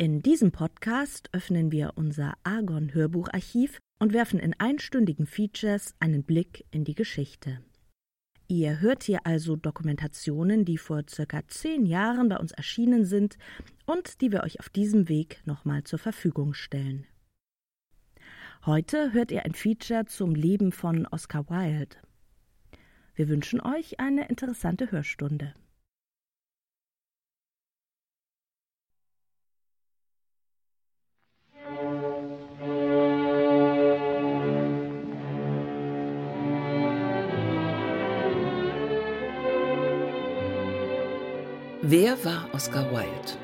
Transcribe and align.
In 0.00 0.22
diesem 0.22 0.52
Podcast 0.52 1.28
öffnen 1.32 1.72
wir 1.72 1.94
unser 1.96 2.34
Argon 2.44 2.94
Hörbucharchiv 2.94 3.80
und 3.98 4.12
werfen 4.12 4.38
in 4.38 4.54
einstündigen 4.60 5.26
Features 5.26 5.96
einen 5.98 6.22
Blick 6.22 6.64
in 6.70 6.84
die 6.84 6.94
Geschichte. 6.94 7.58
Ihr 8.46 8.78
hört 8.78 9.02
hier 9.02 9.26
also 9.26 9.56
Dokumentationen, 9.56 10.64
die 10.64 10.78
vor 10.78 11.02
circa 11.10 11.40
zehn 11.48 11.84
Jahren 11.84 12.28
bei 12.28 12.36
uns 12.36 12.52
erschienen 12.52 13.06
sind 13.06 13.38
und 13.86 14.20
die 14.20 14.30
wir 14.30 14.44
euch 14.44 14.60
auf 14.60 14.68
diesem 14.68 15.08
Weg 15.08 15.42
nochmal 15.46 15.82
zur 15.82 15.98
Verfügung 15.98 16.54
stellen. 16.54 17.04
Heute 18.66 19.12
hört 19.12 19.32
ihr 19.32 19.44
ein 19.44 19.54
Feature 19.54 20.06
zum 20.06 20.36
Leben 20.36 20.70
von 20.70 21.08
Oscar 21.08 21.50
Wilde. 21.50 21.96
Wir 23.16 23.28
wünschen 23.28 23.60
euch 23.60 23.98
eine 23.98 24.28
interessante 24.28 24.92
Hörstunde. 24.92 25.54
Wer 41.82 42.24
war 42.24 42.48
Oscar 42.52 42.90
Wilde? 42.90 43.38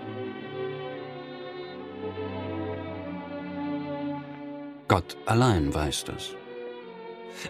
Gott 4.89 5.17
allein 5.25 5.73
weiß 5.73 6.03
das. 6.07 6.35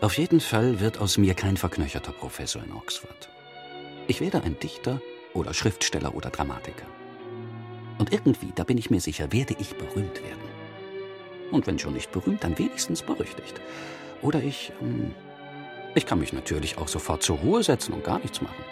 Auf 0.03 0.19
jeden 0.19 0.41
Fall 0.41 0.81
wird 0.81 0.99
aus 0.99 1.17
mir 1.17 1.33
kein 1.33 1.57
verknöcherter 1.57 2.13
Professor 2.13 2.63
in 2.63 2.73
Oxford. 2.73 3.31
Ich 4.09 4.21
werde 4.21 4.43
ein 4.43 4.59
Dichter 4.59 5.01
oder 5.33 5.55
Schriftsteller 5.55 6.15
oder 6.15 6.29
Dramatiker. 6.29 6.87
Und 7.97 8.13
irgendwie, 8.13 8.53
da 8.55 8.65
bin 8.65 8.77
ich 8.77 8.91
mir 8.91 9.01
sicher, 9.01 9.33
werde 9.33 9.57
ich 9.59 9.77
berühmt 9.77 10.23
werden. 10.23 10.49
Und 11.51 11.67
wenn 11.67 11.79
schon 11.79 11.95
nicht 11.95 12.13
berühmt, 12.13 12.45
dann 12.45 12.59
wenigstens 12.59 13.01
berüchtigt. 13.01 13.59
Oder 14.21 14.43
ich. 14.43 14.71
Hm, 14.81 15.15
ich 15.95 16.05
kann 16.05 16.19
mich 16.19 16.35
natürlich 16.35 16.77
auch 16.77 16.89
sofort 16.89 17.23
zur 17.23 17.39
Ruhe 17.39 17.63
setzen 17.63 17.95
und 17.95 18.05
gar 18.05 18.19
nichts 18.19 18.43
machen. 18.43 18.65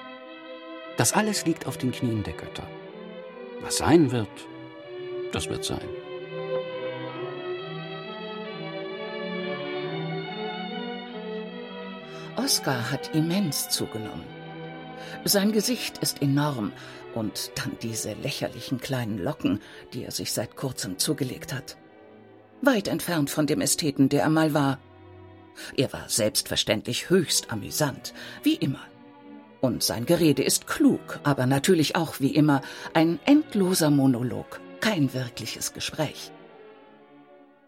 Das 0.97 1.13
alles 1.13 1.47
liegt 1.47 1.67
auf 1.67 1.79
den 1.79 1.93
Knien 1.93 2.23
der 2.23 2.35
Götter. 2.35 2.69
Was 3.61 3.79
sein 3.79 4.11
wird, 4.11 4.29
das 5.33 5.49
wird 5.49 5.65
sein. 5.65 5.89
Oscar 12.37 12.91
hat 12.91 13.15
immens 13.15 13.69
zugenommen. 13.69 14.25
Sein 15.25 15.53
Gesicht 15.53 15.99
ist 15.99 16.23
enorm 16.23 16.73
und 17.15 17.53
dann 17.55 17.77
diese 17.83 18.15
lächerlichen 18.15 18.81
kleinen 18.81 19.19
Locken, 19.19 19.61
die 19.93 20.05
er 20.05 20.11
sich 20.11 20.33
seit 20.33 20.57
kurzem 20.57 20.99
zugelegt 20.99 21.53
hat. 21.53 21.77
Weit 22.63 22.89
entfernt 22.89 23.31
von 23.31 23.47
dem 23.47 23.61
Ästheten, 23.61 24.09
der 24.09 24.23
er 24.23 24.31
mal 24.31 24.55
war. 24.55 24.79
Er 25.77 25.93
war 25.93 26.09
selbstverständlich 26.09 27.11
höchst 27.11 27.53
amüsant, 27.53 28.15
wie 28.43 28.55
immer. 28.55 28.81
Und 29.63 29.85
sein 29.85 30.07
Gerede 30.07 30.43
ist 30.43 30.67
klug, 30.67 31.21
aber 31.23 31.47
natürlich 31.47 31.95
auch 31.95 32.19
wie 32.19 32.35
immer 32.35 32.63
ein 32.95 33.21
endloser 33.25 33.91
Monolog, 33.91 34.61
kein 34.81 35.15
wirkliches 35.15 35.73
Gespräch. 35.73 36.33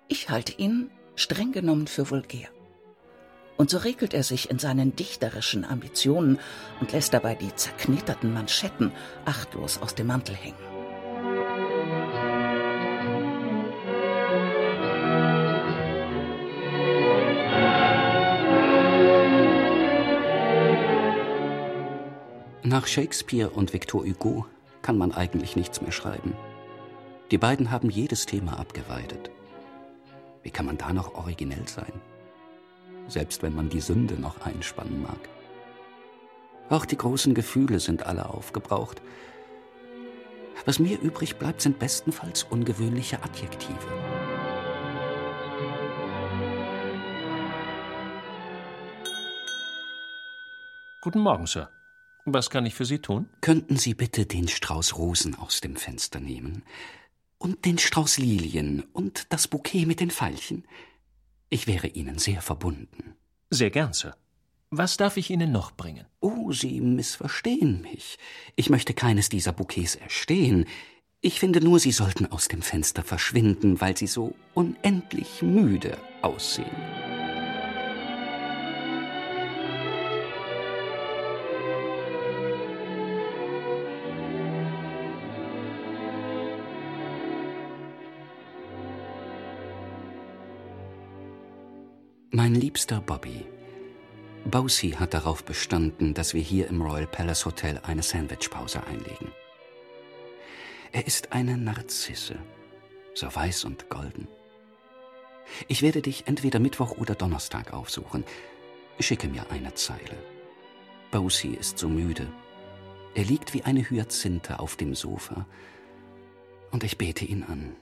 Ich 0.09 0.29
halte 0.29 0.53
ihn 0.59 0.91
streng 1.15 1.53
genommen 1.53 1.87
für 1.87 2.11
vulgär. 2.11 2.49
Und 3.57 3.71
so 3.71 3.79
regelt 3.79 4.13
er 4.13 4.25
sich 4.25 4.51
in 4.51 4.59
seinen 4.59 4.97
dichterischen 4.97 5.65
Ambitionen 5.65 6.41
und 6.81 6.91
lässt 6.91 7.15
dabei 7.15 7.37
die 7.37 7.55
zerknitterten 7.55 8.35
Manschetten 8.35 8.91
achtlos 9.25 9.79
aus 9.81 9.95
dem 9.95 10.09
Mantel 10.09 10.35
hängen. 10.35 10.74
Nach 22.67 22.87
Shakespeare 22.87 23.51
und 23.51 23.75
Victor 23.75 24.07
Hugo 24.07 24.47
kann 24.81 24.97
man 24.97 25.13
eigentlich 25.13 25.55
nichts 25.55 25.83
mehr 25.83 25.93
schreiben. 25.93 26.33
Die 27.31 27.37
beiden 27.37 27.71
haben 27.71 27.91
jedes 27.91 28.25
Thema 28.25 28.59
abgeweidet. 28.59 29.31
Wie 30.43 30.51
kann 30.51 30.65
man 30.65 30.79
da 30.79 30.95
noch 30.95 31.15
originell 31.15 31.69
sein? 31.69 31.93
Selbst 33.07 33.43
wenn 33.43 33.55
man 33.55 33.69
die 33.69 33.83
Sünde 33.83 34.15
noch 34.15 34.47
einspannen 34.47 35.03
mag. 35.03 35.29
Auch 36.71 36.87
die 36.87 36.97
großen 36.97 37.35
Gefühle 37.35 37.81
sind 37.81 38.07
alle 38.07 38.31
aufgebraucht. 38.31 39.03
Was 40.65 40.79
mir 40.79 40.99
übrig 40.99 41.37
bleibt, 41.37 41.61
sind 41.61 41.79
bestenfalls 41.79 42.45
ungewöhnliche 42.45 43.23
Adjektive. 43.23 43.77
Guten 51.03 51.21
Morgen, 51.21 51.47
Sir. 51.47 51.69
Was 52.27 52.49
kann 52.49 52.65
ich 52.65 52.75
für 52.75 52.87
Sie 52.87 53.01
tun? 53.01 53.29
Könnten 53.43 53.77
Sie 53.77 53.93
bitte 53.93 54.25
den 54.25 54.49
Strauß 54.49 54.97
Rosen 54.97 55.35
aus 55.35 55.61
dem 55.61 55.77
Fenster 55.77 56.21
nehmen? 56.21 56.63
Und 57.37 57.67
den 57.67 57.77
Strauß 57.77 58.17
Lilien 58.17 58.83
und 58.95 59.27
das 59.31 59.47
Bouquet 59.47 59.85
mit 59.85 60.01
den 60.01 60.11
Veilchen? 60.11 60.67
Ich 61.51 61.67
wäre 61.67 61.89
Ihnen 61.89 62.19
sehr 62.19 62.41
verbunden. 62.41 63.15
Sehr 63.51 63.71
gern, 63.71 63.93
Sir. 63.93 64.17
Was 64.71 64.97
darf 64.97 65.19
ich 65.19 65.29
Ihnen 65.29 65.53
noch 65.53 65.73
bringen? 65.73 66.07
Oh, 66.21 66.51
Sie 66.51 66.81
missverstehen 66.81 67.83
mich. 67.83 68.19
Ich 68.57 68.71
möchte 68.71 68.95
keines 68.95 69.29
dieser 69.29 69.53
Bouquets 69.53 69.95
erstehen. 69.95 70.65
Ich 71.21 71.39
finde 71.39 71.61
nur, 71.61 71.79
Sie 71.79 71.93
sollten 71.93 72.27
aus 72.27 72.49
dem 72.49 72.63
Fenster 72.63 73.03
verschwinden, 73.03 73.83
weil 73.83 73.97
Sie 73.99 74.07
so 74.07 74.35
unendlich 74.55 75.43
müde 75.43 75.99
aussehen. 76.23 77.14
Mein 92.37 92.57
liebster 92.57 93.01
Bobby, 93.01 93.47
Bowsy 94.45 94.91
hat 94.91 95.15
darauf 95.15 95.45
bestanden, 95.45 96.15
dass 96.15 96.35
wir 96.35 96.41
hier 96.43 96.67
im 96.67 96.83
Royal 96.83 97.07
Palace 97.07 97.47
Hotel 97.47 97.79
eine 97.85 98.03
Sandwichpause 98.03 98.85
einlegen. 98.85 99.31
Er 100.91 101.07
ist 101.07 101.31
eine 101.31 101.57
Narzisse, 101.57 102.41
so 103.15 103.33
weiß 103.33 103.67
und 103.67 103.89
golden. 103.89 104.27
Ich 105.69 105.81
werde 105.81 106.03
dich 106.03 106.27
entweder 106.27 106.59
Mittwoch 106.59 106.99
oder 106.99 107.15
Donnerstag 107.15 107.73
aufsuchen. 107.73 108.25
Schicke 108.99 109.29
mir 109.29 109.49
eine 109.53 109.73
Zeile. 109.75 110.19
Bowsy 111.13 111.51
ist 111.51 111.79
so 111.79 111.89
müde. 111.89 112.27
Er 113.15 113.27
liegt 113.27 113.55
wie 113.55 113.63
eine 113.63 113.89
Hyazinthe 113.89 114.59
auf 114.59 114.75
dem 114.75 114.97
Sofa. 114.97 115.47
Und 116.73 116.83
ich 116.83 116.99
bete 116.99 117.25
ihn 117.25 117.45
an. 117.45 117.77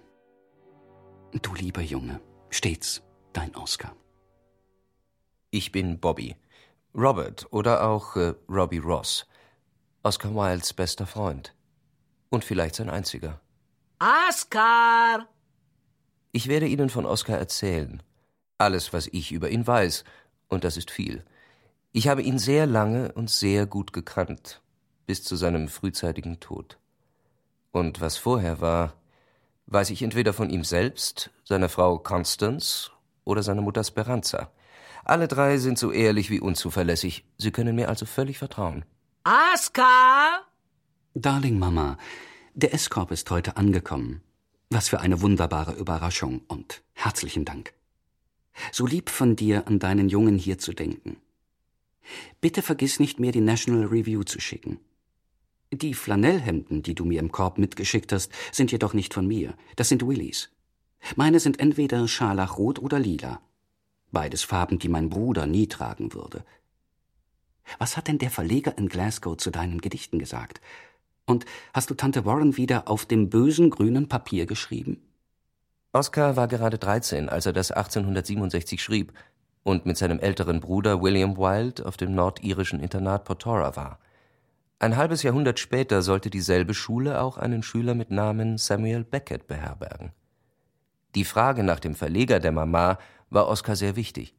Du 1.41 1.55
lieber 1.55 1.81
Junge, 1.81 2.21
stets 2.51 3.01
dein 3.33 3.57
Oscar. 3.57 3.97
Ich 5.55 5.71
bin 5.71 6.01
Bobby. 6.01 6.35
Robert 6.95 7.47
oder 7.51 7.87
auch 7.87 8.17
äh, 8.17 8.33
Robbie 8.49 8.79
Ross. 8.79 9.27
Oscar 10.03 10.35
Wildes 10.35 10.73
bester 10.73 11.07
Freund. 11.07 11.55
Und 12.31 12.43
vielleicht 12.43 12.77
sein 12.77 12.89
einziger. 12.89 13.39
Oscar! 14.01 15.29
Ich 16.33 16.49
werde 16.49 16.67
Ihnen 16.67 16.89
von 16.89 17.05
Oscar 17.05 17.37
erzählen. 17.37 18.03
Alles, 18.57 18.95
was 18.95 19.09
ich 19.09 19.31
über 19.31 19.51
ihn 19.51 19.67
weiß. 19.67 20.05
Und 20.49 20.65
das 20.65 20.79
ist 20.79 20.91
viel. 20.91 21.23
Ich 21.93 22.09
habe 22.09 22.23
ihn 22.23 22.39
sehr 22.39 22.67
lange 22.67 23.13
und 23.13 23.29
sehr 23.29 23.67
gut 23.67 23.93
gekannt. 23.93 24.63
Bis 25.05 25.23
zu 25.23 25.37
seinem 25.37 25.69
frühzeitigen 25.69 26.41
Tod. 26.41 26.79
Und 27.73 28.01
was 28.01 28.17
vorher 28.17 28.63
war, 28.63 28.95
weiß 29.67 29.91
ich 29.91 30.01
entweder 30.01 30.33
von 30.33 30.49
ihm 30.49 30.65
selbst, 30.65 31.31
seiner 31.45 31.69
Frau 31.69 31.99
Constance 31.99 32.91
oder 33.25 33.43
seiner 33.43 33.61
Mutter 33.61 33.85
Speranza. 33.85 34.51
Alle 35.05 35.29
drei 35.29 35.59
sind 35.59 35.79
so 35.79 35.91
ehrlich 35.91 36.31
wie 36.31 36.41
unzuverlässig. 36.41 37.25
Sie 37.39 37.51
können 37.51 37.75
mir 37.75 37.89
also 37.89 38.07
völlig 38.07 38.39
vertrauen. 38.39 38.85
Aska! 39.25 40.43
Darling 41.15 41.59
Mama, 41.59 41.99
der 42.55 42.73
Eskorb 42.73 43.11
ist 43.11 43.31
heute 43.31 43.57
angekommen. 43.57 44.23
Was 44.71 44.89
für 44.89 45.01
eine 45.01 45.21
wunderbare 45.21 45.75
Überraschung 45.75 46.43
und 46.49 46.83
herzlichen 46.95 47.45
Dank. 47.45 47.75
So 48.71 48.87
lieb 48.87 49.11
von 49.11 49.37
dir, 49.37 49.67
an 49.67 49.79
deinen 49.79 50.09
Jungen 50.09 50.39
hier 50.39 50.59
zu 50.59 50.73
denken. 50.73 51.17
Bitte 52.41 52.63
vergiss 52.63 53.01
nicht 53.01 53.21
mehr, 53.21 53.33
die 53.33 53.41
National 53.41 53.87
Review 53.87 54.23
zu 54.23 54.41
schicken. 54.41 54.81
Die 55.73 55.95
Flanellhemden, 55.95 56.83
die 56.83 56.95
du 56.95 57.05
mir 57.05 57.21
im 57.21 57.33
Korb 57.33 57.59
mitgeschickt 57.59 58.13
hast, 58.13 58.33
sind 58.51 58.73
jedoch 58.73 58.95
nicht 58.95 59.15
von 59.15 59.27
mir. 59.27 59.55
Das 59.77 59.89
sind 59.89 60.07
Willys. 60.07 60.51
Meine 61.17 61.41
sind 61.41 61.61
entweder 61.61 62.07
scharlachrot 62.07 62.79
oder 62.79 62.99
lila. 62.99 63.41
Beides 64.13 64.45
Farben, 64.45 64.79
die 64.79 64.89
mein 64.89 65.09
Bruder 65.09 65.47
nie 65.47 65.67
tragen 65.67 66.13
würde. 66.13 66.45
Was 67.79 67.97
hat 67.97 68.09
denn 68.09 68.19
der 68.19 68.31
Verleger 68.31 68.77
in 68.77 68.89
Glasgow 68.89 69.37
zu 69.37 69.51
deinen 69.51 69.81
Gedichten 69.81 70.19
gesagt? 70.19 70.61
Und 71.25 71.47
hast 71.73 71.91
du 71.91 71.95
Tante 71.95 72.25
Warren 72.25 72.57
wieder 72.57 72.89
auf 72.89 73.07
dem 73.07 73.31
bösen 73.31 73.71
grünen 73.71 74.09
Papier 74.09 74.47
geschrieben? 74.47 75.01
Oscar 75.93 76.37
war 76.37 76.49
gerade 76.49 76.79
13, 76.79 77.29
als 77.29 77.47
er 77.47 77.53
das 77.53 77.71
1867 77.71 78.83
schrieb 78.83 79.13
und 79.63 79.87
mit 79.87 79.97
seinem 79.97 80.19
älteren 80.19 80.61
Bruder 80.61 81.01
William 81.03 81.37
Wilde 81.37 81.87
auf 81.87 81.97
dem 81.97 82.15
nordirischen 82.15 82.81
Internat 82.81 83.25
Portora 83.25 83.77
war. 83.77 83.99
Ein 84.79 84.97
halbes 84.97 85.23
Jahrhundert 85.23 85.61
später 85.61 86.03
sollte 86.03 86.29
dieselbe 86.29 86.75
Schule 86.75 87.21
auch 87.21 87.37
einen 87.37 87.63
Schüler 87.63 87.95
mit 87.95 88.11
Namen 88.11 88.59
Samuel 88.59 89.05
Beckett 89.05 89.47
beherbergen. 89.47 90.11
Die 91.15 91.25
Frage 91.25 91.63
nach 91.63 91.79
dem 91.79 91.95
Verleger 91.95 92.41
der 92.41 92.53
Mama 92.53 92.99
war 93.33 93.49
Oscar 93.49 93.77
sehr 93.77 93.97
wichtig. 93.97 94.35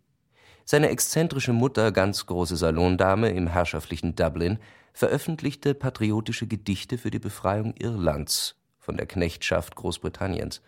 Seine 0.65 0.89
exzentrische 0.89 1.53
Mutter, 1.53 1.91
ganz 1.91 2.25
große 2.25 2.55
Salondame 2.55 3.29
im 3.29 3.47
herrschaftlichen 3.47 4.15
Dublin, 4.15 4.59
veröffentlichte 4.93 5.73
patriotische 5.73 6.47
Gedichte 6.47 6.97
für 6.97 7.11
die 7.11 7.19
Befreiung 7.19 7.73
Irlands 7.77 8.55
von 8.77 8.95
der 8.95 9.07
Knechtschaft 9.07 9.75
Großbritanniens. 9.75 10.61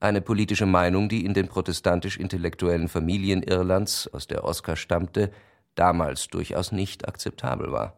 Eine 0.00 0.20
politische 0.20 0.66
Meinung, 0.66 1.08
die 1.08 1.24
in 1.24 1.32
den 1.32 1.48
protestantisch-intellektuellen 1.48 2.88
Familien 2.88 3.42
Irlands, 3.42 4.12
aus 4.12 4.26
der 4.26 4.44
Oscar 4.44 4.76
stammte, 4.76 5.30
damals 5.74 6.28
durchaus 6.28 6.72
nicht 6.72 7.08
akzeptabel 7.08 7.72
war. 7.72 7.96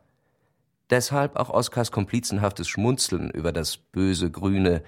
Deshalb 0.90 1.36
auch 1.36 1.48
Oskars 1.48 1.90
komplizenhaftes 1.90 2.68
Schmunzeln 2.68 3.30
über 3.30 3.52
das 3.52 3.78
böse 3.78 4.30
grüne, 4.30 4.82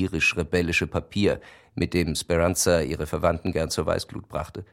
irisch-rebellische 0.00 0.86
Papier, 0.86 1.40
mit 1.74 1.94
dem 1.94 2.14
Speranza 2.14 2.80
ihre 2.80 3.06
Verwandten 3.06 3.52
gern 3.52 3.70
zur 3.70 3.86
Weißglut 3.86 4.28
brachte. 4.28 4.64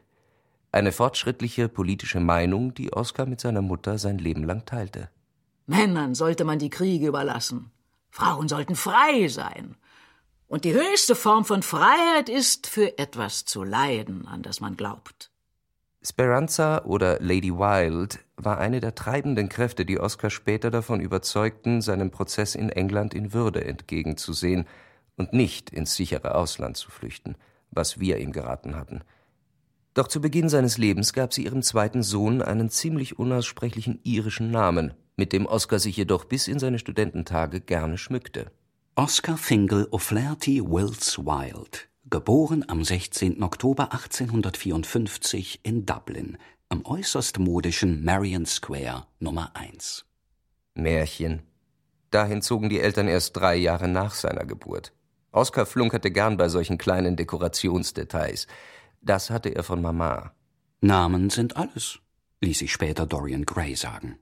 Eine 0.72 0.92
fortschrittliche 0.92 1.68
politische 1.68 2.20
Meinung, 2.20 2.74
die 2.74 2.92
Oskar 2.92 3.26
mit 3.26 3.40
seiner 3.40 3.62
Mutter 3.62 3.98
sein 3.98 4.18
Leben 4.18 4.44
lang 4.44 4.64
teilte. 4.66 5.08
Männern 5.66 6.14
sollte 6.14 6.44
man 6.44 6.58
die 6.58 6.70
Kriege 6.70 7.08
überlassen. 7.08 7.70
Frauen 8.10 8.48
sollten 8.48 8.76
frei 8.76 9.28
sein. 9.28 9.76
Und 10.46 10.64
die 10.64 10.74
höchste 10.74 11.14
Form 11.14 11.44
von 11.44 11.62
Freiheit 11.62 12.28
ist, 12.28 12.66
für 12.66 12.98
etwas 12.98 13.44
zu 13.44 13.62
leiden, 13.62 14.26
an 14.26 14.42
das 14.42 14.60
man 14.60 14.76
glaubt. 14.76 15.30
Speranza 16.02 16.84
oder 16.84 17.20
Lady 17.20 17.52
Wilde 17.52 18.16
war 18.36 18.58
eine 18.58 18.80
der 18.80 18.94
treibenden 18.94 19.48
Kräfte, 19.48 19.84
die 19.84 20.00
Oscar 20.00 20.30
später 20.30 20.70
davon 20.70 21.00
überzeugten, 21.00 21.82
seinem 21.82 22.10
Prozess 22.10 22.54
in 22.54 22.70
England 22.70 23.12
in 23.12 23.32
Würde 23.32 23.64
entgegenzusehen 23.64 24.66
und 25.20 25.34
nicht 25.34 25.68
ins 25.68 25.94
sichere 25.94 26.34
Ausland 26.34 26.78
zu 26.78 26.90
flüchten, 26.90 27.36
was 27.70 28.00
wir 28.00 28.16
ihm 28.16 28.32
geraten 28.32 28.74
hatten. 28.74 29.02
Doch 29.92 30.08
zu 30.08 30.22
Beginn 30.22 30.48
seines 30.48 30.78
Lebens 30.78 31.12
gab 31.12 31.34
sie 31.34 31.44
ihrem 31.44 31.62
zweiten 31.62 32.02
Sohn 32.02 32.40
einen 32.40 32.70
ziemlich 32.70 33.18
unaussprechlichen 33.18 34.00
irischen 34.02 34.50
Namen, 34.50 34.94
mit 35.16 35.34
dem 35.34 35.44
Oscar 35.44 35.78
sich 35.78 35.94
jedoch 35.98 36.24
bis 36.24 36.48
in 36.48 36.58
seine 36.58 36.78
Studententage 36.78 37.60
gerne 37.60 37.98
schmückte. 37.98 38.50
Oscar 38.94 39.36
Fingal 39.36 39.88
O'Flaherty 39.90 40.62
Wills 40.62 41.18
Wilde 41.18 41.80
geboren 42.08 42.64
am 42.66 42.82
16. 42.82 43.42
Oktober 43.42 43.92
1854 43.92 45.60
in 45.64 45.84
Dublin, 45.84 46.38
am 46.70 46.82
äußerst 46.86 47.38
modischen 47.38 48.02
Marion 48.04 48.46
Square 48.46 49.06
Nummer 49.18 49.50
1. 49.54 50.06
Märchen. 50.74 51.42
Dahin 52.10 52.40
zogen 52.40 52.70
die 52.70 52.80
Eltern 52.80 53.06
erst 53.06 53.36
drei 53.36 53.56
Jahre 53.56 53.86
nach 53.86 54.14
seiner 54.14 54.46
Geburt. 54.46 54.94
Oscar 55.32 55.66
flunkerte 55.66 56.10
gern 56.10 56.36
bei 56.36 56.48
solchen 56.48 56.78
kleinen 56.78 57.16
Dekorationsdetails. 57.16 58.46
Das 59.00 59.30
hatte 59.30 59.50
er 59.50 59.62
von 59.62 59.80
Mama. 59.80 60.32
Namen 60.80 61.30
sind 61.30 61.56
alles, 61.56 62.00
ließ 62.40 62.58
sich 62.58 62.72
später 62.72 63.06
Dorian 63.06 63.46
Gray 63.46 63.74
sagen. 63.76 64.18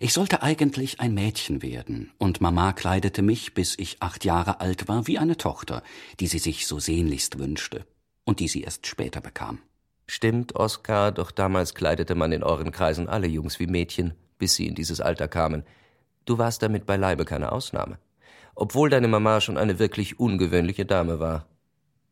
Ich 0.00 0.12
sollte 0.12 0.42
eigentlich 0.42 1.00
ein 1.00 1.14
Mädchen 1.14 1.62
werden, 1.62 2.12
und 2.18 2.40
Mama 2.40 2.72
kleidete 2.72 3.22
mich, 3.22 3.54
bis 3.54 3.78
ich 3.78 4.00
acht 4.00 4.24
Jahre 4.24 4.60
alt 4.60 4.88
war, 4.88 5.06
wie 5.06 5.18
eine 5.18 5.36
Tochter, 5.36 5.82
die 6.20 6.26
sie 6.28 6.38
sich 6.38 6.66
so 6.66 6.78
sehnlichst 6.78 7.38
wünschte 7.38 7.86
und 8.24 8.40
die 8.40 8.48
sie 8.48 8.62
erst 8.62 8.86
später 8.86 9.20
bekam. 9.20 9.58
Stimmt, 10.06 10.54
Oskar, 10.54 11.12
doch 11.12 11.30
damals 11.30 11.74
kleidete 11.74 12.14
man 12.14 12.32
in 12.32 12.42
euren 12.42 12.70
Kreisen 12.70 13.08
alle 13.08 13.26
Jungs 13.26 13.58
wie 13.58 13.66
Mädchen, 13.66 14.14
bis 14.38 14.54
sie 14.54 14.66
in 14.66 14.74
dieses 14.74 15.00
Alter 15.00 15.28
kamen. 15.28 15.64
Du 16.24 16.38
warst 16.38 16.62
damit 16.62 16.86
beileibe 16.86 17.24
keine 17.24 17.52
Ausnahme. 17.52 17.98
Obwohl 18.56 18.90
deine 18.90 19.06
Mama 19.06 19.40
schon 19.40 19.58
eine 19.58 19.78
wirklich 19.78 20.18
ungewöhnliche 20.18 20.86
Dame 20.86 21.20
war. 21.20 21.46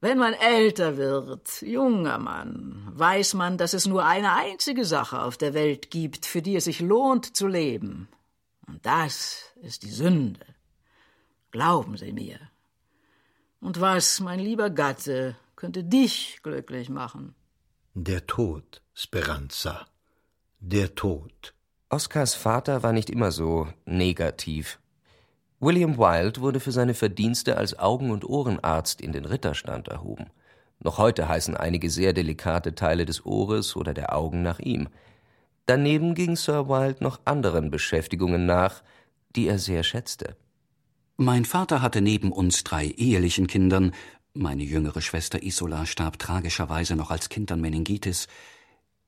Wenn 0.03 0.19
man 0.19 0.35
älter 0.35 0.99
wird, 0.99 1.63
junger 1.63 2.19
Mann, 2.19 2.87
weiß 2.93 3.33
man, 3.33 3.57
dass 3.57 3.73
es 3.73 3.87
nur 3.87 4.05
eine 4.05 4.35
einzige 4.35 4.85
Sache 4.85 5.23
auf 5.23 5.39
der 5.39 5.55
Welt 5.55 5.91
gibt, 5.91 6.27
für 6.27 6.43
die 6.43 6.57
es 6.57 6.65
sich 6.65 6.81
lohnt 6.81 7.35
zu 7.35 7.49
leben. 7.49 8.09
Und 8.69 8.85
das 8.85 9.45
ist 9.63 9.83
die 9.83 9.91
Sünde. 9.91 10.45
Glauben 11.51 11.97
Sie 11.97 12.13
mir. 12.13 12.39
Und 13.61 13.81
was, 13.81 14.21
mein 14.21 14.39
lieber 14.39 14.69
Gatte, 14.69 15.37
könnte 15.57 15.83
dich 15.83 16.41
glücklich 16.43 16.91
machen? 16.91 17.35
Der 17.95 18.27
Tod, 18.27 18.83
Speranza. 18.93 19.87
Der 20.61 20.95
Tod. 20.95 21.55
Oskars 21.89 22.35
Vater 22.35 22.83
war 22.83 22.93
nicht 22.93 23.09
immer 23.09 23.33
so 23.33 23.69
negativ. 23.87 24.79
William 25.65 25.97
Wilde 25.97 26.43
wurde 26.43 26.61
für 26.61 26.73
seine 26.73 26.93
Verdienste 26.93 27.57
als 27.57 27.79
Augen- 27.79 28.11
und 28.11 28.29
Ohrenarzt 28.29 29.01
in 29.01 29.13
den 29.13 29.25
Ritterstand 29.25 29.89
erhoben. 29.89 30.27
Noch 30.81 30.99
heute 30.99 31.27
heißen 31.27 31.57
einige 31.57 31.89
sehr 31.89 32.13
delikate 32.13 32.75
Teile 32.75 33.07
des 33.07 33.25
Ohres 33.25 33.75
oder 33.75 33.95
der 33.95 34.15
Augen 34.15 34.43
nach 34.43 34.59
ihm. 34.59 34.89
Daneben 35.65 36.15
ging 36.15 36.37
Sir 36.37 36.69
Wilde 36.69 37.03
noch 37.03 37.21
anderen 37.25 37.71
Beschäftigungen 37.71 38.45
nach, 38.45 38.83
die 39.37 39.49
er 39.49 39.59
sehr 39.59 39.85
schätzte. 39.85 40.37
Mein 41.17 41.47
Vater 41.47 41.81
hatte 41.81 42.03
neben 42.03 42.31
uns 42.31 42.63
drei 42.63 42.85
ehelichen 42.89 43.47
Kindern, 43.47 43.93
meine 44.35 44.65
jüngere 44.65 45.01
Schwester 45.01 45.43
Isola 45.43 45.87
starb 45.87 46.19
tragischerweise 46.19 46.95
noch 46.95 47.11
als 47.11 47.31
Kind 47.31 47.51
an 47.51 47.63
Meningitis, 47.63 48.29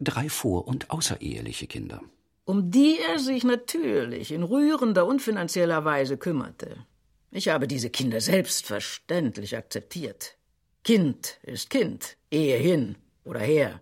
drei 0.01 0.31
vor- 0.31 0.67
und 0.67 0.91
außereheliche 0.91 1.67
Kinder 1.67 2.01
um 2.47 2.71
die 2.71 2.99
er 2.99 3.19
sich 3.19 3.45
natürlich 3.45 4.33
in 4.33 4.45
rührender 4.45 5.05
und 5.05 5.21
finanzieller 5.21 5.85
Weise 5.85 6.17
kümmerte. 6.17 6.87
Ich 7.33 7.49
habe 7.49 7.67
diese 7.67 7.91
Kinder 7.91 8.21
selbstverständlich 8.21 9.57
akzeptiert. 9.57 10.38
Kind 10.85 11.38
ist 11.43 11.69
Kind, 11.71 12.17
Ehe 12.31 12.57
hin 12.57 12.95
oder 13.25 13.41
her. 13.41 13.81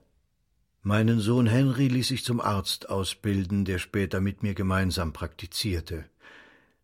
Meinen 0.82 1.20
Sohn 1.20 1.46
Henry 1.46 1.88
ließ 1.88 2.10
ich 2.10 2.24
zum 2.24 2.40
Arzt 2.40 2.88
ausbilden, 2.88 3.66
der 3.66 3.78
später 3.78 4.20
mit 4.20 4.42
mir 4.42 4.54
gemeinsam 4.54 5.12
praktizierte. 5.12 6.06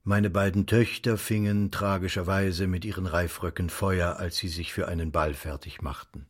Meine 0.05 0.29
beiden 0.29 0.67
Töchter 0.67 1.17
fingen 1.17 1.71
tragischerweise 1.71 2.67
mit 2.67 2.85
ihren 2.85 3.07
Reifröcken 3.07 3.71
Feuer, 3.71 4.17
als 4.17 4.37
sie 4.37 4.49
sich 4.49 4.73
für 4.73 4.87
einen 4.87 5.13
Ball 5.13 5.33
fertig 5.33 5.81
machten. 5.81 6.27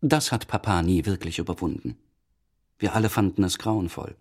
Das 0.00 0.30
hat 0.30 0.46
Papa 0.46 0.82
nie 0.82 1.04
wirklich 1.04 1.40
überwunden. 1.40 1.96
Wir 2.78 2.94
alle 2.94 3.08
fanden 3.08 3.42
es 3.42 3.58
grauenvoll. 3.58 4.16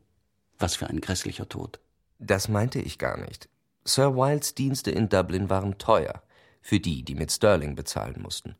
Was 0.59 0.75
für 0.75 0.87
ein 0.87 1.01
grässlicher 1.01 1.49
Tod. 1.49 1.79
Das 2.19 2.47
meinte 2.47 2.79
ich 2.79 2.97
gar 2.97 3.17
nicht. 3.17 3.49
Sir 3.85 4.15
Wildes 4.15 4.55
Dienste 4.55 4.91
in 4.91 5.09
Dublin 5.09 5.49
waren 5.49 5.77
teuer, 5.77 6.23
für 6.61 6.79
die, 6.79 7.03
die 7.03 7.15
mit 7.15 7.31
Sterling 7.31 7.75
bezahlen 7.75 8.21
mussten. 8.21 8.55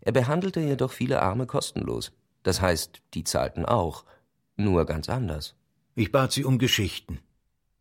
Er 0.00 0.12
behandelte 0.12 0.60
jedoch 0.60 0.92
viele 0.92 1.22
Arme 1.22 1.46
kostenlos. 1.46 2.12
Das 2.42 2.60
heißt, 2.60 3.00
die 3.14 3.24
zahlten 3.24 3.64
auch, 3.64 4.04
nur 4.56 4.84
ganz 4.84 5.08
anders. 5.08 5.54
Ich 5.94 6.12
bat 6.12 6.32
sie 6.32 6.44
um 6.44 6.58
Geschichten. 6.58 7.20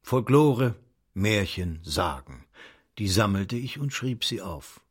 Folklore, 0.01 0.75
Märchen, 1.13 1.79
Sagen. 1.83 2.45
Die 2.99 3.07
sammelte 3.07 3.55
ich 3.55 3.79
und 3.79 3.91
schrieb 3.91 4.23
sie 4.23 4.41
auf. 4.41 4.81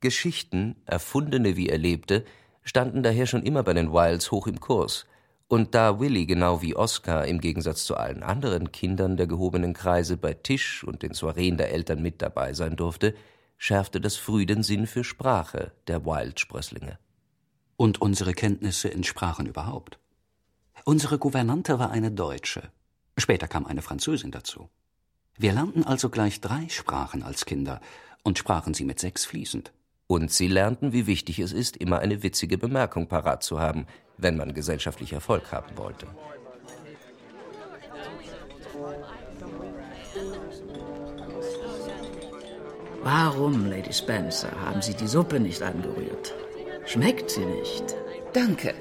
Geschichten, 0.00 0.76
erfundene 0.86 1.56
wie 1.56 1.68
erlebte, 1.68 2.24
standen 2.62 3.02
daher 3.02 3.26
schon 3.26 3.42
immer 3.42 3.64
bei 3.64 3.74
den 3.74 3.92
Wilds 3.92 4.30
hoch 4.30 4.46
im 4.46 4.60
Kurs. 4.60 5.06
Und 5.48 5.74
da 5.74 5.98
Willy 5.98 6.26
genau 6.26 6.60
wie 6.60 6.76
Oscar 6.76 7.26
im 7.26 7.40
Gegensatz 7.40 7.84
zu 7.84 7.96
allen 7.96 8.22
anderen 8.22 8.70
Kindern 8.70 9.16
der 9.16 9.26
gehobenen 9.26 9.72
Kreise 9.72 10.18
bei 10.18 10.34
Tisch 10.34 10.84
und 10.84 11.02
den 11.02 11.14
Soireen 11.14 11.56
der 11.56 11.72
Eltern 11.72 12.02
mit 12.02 12.20
dabei 12.20 12.52
sein 12.52 12.76
durfte, 12.76 13.14
schärfte 13.56 13.98
das 13.98 14.16
früh 14.16 14.44
den 14.44 14.62
Sinn 14.62 14.86
für 14.86 15.04
Sprache 15.04 15.72
der 15.86 16.04
Wild-Sprösslinge. 16.04 16.98
Und 17.78 18.02
unsere 18.02 18.34
Kenntnisse 18.34 18.88
in 18.88 19.04
Sprachen 19.04 19.46
überhaupt. 19.46 19.98
Unsere 20.84 21.18
Gouvernante 21.18 21.78
war 21.78 21.90
eine 21.90 22.10
Deutsche. 22.10 22.70
Später 23.16 23.48
kam 23.48 23.64
eine 23.64 23.82
Französin 23.82 24.30
dazu. 24.30 24.68
Wir 25.36 25.52
lernten 25.52 25.84
also 25.84 26.10
gleich 26.10 26.40
drei 26.42 26.68
Sprachen 26.68 27.22
als 27.22 27.46
Kinder 27.46 27.80
und 28.22 28.38
sprachen 28.38 28.74
sie 28.74 28.84
mit 28.84 29.00
sechs 29.00 29.24
fließend. 29.24 29.72
Und 30.06 30.30
sie 30.30 30.48
lernten, 30.48 30.92
wie 30.92 31.06
wichtig 31.06 31.38
es 31.38 31.52
ist, 31.52 31.76
immer 31.76 32.00
eine 32.00 32.22
witzige 32.22 32.58
Bemerkung 32.58 33.08
parat 33.08 33.42
zu 33.42 33.60
haben, 33.60 33.86
wenn 34.18 34.36
man 34.36 34.52
gesellschaftlich 34.52 35.12
Erfolg 35.12 35.50
haben 35.52 35.76
wollte. 35.76 36.06
Warum, 43.02 43.66
Lady 43.70 43.92
Spencer, 43.92 44.50
haben 44.64 44.82
Sie 44.82 44.94
die 44.94 45.06
Suppe 45.06 45.40
nicht 45.40 45.62
angerührt? 45.62 46.34
Schmeckt 46.84 47.30
sie 47.30 47.44
nicht? 47.44 47.96
Danke. 48.32 48.74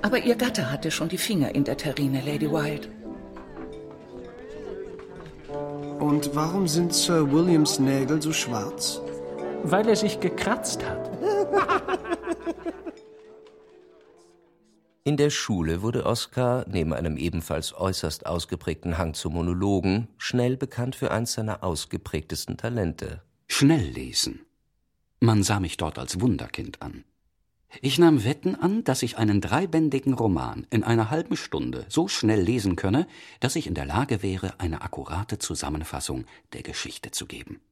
Aber 0.00 0.18
Ihr 0.18 0.36
Gatte 0.36 0.70
hatte 0.70 0.90
schon 0.90 1.08
die 1.08 1.18
Finger 1.18 1.54
in 1.54 1.64
der 1.64 1.76
Terrine, 1.76 2.22
Lady 2.24 2.50
Wild. 2.50 2.88
Und 5.98 6.34
warum 6.34 6.68
sind 6.68 6.94
Sir 6.94 7.30
Williams 7.32 7.78
Nägel 7.78 8.22
so 8.22 8.32
schwarz? 8.32 9.00
Weil 9.64 9.88
er 9.88 9.96
sich 9.96 10.20
gekratzt 10.20 10.84
hat. 10.84 11.10
In 15.08 15.16
der 15.16 15.30
Schule 15.30 15.80
wurde 15.80 16.04
Oskar, 16.04 16.66
neben 16.68 16.92
einem 16.92 17.16
ebenfalls 17.16 17.72
äußerst 17.72 18.26
ausgeprägten 18.26 18.98
Hang 18.98 19.14
zu 19.14 19.30
Monologen, 19.30 20.08
schnell 20.18 20.58
bekannt 20.58 20.96
für 20.96 21.10
eins 21.10 21.32
seiner 21.32 21.64
ausgeprägtesten 21.64 22.58
Talente. 22.58 23.22
Schnell 23.46 23.86
lesen. 23.88 24.40
Man 25.18 25.42
sah 25.42 25.60
mich 25.60 25.78
dort 25.78 25.98
als 25.98 26.20
Wunderkind 26.20 26.82
an. 26.82 27.04
Ich 27.80 27.98
nahm 27.98 28.22
Wetten 28.22 28.54
an, 28.54 28.84
dass 28.84 29.02
ich 29.02 29.16
einen 29.16 29.40
dreibändigen 29.40 30.12
Roman 30.12 30.66
in 30.68 30.84
einer 30.84 31.08
halben 31.08 31.38
Stunde 31.38 31.86
so 31.88 32.06
schnell 32.06 32.42
lesen 32.42 32.76
könne, 32.76 33.06
dass 33.40 33.56
ich 33.56 33.66
in 33.66 33.72
der 33.72 33.86
Lage 33.86 34.22
wäre, 34.22 34.60
eine 34.60 34.82
akkurate 34.82 35.38
Zusammenfassung 35.38 36.26
der 36.52 36.62
Geschichte 36.62 37.12
zu 37.12 37.24
geben. 37.24 37.62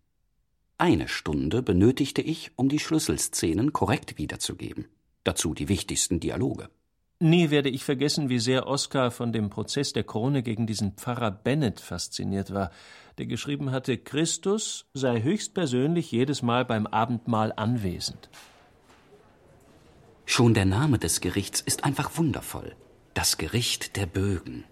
Eine 0.79 1.07
Stunde 1.07 1.61
benötigte 1.61 2.23
ich, 2.23 2.53
um 2.57 2.71
die 2.71 2.79
Schlüsselszenen 2.79 3.75
korrekt 3.75 4.17
wiederzugeben. 4.17 4.87
Dazu 5.23 5.53
die 5.53 5.69
wichtigsten 5.69 6.19
Dialoge. 6.19 6.71
Nie 7.19 7.51
werde 7.51 7.71
ich 7.71 7.83
vergessen, 7.83 8.29
wie 8.29 8.39
sehr 8.39 8.67
Oskar 8.67 9.11
von 9.11 9.33
dem 9.33 9.49
Prozess 9.49 9.95
der 9.95 10.05
Krone 10.05 10.43
gegen 10.43 10.67
diesen 10.67 10.93
Pfarrer 10.93 11.31
Bennett 11.31 11.81
fasziniert 11.81 12.53
war, 12.53 12.71
der 13.17 13.25
geschrieben 13.25 13.71
hatte, 13.71 13.97
Christus 13.97 14.85
sei 14.93 15.23
höchstpersönlich 15.23 16.13
jedes 16.13 16.43
Mal 16.43 16.67
beim 16.67 16.87
Abendmahl 16.87 17.55
anwesend. 17.57 18.29
Schon 20.27 20.53
der 20.53 20.67
Name 20.67 20.99
des 20.99 21.23
Gerichts 21.23 21.63
ist 21.63 21.85
einfach 21.85 22.19
wundervoll. 22.19 22.77
Das 23.15 23.39
Gericht 23.39 23.97
der 23.97 24.05
Bögen. 24.05 24.65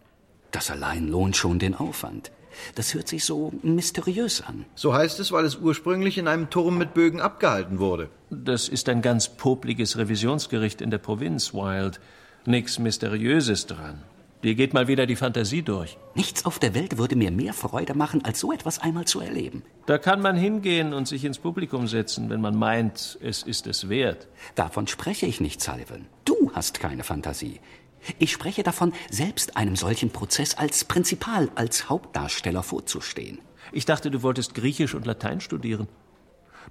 Das 0.50 0.70
allein 0.70 1.08
lohnt 1.08 1.36
schon 1.36 1.58
den 1.58 1.74
Aufwand. 1.74 2.30
Das 2.74 2.92
hört 2.92 3.08
sich 3.08 3.24
so 3.24 3.54
mysteriös 3.62 4.42
an. 4.42 4.66
So 4.74 4.92
heißt 4.92 5.18
es, 5.18 5.32
weil 5.32 5.46
es 5.46 5.56
ursprünglich 5.56 6.18
in 6.18 6.28
einem 6.28 6.50
Turm 6.50 6.76
mit 6.76 6.92
Bögen 6.92 7.20
abgehalten 7.22 7.78
wurde. 7.78 8.10
Das 8.30 8.68
ist 8.68 8.90
ein 8.90 9.00
ganz 9.00 9.30
popliges 9.30 9.96
Revisionsgericht 9.96 10.82
in 10.82 10.90
der 10.90 10.98
Provinz, 10.98 11.54
Wild. 11.54 12.00
Nix 12.46 12.78
Mysteriöses 12.78 13.66
dran. 13.66 14.02
Dir 14.42 14.54
geht 14.54 14.74
mal 14.74 14.86
wieder 14.86 15.06
die 15.06 15.16
Fantasie 15.16 15.62
durch. 15.62 15.96
Nichts 16.14 16.44
auf 16.44 16.58
der 16.58 16.74
Welt 16.74 16.98
würde 16.98 17.16
mir 17.16 17.30
mehr 17.30 17.54
Freude 17.54 17.94
machen, 17.94 18.22
als 18.22 18.38
so 18.38 18.52
etwas 18.52 18.78
einmal 18.78 19.06
zu 19.06 19.20
erleben. 19.20 19.62
Da 19.86 19.96
kann 19.96 20.20
man 20.20 20.36
hingehen 20.36 20.92
und 20.92 21.08
sich 21.08 21.24
ins 21.24 21.38
Publikum 21.38 21.86
setzen, 21.86 22.28
wenn 22.28 22.42
man 22.42 22.54
meint, 22.54 23.18
es 23.22 23.42
ist 23.42 23.66
es 23.66 23.88
wert. 23.88 24.28
Davon 24.56 24.86
spreche 24.86 25.24
ich 25.24 25.40
nicht, 25.40 25.62
Sullivan. 25.62 26.04
Du 26.26 26.52
hast 26.52 26.80
keine 26.80 27.02
Fantasie. 27.02 27.60
Ich 28.18 28.32
spreche 28.32 28.62
davon, 28.62 28.92
selbst 29.10 29.56
einem 29.56 29.76
solchen 29.76 30.10
Prozess 30.10 30.54
als 30.54 30.84
Prinzipal, 30.84 31.48
als 31.54 31.88
Hauptdarsteller 31.88 32.62
vorzustehen. 32.62 33.38
Ich 33.72 33.86
dachte, 33.86 34.10
du 34.10 34.22
wolltest 34.22 34.54
Griechisch 34.54 34.94
und 34.94 35.06
Latein 35.06 35.40
studieren. 35.40 35.88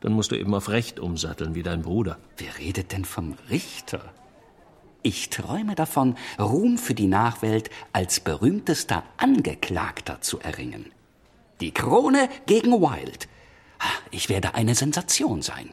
Dann 0.01 0.13
musst 0.13 0.29
du 0.29 0.35
eben 0.35 0.53
auf 0.53 0.69
Recht 0.69 0.99
umsatteln, 0.99 1.55
wie 1.55 1.63
dein 1.63 1.81
Bruder. 1.81 2.19
Wer 2.37 2.59
redet 2.59 2.91
denn 2.91 3.05
vom 3.05 3.33
Richter? 3.49 4.13
Ich 5.05 5.29
träume 5.29 5.75
davon, 5.75 6.15
Ruhm 6.39 6.77
für 6.77 6.93
die 6.93 7.07
Nachwelt 7.07 7.69
als 7.91 8.22
berühmtester 8.22 9.03
Angeklagter 9.17 10.22
zu 10.22 10.39
erringen. 10.39 10.91
Die 11.60 11.72
Krone 11.72 12.29
gegen 12.45 12.72
Wild. 12.72 13.27
Ich 14.12 14.29
werde 14.29 14.55
eine 14.55 14.75
Sensation 14.75 15.41
sein. 15.41 15.72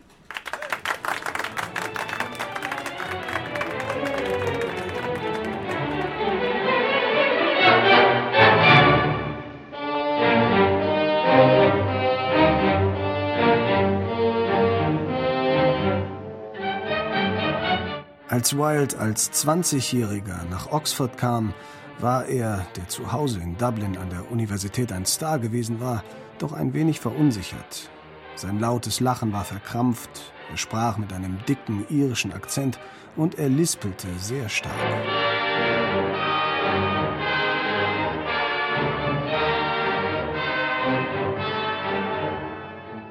Als 18.31 18.57
Wilde 18.57 18.97
als 18.97 19.33
20-Jähriger 19.33 20.45
nach 20.49 20.71
Oxford 20.71 21.19
kam, 21.19 21.53
war 21.99 22.27
er, 22.27 22.65
der 22.77 22.87
zu 22.87 23.11
Hause 23.11 23.41
in 23.41 23.57
Dublin 23.57 23.99
an 23.99 24.09
der 24.09 24.31
Universität 24.31 24.93
ein 24.93 25.05
Star 25.05 25.41
gewesen 25.41 25.81
war, 25.81 26.05
doch 26.39 26.53
ein 26.53 26.73
wenig 26.73 27.01
verunsichert. 27.01 27.91
Sein 28.37 28.61
lautes 28.61 29.01
Lachen 29.01 29.33
war 29.33 29.45
verkrampft, 29.45 30.33
er 30.49 30.57
sprach 30.57 30.97
mit 30.97 31.13
einem 31.13 31.45
dicken 31.49 31.85
irischen 31.91 32.33
Akzent 32.33 32.79
und 33.17 33.37
er 33.37 33.49
lispelte 33.49 34.07
sehr 34.17 34.49
stark. 34.49 34.77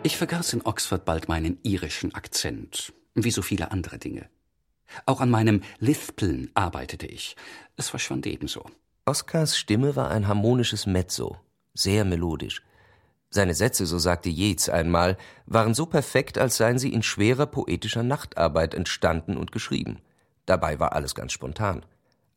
Ich 0.04 0.16
vergaß 0.16 0.54
in 0.54 0.66
Oxford 0.66 1.04
bald 1.04 1.28
meinen 1.28 1.58
irischen 1.64 2.16
Akzent, 2.16 2.94
wie 3.16 3.32
so 3.32 3.42
viele 3.42 3.72
andere 3.72 3.98
Dinge. 3.98 4.30
Auch 5.06 5.22
an 5.22 5.30
meinem 5.30 5.62
Lispeln 5.80 6.50
arbeitete 6.54 7.08
ich. 7.08 7.36
Es 7.78 7.90
verschwand 7.90 8.26
ebenso. 8.28 8.66
Oskars 9.06 9.58
Stimme 9.58 9.96
war 9.96 10.12
ein 10.12 10.28
harmonisches 10.28 10.86
Mezzo, 10.86 11.38
sehr 11.74 12.06
melodisch. 12.06 12.62
Seine 13.32 13.54
Sätze, 13.54 13.86
so 13.86 14.00
sagte 14.00 14.30
Yeats 14.30 14.70
einmal, 14.70 15.18
waren 15.46 15.76
so 15.76 15.86
perfekt, 15.86 16.38
als 16.38 16.58
seien 16.58 16.80
sie 16.80 16.92
in 16.92 17.04
schwerer 17.04 17.46
poetischer 17.46 18.04
Nachtarbeit 18.04 18.74
entstanden 18.74 19.38
und 19.38 19.52
geschrieben. 19.52 20.00
Dabei 20.46 20.80
war 20.80 20.94
alles 20.94 21.14
ganz 21.14 21.32
spontan. 21.32 21.86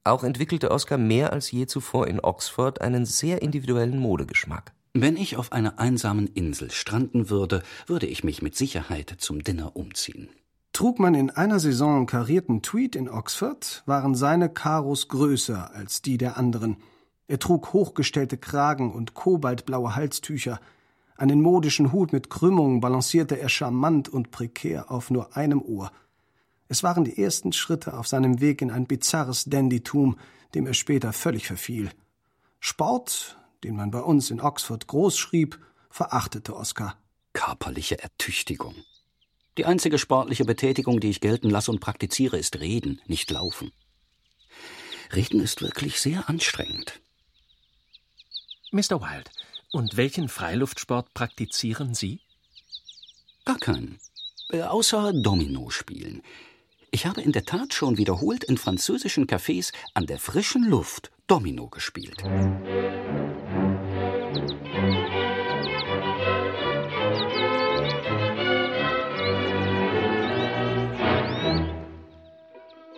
Auch 0.04 0.22
entwickelte 0.24 0.70
Oskar 0.70 0.98
mehr 0.98 1.32
als 1.32 1.50
je 1.50 1.66
zuvor 1.66 2.08
in 2.08 2.20
Oxford 2.20 2.80
einen 2.80 3.06
sehr 3.06 3.40
individuellen 3.40 3.98
Modegeschmack. 3.98 4.72
Wenn 4.94 5.16
ich 5.16 5.36
auf 5.36 5.52
einer 5.52 5.78
einsamen 5.78 6.26
Insel 6.26 6.70
stranden 6.70 7.30
würde, 7.30 7.62
würde 7.86 8.06
ich 8.06 8.24
mich 8.24 8.42
mit 8.42 8.54
Sicherheit 8.54 9.14
zum 9.18 9.42
Dinner 9.42 9.74
umziehen. 9.76 10.28
Trug 10.72 10.98
man 10.98 11.14
in 11.14 11.28
einer 11.30 11.60
Saison 11.60 12.06
karierten 12.06 12.62
Tweed 12.62 12.96
in 12.96 13.10
Oxford, 13.10 13.82
waren 13.84 14.14
seine 14.14 14.48
Karos 14.48 15.08
größer 15.08 15.74
als 15.74 16.00
die 16.00 16.16
der 16.16 16.38
anderen. 16.38 16.78
Er 17.28 17.38
trug 17.38 17.74
hochgestellte 17.74 18.38
Kragen 18.38 18.92
und 18.92 19.12
kobaltblaue 19.12 19.94
Halstücher. 19.94 20.60
Einen 21.16 21.42
modischen 21.42 21.92
Hut 21.92 22.14
mit 22.14 22.30
Krümmungen 22.30 22.80
balancierte 22.80 23.38
er 23.38 23.50
charmant 23.50 24.08
und 24.08 24.30
prekär 24.30 24.90
auf 24.90 25.10
nur 25.10 25.36
einem 25.36 25.60
Ohr. 25.60 25.92
Es 26.68 26.82
waren 26.82 27.04
die 27.04 27.22
ersten 27.22 27.52
Schritte 27.52 27.92
auf 27.92 28.08
seinem 28.08 28.40
Weg 28.40 28.62
in 28.62 28.70
ein 28.70 28.86
bizarres 28.86 29.44
Dandytum, 29.44 30.16
dem 30.54 30.66
er 30.66 30.74
später 30.74 31.12
völlig 31.12 31.46
verfiel. 31.46 31.90
Sport, 32.60 33.36
den 33.62 33.76
man 33.76 33.90
bei 33.90 34.00
uns 34.00 34.30
in 34.30 34.40
Oxford 34.40 34.86
groß 34.86 35.18
schrieb, 35.18 35.58
verachtete 35.90 36.56
Oskar. 36.56 36.96
Körperliche 37.34 38.02
Ertüchtigung. 38.02 38.74
Die 39.58 39.66
einzige 39.66 39.98
sportliche 39.98 40.44
Betätigung, 40.44 41.00
die 41.00 41.10
ich 41.10 41.20
gelten 41.20 41.50
lasse 41.50 41.70
und 41.70 41.80
praktiziere, 41.80 42.38
ist 42.38 42.60
Reden, 42.60 43.02
nicht 43.06 43.30
Laufen. 43.30 43.70
Reden 45.14 45.40
ist 45.40 45.60
wirklich 45.60 46.00
sehr 46.00 46.28
anstrengend. 46.28 47.00
Mr. 48.70 49.02
Wild, 49.02 49.30
und 49.70 49.98
welchen 49.98 50.30
Freiluftsport 50.30 51.12
praktizieren 51.12 51.94
Sie? 51.94 52.20
Gar 53.44 53.58
keinen. 53.58 53.98
Äh, 54.50 54.62
außer 54.62 55.12
Domino 55.12 55.68
spielen. 55.68 56.22
Ich 56.90 57.06
habe 57.06 57.20
in 57.20 57.32
der 57.32 57.44
Tat 57.44 57.74
schon 57.74 57.98
wiederholt 57.98 58.44
in 58.44 58.56
französischen 58.56 59.26
Cafés 59.26 59.72
an 59.92 60.06
der 60.06 60.18
frischen 60.18 60.64
Luft 60.68 61.10
Domino 61.26 61.68
gespielt. 61.68 62.22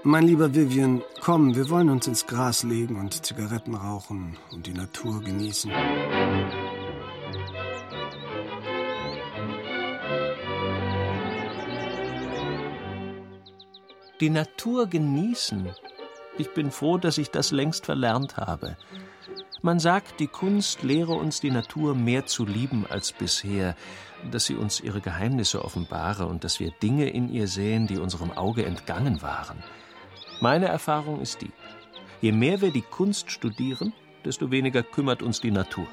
Mein 0.06 0.24
lieber 0.26 0.54
Vivian, 0.54 1.02
komm, 1.22 1.56
wir 1.56 1.70
wollen 1.70 1.88
uns 1.88 2.06
ins 2.06 2.26
Gras 2.26 2.62
legen 2.62 2.96
und 2.96 3.24
Zigaretten 3.24 3.74
rauchen 3.74 4.36
und 4.52 4.66
die 4.66 4.74
Natur 4.74 5.22
genießen. 5.22 5.72
Die 14.20 14.28
Natur 14.28 14.88
genießen. 14.88 15.70
Ich 16.36 16.52
bin 16.52 16.70
froh, 16.70 16.98
dass 16.98 17.16
ich 17.16 17.30
das 17.30 17.50
längst 17.50 17.86
verlernt 17.86 18.36
habe. 18.36 18.76
Man 19.62 19.78
sagt, 19.78 20.20
die 20.20 20.26
Kunst 20.26 20.82
lehre 20.82 21.12
uns 21.12 21.40
die 21.40 21.50
Natur 21.50 21.94
mehr 21.94 22.26
zu 22.26 22.44
lieben 22.44 22.84
als 22.90 23.12
bisher, 23.12 23.74
dass 24.30 24.44
sie 24.44 24.56
uns 24.56 24.80
ihre 24.80 25.00
Geheimnisse 25.00 25.64
offenbare 25.64 26.26
und 26.26 26.44
dass 26.44 26.60
wir 26.60 26.72
Dinge 26.72 27.08
in 27.08 27.30
ihr 27.30 27.48
sehen, 27.48 27.86
die 27.86 27.96
unserem 27.96 28.32
Auge 28.32 28.66
entgangen 28.66 29.22
waren. 29.22 29.64
Meine 30.40 30.66
Erfahrung 30.66 31.20
ist 31.20 31.42
die, 31.42 31.52
je 32.20 32.32
mehr 32.32 32.60
wir 32.60 32.70
die 32.70 32.82
Kunst 32.82 33.30
studieren, 33.30 33.92
desto 34.24 34.50
weniger 34.50 34.82
kümmert 34.82 35.22
uns 35.22 35.40
die 35.40 35.50
Natur. 35.50 35.86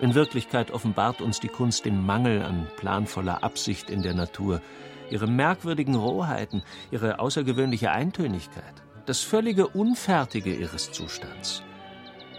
In 0.00 0.14
Wirklichkeit 0.14 0.70
offenbart 0.70 1.20
uns 1.20 1.40
die 1.40 1.48
Kunst 1.48 1.84
den 1.84 2.04
Mangel 2.04 2.42
an 2.42 2.66
planvoller 2.76 3.42
Absicht 3.42 3.90
in 3.90 4.02
der 4.02 4.14
Natur, 4.14 4.62
ihre 5.10 5.26
merkwürdigen 5.26 5.96
Rohheiten, 5.96 6.62
ihre 6.90 7.18
außergewöhnliche 7.18 7.90
Eintönigkeit, 7.90 8.82
das 9.06 9.20
völlige 9.20 9.66
Unfertige 9.66 10.54
ihres 10.54 10.92
Zustands. 10.92 11.62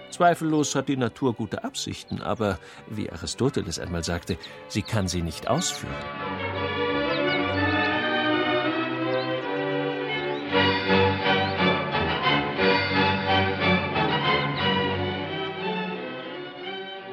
Zweifellos 0.09 0.73
hat 0.75 0.89
die 0.89 0.97
Natur 0.97 1.33
gute 1.33 1.63
Absichten, 1.63 2.21
aber, 2.21 2.57
wie 2.89 3.11
Aristoteles 3.11 3.79
einmal 3.79 4.03
sagte, 4.03 4.37
sie 4.67 4.81
kann 4.81 5.07
sie 5.07 5.21
nicht 5.21 5.47
ausführen. 5.47 5.93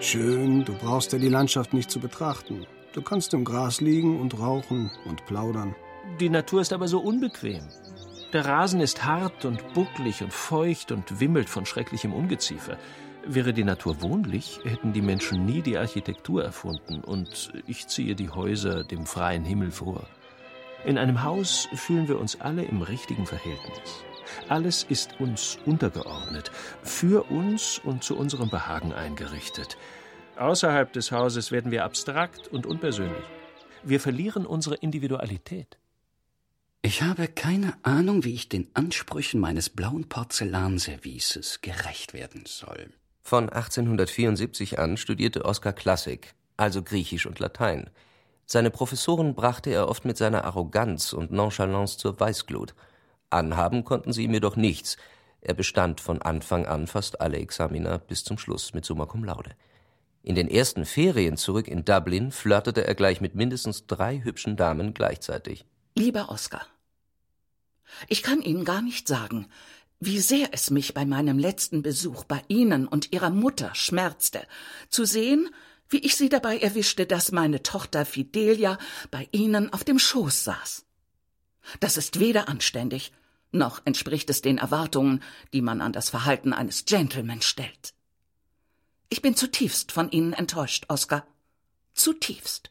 Schön, 0.07 0.65
du 0.65 0.73
brauchst 0.73 1.13
ja 1.13 1.19
die 1.19 1.29
Landschaft 1.29 1.75
nicht 1.75 1.91
zu 1.91 1.99
betrachten. 1.99 2.65
Du 2.93 3.03
kannst 3.03 3.35
im 3.35 3.45
Gras 3.45 3.81
liegen 3.81 4.21
und 4.21 4.39
rauchen 4.39 4.89
und 5.05 5.27
plaudern. 5.27 5.75
Die 6.21 6.29
Natur 6.29 6.61
ist 6.61 6.73
aber 6.73 6.87
so 6.87 7.01
unbequem. 7.01 7.65
Der 8.33 8.45
Rasen 8.45 8.81
ist 8.81 9.05
hart 9.05 9.45
und 9.45 9.75
bucklig 9.75 10.23
und 10.23 10.33
feucht 10.33 10.93
und 10.93 11.19
wimmelt 11.19 11.49
von 11.49 11.67
schrecklichem 11.67 12.13
Ungeziefer. 12.13 12.79
Wäre 13.27 13.53
die 13.53 13.65
Natur 13.65 14.01
wohnlich, 14.01 14.61
hätten 14.63 14.93
die 14.93 15.03
Menschen 15.03 15.45
nie 15.45 15.61
die 15.61 15.77
Architektur 15.77 16.45
erfunden, 16.45 17.01
und 17.01 17.53
ich 17.67 17.89
ziehe 17.89 18.15
die 18.15 18.31
Häuser 18.31 18.85
dem 18.85 19.07
freien 19.07 19.45
Himmel 19.45 19.73
vor. 19.73 20.07
In 20.85 20.99
einem 20.99 21.25
Haus 21.25 21.69
fühlen 21.75 22.07
wir 22.07 22.21
uns 22.21 22.41
alle 22.41 22.63
im 22.63 22.81
richtigen 22.81 23.27
Verhältnis. 23.27 24.05
Alles 24.49 24.85
ist 24.85 25.21
uns 25.21 25.59
untergeordnet, 25.65 26.51
für 26.83 27.31
uns 27.31 27.79
und 27.79 28.05
zu 28.05 28.17
unserem 28.17 28.51
Behagen 28.51 28.93
eingerichtet. 28.93 29.77
Außerhalb 30.37 30.93
des 30.93 31.13
Hauses 31.13 31.51
werden 31.53 31.71
wir 31.71 31.85
abstrakt 31.85 32.49
und 32.49 32.67
unpersönlich. 32.67 33.25
Wir 33.83 34.01
verlieren 34.01 34.47
unsere 34.47 34.75
Individualität. 34.77 35.79
Ich 36.83 37.03
habe 37.03 37.27
keine 37.27 37.75
Ahnung, 37.83 38.25
wie 38.25 38.35
ich 38.35 38.49
den 38.49 38.69
Ansprüchen 38.75 39.41
meines 39.41 39.71
blauen 39.71 40.09
Porzellanservices 40.09 41.61
gerecht 41.61 42.15
werden 42.15 42.45
soll. 42.47 42.91
Von 43.23 43.49
1874 43.49 44.79
an 44.79 44.97
studierte 44.97 45.45
Oskar 45.45 45.73
Klassik, 45.73 46.35
also 46.57 46.83
Griechisch 46.83 47.27
und 47.27 47.41
Latein. 47.41 47.91
Seine 48.45 48.71
Professoren 48.71 49.35
brachte 49.35 49.71
er 49.71 49.89
oft 49.89 50.05
mit 50.05 50.17
seiner 50.17 50.45
Arroganz 50.45 51.13
und 51.13 51.33
Nonchalance 51.33 51.99
zur 51.99 52.21
Weißglut. 52.21 52.75
Anhaben 53.31 53.85
konnten 53.85 54.13
sie 54.13 54.25
ihm 54.25 54.33
jedoch 54.33 54.57
nichts. 54.57 54.97
Er 55.41 55.55
bestand 55.55 56.01
von 56.01 56.23
Anfang 56.23 56.67
an 56.67 56.87
fast 56.87 57.21
alle 57.21 57.39
Examina 57.39 57.99
bis 57.99 58.25
zum 58.25 58.39
Schluss 58.39 58.75
mit 58.75 58.85
Summa 58.85 59.07
Cum 59.07 59.25
Laude. 59.25 59.51
In 60.23 60.35
den 60.35 60.49
ersten 60.49 60.85
Ferien 60.85 61.37
zurück 61.37 61.69
in 61.69 61.85
Dublin 61.85 62.33
flirtete 62.33 62.85
er 62.85 62.97
gleich 62.97 63.21
mit 63.21 63.37
mindestens 63.37 63.87
drei 63.87 64.21
hübschen 64.25 64.57
Damen 64.57 64.93
gleichzeitig. 64.93 65.65
Lieber 65.95 66.31
Oskar, 66.31 66.67
ich 68.09 68.23
kann 68.23 68.43
Ihnen 68.43 68.65
gar 68.65 68.83
nicht 68.83 69.07
sagen, 69.07 69.47
wie 70.01 70.19
sehr 70.19 70.49
es 70.53 70.71
mich 70.71 70.95
bei 70.95 71.07
meinem 71.07 71.39
letzten 71.39 71.83
Besuch 71.83 72.25
bei 72.25 72.43
Ihnen 72.49 72.87
und 72.89 73.13
Ihrer 73.13 73.31
Mutter 73.31 73.75
schmerzte, 73.75 74.47
zu 74.89 75.05
sehen, 75.05 75.49
wie 75.89 75.99
ich 75.99 76.17
Sie 76.17 76.29
dabei 76.29 76.59
erwischte, 76.59 77.07
dass 77.07 77.33
meine 77.33 77.63
Tochter 77.63 78.05
Fidelia 78.05 78.79
bei 79.11 79.29
Ihnen 79.31 79.73
auf 79.73 79.85
dem 79.85 79.99
Schoß 79.99 80.45
saß. 80.45 80.86
Das 81.81 81.97
ist 81.97 82.21
weder 82.21 82.49
anständig, 82.49 83.13
noch 83.53 83.81
entspricht 83.85 84.29
es 84.31 84.43
den 84.43 84.59
Erwartungen, 84.59 85.23
die 85.53 85.63
man 85.63 85.81
an 85.81 85.93
das 85.93 86.11
Verhalten 86.11 86.53
eines 86.53 86.85
Gentleman 86.85 87.43
stellt. 87.43 87.95
Ich 89.09 89.23
bin 89.23 89.37
zutiefst 89.37 89.93
von 89.93 90.11
Ihnen 90.11 90.33
enttäuscht, 90.33 90.87
Oskar. 90.89 91.27
Zutiefst. 91.95 92.71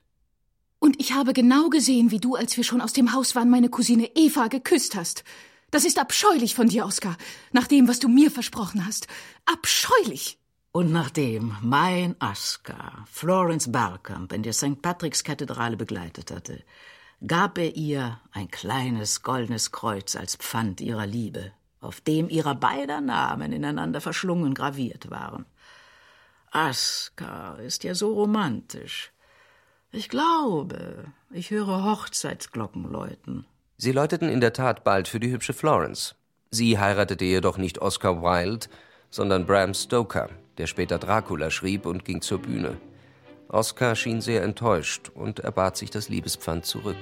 Und 0.79 0.99
ich 0.99 1.13
habe 1.13 1.33
genau 1.33 1.69
gesehen, 1.69 2.11
wie 2.11 2.19
du, 2.19 2.35
als 2.35 2.57
wir 2.57 2.63
schon 2.63 2.81
aus 2.81 2.93
dem 2.93 3.13
Haus 3.13 3.35
waren, 3.35 3.49
meine 3.49 3.69
Cousine 3.69 4.11
Eva 4.15 4.47
geküsst 4.47 4.95
hast. 4.95 5.23
Das 5.71 5.85
ist 5.85 5.97
abscheulich 5.97 6.53
von 6.53 6.67
dir, 6.67 6.85
Oskar, 6.85 7.17
nach 7.51 7.67
dem, 7.67 7.87
was 7.87 7.99
du 7.99 8.07
mir 8.07 8.29
versprochen 8.29 8.85
hast. 8.85 9.07
Abscheulich! 9.45 10.37
Und 10.71 10.91
nachdem 10.91 11.55
mein 11.61 12.15
Aska 12.19 13.05
Florence 13.09 13.71
Barkamp 13.71 14.33
in 14.33 14.43
der 14.43 14.53
St. 14.53 14.81
Patricks 14.81 15.23
Kathedrale 15.23 15.77
begleitet 15.77 16.31
hatte, 16.31 16.63
gab 17.27 17.57
er 17.57 17.75
ihr 17.75 18.19
ein 18.31 18.49
kleines 18.49 19.21
goldenes 19.21 19.71
Kreuz 19.71 20.15
als 20.15 20.35
Pfand 20.35 20.81
ihrer 20.81 21.05
Liebe, 21.05 21.51
auf 21.81 22.01
dem 22.01 22.29
ihrer 22.29 22.55
beider 22.55 23.01
Namen 23.01 23.51
ineinander 23.51 24.01
verschlungen 24.01 24.53
graviert 24.53 25.09
waren. 25.09 25.45
Aska 26.51 27.55
ist 27.55 27.83
ja 27.83 27.95
so 27.95 28.13
romantisch. 28.13 29.11
Ich 29.91 30.09
glaube, 30.09 31.05
ich 31.31 31.51
höre 31.51 31.83
Hochzeitsglocken 31.83 32.91
läuten. 32.91 33.45
Sie 33.77 33.91
läuteten 33.91 34.29
in 34.29 34.41
der 34.41 34.53
Tat 34.53 34.83
bald 34.83 35.07
für 35.07 35.19
die 35.19 35.31
hübsche 35.31 35.53
Florence. 35.53 36.15
Sie 36.51 36.79
heiratete 36.79 37.25
jedoch 37.25 37.57
nicht 37.57 37.79
Oscar 37.79 38.21
Wilde, 38.21 38.67
sondern 39.09 39.45
Bram 39.45 39.73
Stoker, 39.73 40.29
der 40.57 40.67
später 40.67 40.97
Dracula 40.97 41.49
schrieb 41.49 41.85
und 41.85 42.05
ging 42.05 42.21
zur 42.21 42.39
Bühne. 42.39 42.77
Oscar 43.55 43.95
schien 43.95 44.19
sehr 44.19 44.43
enttäuscht 44.43 45.11
und 45.15 45.39
erbat 45.39 45.77
sich 45.77 45.89
das 45.89 46.09
Liebespfand 46.09 46.65
zurück. 46.65 46.97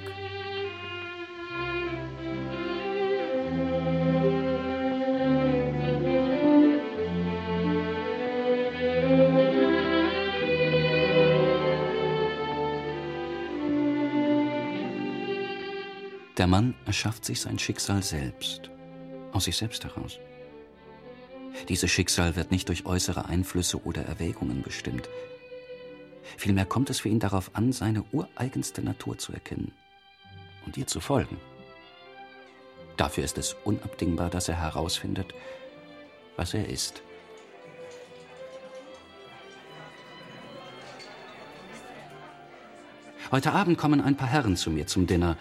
Der 16.38 16.48
Mann 16.48 16.76
erschafft 16.86 17.26
sich 17.26 17.42
sein 17.42 17.58
Schicksal 17.58 18.04
selbst, 18.04 18.70
aus 19.32 19.46
sich 19.46 19.58
selbst 19.58 19.84
heraus. 19.86 20.20
Dieses 21.68 21.90
Schicksal 21.90 22.36
wird 22.36 22.52
nicht 22.52 22.70
durch 22.70 22.86
äußere 22.86 23.26
Einflüsse 23.26 23.84
oder 23.84 24.04
Erwägungen 24.04 24.62
bestimmt. 24.62 25.10
Vielmehr 26.38 26.66
kommt 26.66 26.90
es 26.90 27.02
für 27.02 27.10
ihn 27.10 27.20
darauf 27.20 27.52
an, 27.54 27.72
seine 27.72 28.04
ureigenste 28.12 28.82
Natur 28.82 29.18
zu 29.18 29.34
erkennen 29.34 29.72
und 30.66 30.78
ihr 30.78 30.88
zu 30.88 31.00
folgen. 31.00 31.38
Dafür 32.98 33.24
ist 33.24 33.38
es 33.38 33.56
unabdingbar, 33.64 34.30
dass 34.30 34.50
er 34.50 34.62
herausfindet, 34.62 35.34
was 36.36 36.54
er 36.54 36.70
ist. 36.70 37.02
Heute 43.32 43.54
Abend 43.54 43.80
kommen 43.80 44.00
ein 44.00 44.16
paar 44.16 44.28
Herren 44.28 44.56
zu 44.56 44.70
mir 44.70 44.86
zum 44.86 45.08
Dinner. 45.08 45.38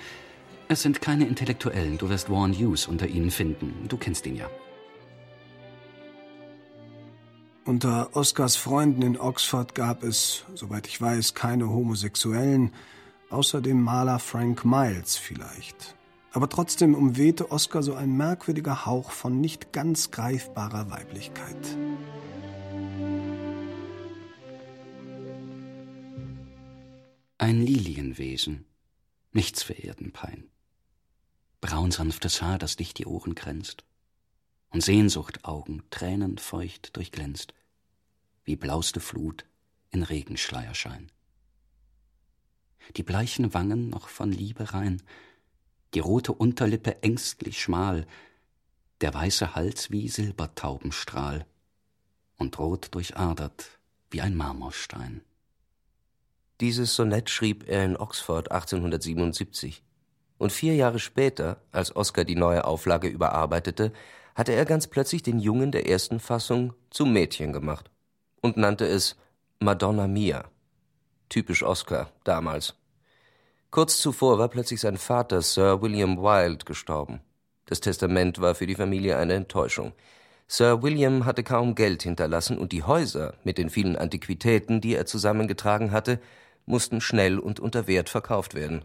Es 0.69 0.81
sind 0.81 1.03
keine 1.03 1.27
Intellektuellen. 1.27 1.99
Du 1.99 2.09
wirst 2.09 2.31
Warren 2.31 2.55
Hughes 2.55 2.87
unter 2.87 3.07
ihnen 3.07 3.31
finden. 3.31 3.87
Du 3.89 3.99
kennst 3.99 4.27
ihn 4.27 4.37
ja. 4.37 4.49
Unter 7.65 8.17
Oscars 8.17 8.57
Freunden 8.57 9.03
in 9.03 9.19
Oxford 9.19 9.75
gab 9.75 10.03
es, 10.03 10.45
soweit 10.55 10.87
ich 10.87 11.01
weiß, 11.01 11.35
keine 11.35 11.69
Homosexuellen, 11.69 12.73
außer 13.31 13.61
dem 13.61 13.81
Maler 13.83 14.19
Frank 14.19 14.65
Miles 14.65 15.17
vielleicht. 15.17 15.97
Aber 16.33 16.49
trotzdem 16.49 16.95
umwehte 16.95 17.51
Oscar 17.51 17.83
so 17.83 17.95
ein 17.95 18.17
merkwürdiger 18.17 18.87
Hauch 18.87 19.11
von 19.11 19.41
nicht 19.41 19.73
ganz 19.73 20.11
greifbarer 20.11 20.91
Weiblichkeit. 20.91 21.77
Ein 27.39 27.61
Lilienwesen, 27.61 28.65
nichts 29.33 29.63
für 29.63 29.75
Erdenpein 29.75 30.53
braunsanftes 31.63 32.43
Haar, 32.43 32.59
das 32.59 32.77
dicht 32.77 32.99
die 32.99 33.07
Ohren 33.07 33.35
kränzt, 33.35 33.85
und 34.73 34.83
Sehnsuchtaugen, 34.83 35.83
tränenfeucht 35.91 36.97
durchglänzt, 36.97 37.55
wie 38.45 38.57
blauste 38.57 39.01
Flut 39.01 39.45
in 39.91 40.03
Regenschleierschein. 40.03 41.11
Die 42.97 43.03
bleichen 43.03 43.55
Wangen 43.55 43.91
noch 43.91 44.09
von 44.09 44.33
Liebe 44.33 44.75
rein, 44.75 45.03
die 45.95 46.01
rote 46.01 46.33
Unterlippe 46.33 47.03
ängstlich 47.03 47.61
schmal, 47.61 48.07
der 49.01 49.15
weiße 49.15 49.55
Hals 49.55 49.91
wie 49.91 50.09
Silbertaubenstrahl 50.09 51.47
und 52.39 52.59
rot 52.59 52.89
durchadert 52.95 53.79
wie 54.11 54.21
ein 54.21 54.37
Marmorstein. 54.37 55.23
Dieses 56.61 56.95
Sonett 56.95 57.29
schrieb 57.29 57.69
er 57.69 57.85
in 57.85 57.97
Oxford 57.97 58.51
1877. 58.51 59.83
Und 60.39 60.53
vier 60.53 60.75
Jahre 60.75 60.99
später, 60.99 61.61
als 61.73 61.95
Oscar 61.95 62.25
die 62.25 62.35
neue 62.35 62.65
Auflage 62.65 63.09
überarbeitete, 63.09 63.93
hatte 64.35 64.53
er 64.53 64.65
ganz 64.65 64.87
plötzlich 64.87 65.23
den 65.23 65.39
Jungen 65.39 65.73
der 65.73 65.89
ersten 65.89 66.21
Fassung 66.21 66.75
zum 66.91 67.13
Mädchen 67.13 67.53
gemacht 67.53 67.91
und 68.41 68.57
nannte 68.57 68.87
es 68.87 69.17
Madonna 69.61 70.07
Mia. 70.07 70.45
Typisch 71.29 71.63
Oscar 71.63 72.11
damals. 72.25 72.75
Kurz 73.71 74.01
zuvor 74.01 74.39
war 74.39 74.49
plötzlich 74.49 74.81
sein 74.81 74.99
Vater 74.99 75.41
Sir 75.41 75.81
William 75.81 76.19
Wilde 76.19 76.65
gestorben. 76.65 77.21
Das 77.67 77.81
Testament 77.81 78.41
war 78.41 78.55
für 78.55 78.67
die 78.67 78.75
Familie 78.75 79.17
eine 79.17 79.33
Enttäuschung. 79.35 79.93
Sir 80.47 80.83
William 80.83 81.25
hatte 81.25 81.43
kaum 81.43 81.75
Geld 81.75 82.03
hinterlassen 82.03 82.59
und 82.59 82.73
die 82.73 82.83
Häuser 82.83 83.35
mit 83.45 83.57
den 83.57 83.71
vielen 83.71 83.97
Antiquitäten, 83.97 84.83
die 84.83 84.95
er 84.95 85.07
zusammengetragen 85.07 85.91
hatte, 85.93 86.21
mussten 86.67 87.01
schnell 87.01 87.39
und 87.39 87.61
unter 87.61 87.87
Wert 87.87 88.11
verkauft 88.11 88.55
werden. 88.55 88.85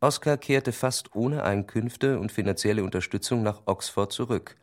Oscar 0.00 0.38
kehrte 0.38 0.72
fast 0.72 1.14
ohne 1.14 1.44
Einkünfte 1.44 2.18
und 2.18 2.32
finanzielle 2.32 2.82
Unterstützung 2.82 3.42
nach 3.42 3.62
Oxford 3.66 4.10
zurück. 4.12 4.56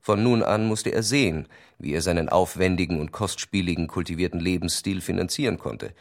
Von 0.00 0.22
nun 0.22 0.42
an 0.42 0.66
musste 0.66 0.90
er 0.90 1.02
sehen, 1.02 1.46
wie 1.78 1.92
er 1.92 2.02
seinen 2.02 2.28
aufwendigen 2.28 3.00
und 3.00 3.12
kostspieligen 3.12 3.86
kultivierten 3.86 4.40
Lebensstil 4.40 5.00
finanzieren 5.00 5.58
konnte. 5.58 5.92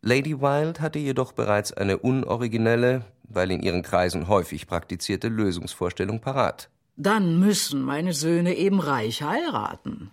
Lady 0.00 0.40
Wilde 0.40 0.80
hatte 0.80 1.00
jedoch 1.00 1.32
bereits 1.32 1.72
eine 1.72 1.98
unoriginelle, 1.98 3.04
weil 3.24 3.50
in 3.50 3.62
ihren 3.62 3.82
Kreisen 3.82 4.28
häufig 4.28 4.68
praktizierte 4.68 5.28
Lösungsvorstellung 5.28 6.20
parat. 6.20 6.70
Dann 6.96 7.40
müssen 7.40 7.82
meine 7.82 8.12
Söhne 8.12 8.54
eben 8.54 8.80
reich 8.80 9.22
heiraten. 9.22 10.10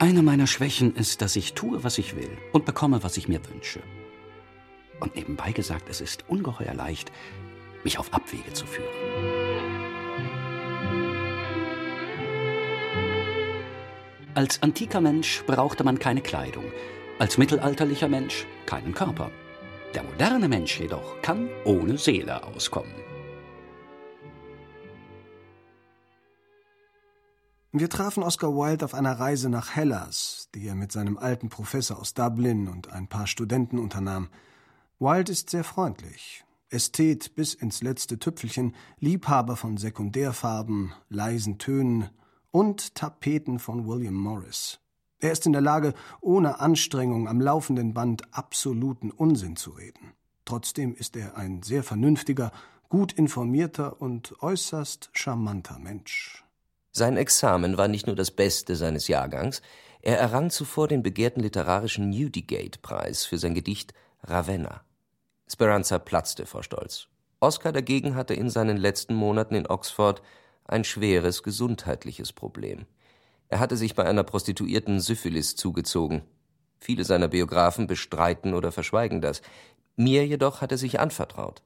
Eine 0.00 0.22
meiner 0.22 0.46
Schwächen 0.46 0.96
ist, 0.96 1.20
dass 1.20 1.36
ich 1.36 1.52
tue, 1.52 1.84
was 1.84 1.98
ich 1.98 2.16
will 2.16 2.30
und 2.52 2.64
bekomme, 2.64 3.02
was 3.02 3.18
ich 3.18 3.28
mir 3.28 3.38
wünsche. 3.52 3.80
Und 4.98 5.14
nebenbei 5.14 5.52
gesagt, 5.52 5.90
es 5.90 6.00
ist 6.00 6.24
ungeheuer 6.26 6.72
leicht, 6.72 7.12
mich 7.84 7.98
auf 7.98 8.14
Abwege 8.14 8.50
zu 8.54 8.64
führen. 8.64 8.88
Als 14.32 14.62
antiker 14.62 15.02
Mensch 15.02 15.44
brauchte 15.46 15.84
man 15.84 15.98
keine 15.98 16.22
Kleidung, 16.22 16.64
als 17.18 17.36
mittelalterlicher 17.36 18.08
Mensch 18.08 18.46
keinen 18.64 18.94
Körper. 18.94 19.30
Der 19.94 20.02
moderne 20.02 20.48
Mensch 20.48 20.80
jedoch 20.80 21.20
kann 21.20 21.50
ohne 21.66 21.98
Seele 21.98 22.42
auskommen. 22.42 22.99
Wir 27.72 27.88
trafen 27.88 28.24
Oscar 28.24 28.48
Wilde 28.56 28.84
auf 28.84 28.94
einer 28.94 29.20
Reise 29.20 29.48
nach 29.48 29.76
Hellas, 29.76 30.48
die 30.56 30.66
er 30.66 30.74
mit 30.74 30.90
seinem 30.90 31.16
alten 31.16 31.50
Professor 31.50 32.00
aus 32.00 32.14
Dublin 32.14 32.66
und 32.66 32.92
ein 32.92 33.06
paar 33.06 33.28
Studenten 33.28 33.78
unternahm. 33.78 34.28
Wilde 34.98 35.30
ist 35.30 35.50
sehr 35.50 35.62
freundlich, 35.62 36.44
Ästhet 36.68 37.36
bis 37.36 37.54
ins 37.54 37.80
letzte 37.80 38.18
Tüpfelchen, 38.18 38.74
Liebhaber 38.98 39.54
von 39.54 39.76
Sekundärfarben, 39.76 40.92
leisen 41.10 41.58
Tönen 41.58 42.10
und 42.50 42.96
Tapeten 42.96 43.60
von 43.60 43.86
William 43.86 44.14
Morris. 44.14 44.80
Er 45.20 45.30
ist 45.30 45.46
in 45.46 45.52
der 45.52 45.62
Lage, 45.62 45.94
ohne 46.20 46.58
Anstrengung 46.58 47.28
am 47.28 47.40
laufenden 47.40 47.94
Band 47.94 48.34
absoluten 48.34 49.12
Unsinn 49.12 49.54
zu 49.54 49.70
reden. 49.70 50.14
Trotzdem 50.44 50.92
ist 50.96 51.14
er 51.14 51.36
ein 51.36 51.62
sehr 51.62 51.84
vernünftiger, 51.84 52.50
gut 52.88 53.12
informierter 53.12 54.02
und 54.02 54.34
äußerst 54.42 55.10
charmanter 55.12 55.78
Mensch. 55.78 56.42
Sein 56.92 57.16
Examen 57.16 57.78
war 57.78 57.86
nicht 57.86 58.06
nur 58.06 58.16
das 58.16 58.32
beste 58.32 58.74
seines 58.74 59.06
Jahrgangs, 59.06 59.62
er 60.02 60.18
errang 60.18 60.50
zuvor 60.50 60.88
den 60.88 61.02
begehrten 61.02 61.40
literarischen 61.40 62.10
Newdigate-Preis 62.10 63.24
für 63.24 63.38
sein 63.38 63.54
Gedicht 63.54 63.94
Ravenna. 64.24 64.82
Speranza 65.46 65.98
platzte 65.98 66.46
vor 66.46 66.62
Stolz. 66.62 67.06
Oscar 67.38 67.72
dagegen 67.72 68.16
hatte 68.16 68.34
in 68.34 68.50
seinen 68.50 68.76
letzten 68.76 69.14
Monaten 69.14 69.54
in 69.54 69.66
Oxford 69.68 70.20
ein 70.64 70.84
schweres 70.84 71.42
gesundheitliches 71.42 72.32
Problem. 72.32 72.86
Er 73.48 73.60
hatte 73.60 73.76
sich 73.76 73.94
bei 73.94 74.04
einer 74.04 74.24
Prostituierten 74.24 75.00
Syphilis 75.00 75.56
zugezogen. 75.56 76.22
Viele 76.78 77.04
seiner 77.04 77.28
Biografen 77.28 77.86
bestreiten 77.86 78.54
oder 78.54 78.72
verschweigen 78.72 79.20
das. 79.20 79.42
Mir 79.96 80.26
jedoch 80.26 80.60
hat 80.60 80.72
er 80.72 80.78
sich 80.78 80.98
anvertraut. 80.98 81.62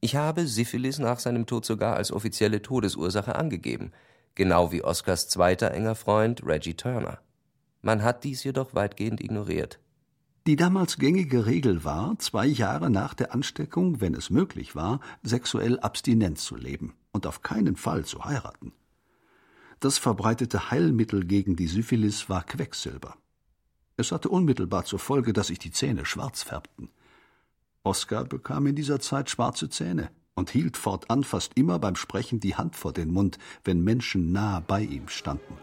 Ich 0.00 0.16
habe 0.16 0.46
Syphilis 0.46 0.98
nach 0.98 1.18
seinem 1.20 1.46
Tod 1.46 1.64
sogar 1.64 1.96
als 1.96 2.10
offizielle 2.10 2.60
Todesursache 2.60 3.36
angegeben– 3.36 3.92
genau 4.34 4.72
wie 4.72 4.82
Oscars 4.82 5.28
zweiter 5.28 5.70
enger 5.70 5.94
Freund 5.94 6.44
Reggie 6.44 6.74
Turner. 6.74 7.18
Man 7.82 8.02
hat 8.02 8.24
dies 8.24 8.44
jedoch 8.44 8.74
weitgehend 8.74 9.20
ignoriert. 9.20 9.78
Die 10.46 10.56
damals 10.56 10.98
gängige 10.98 11.46
Regel 11.46 11.84
war, 11.84 12.18
zwei 12.18 12.46
Jahre 12.46 12.90
nach 12.90 13.14
der 13.14 13.32
Ansteckung, 13.32 14.00
wenn 14.00 14.14
es 14.14 14.28
möglich 14.28 14.76
war, 14.76 15.00
sexuell 15.22 15.80
abstinent 15.80 16.38
zu 16.38 16.56
leben 16.56 16.94
und 17.12 17.26
auf 17.26 17.42
keinen 17.42 17.76
Fall 17.76 18.04
zu 18.04 18.24
heiraten. 18.24 18.72
Das 19.80 19.98
verbreitete 19.98 20.70
Heilmittel 20.70 21.24
gegen 21.24 21.56
die 21.56 21.66
Syphilis 21.66 22.28
war 22.28 22.42
Quecksilber. 22.44 23.16
Es 23.96 24.12
hatte 24.12 24.28
unmittelbar 24.28 24.84
zur 24.84 24.98
Folge, 24.98 25.32
dass 25.32 25.46
sich 25.46 25.58
die 25.58 25.70
Zähne 25.70 26.04
schwarz 26.04 26.42
färbten. 26.42 26.90
Oskar 27.82 28.24
bekam 28.24 28.66
in 28.66 28.74
dieser 28.74 29.00
Zeit 29.00 29.30
schwarze 29.30 29.68
Zähne 29.68 30.10
und 30.34 30.50
hielt 30.50 30.76
fortan 30.76 31.24
fast 31.24 31.52
immer 31.54 31.78
beim 31.78 31.96
Sprechen 31.96 32.40
die 32.40 32.56
Hand 32.56 32.76
vor 32.76 32.92
den 32.92 33.12
Mund, 33.12 33.38
wenn 33.64 33.82
Menschen 33.82 34.32
nah 34.32 34.60
bei 34.60 34.82
ihm 34.82 35.08
standen. 35.08 35.56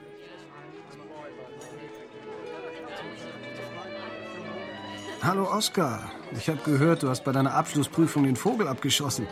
Hallo 5.22 5.52
Oskar, 5.52 6.12
ich 6.36 6.50
habe 6.50 6.60
gehört, 6.66 7.04
du 7.04 7.10
hast 7.10 7.24
bei 7.24 7.32
deiner 7.32 7.54
Abschlussprüfung 7.54 8.24
den 8.24 8.36
Vogel 8.36 8.68
abgeschossen. 8.68 9.28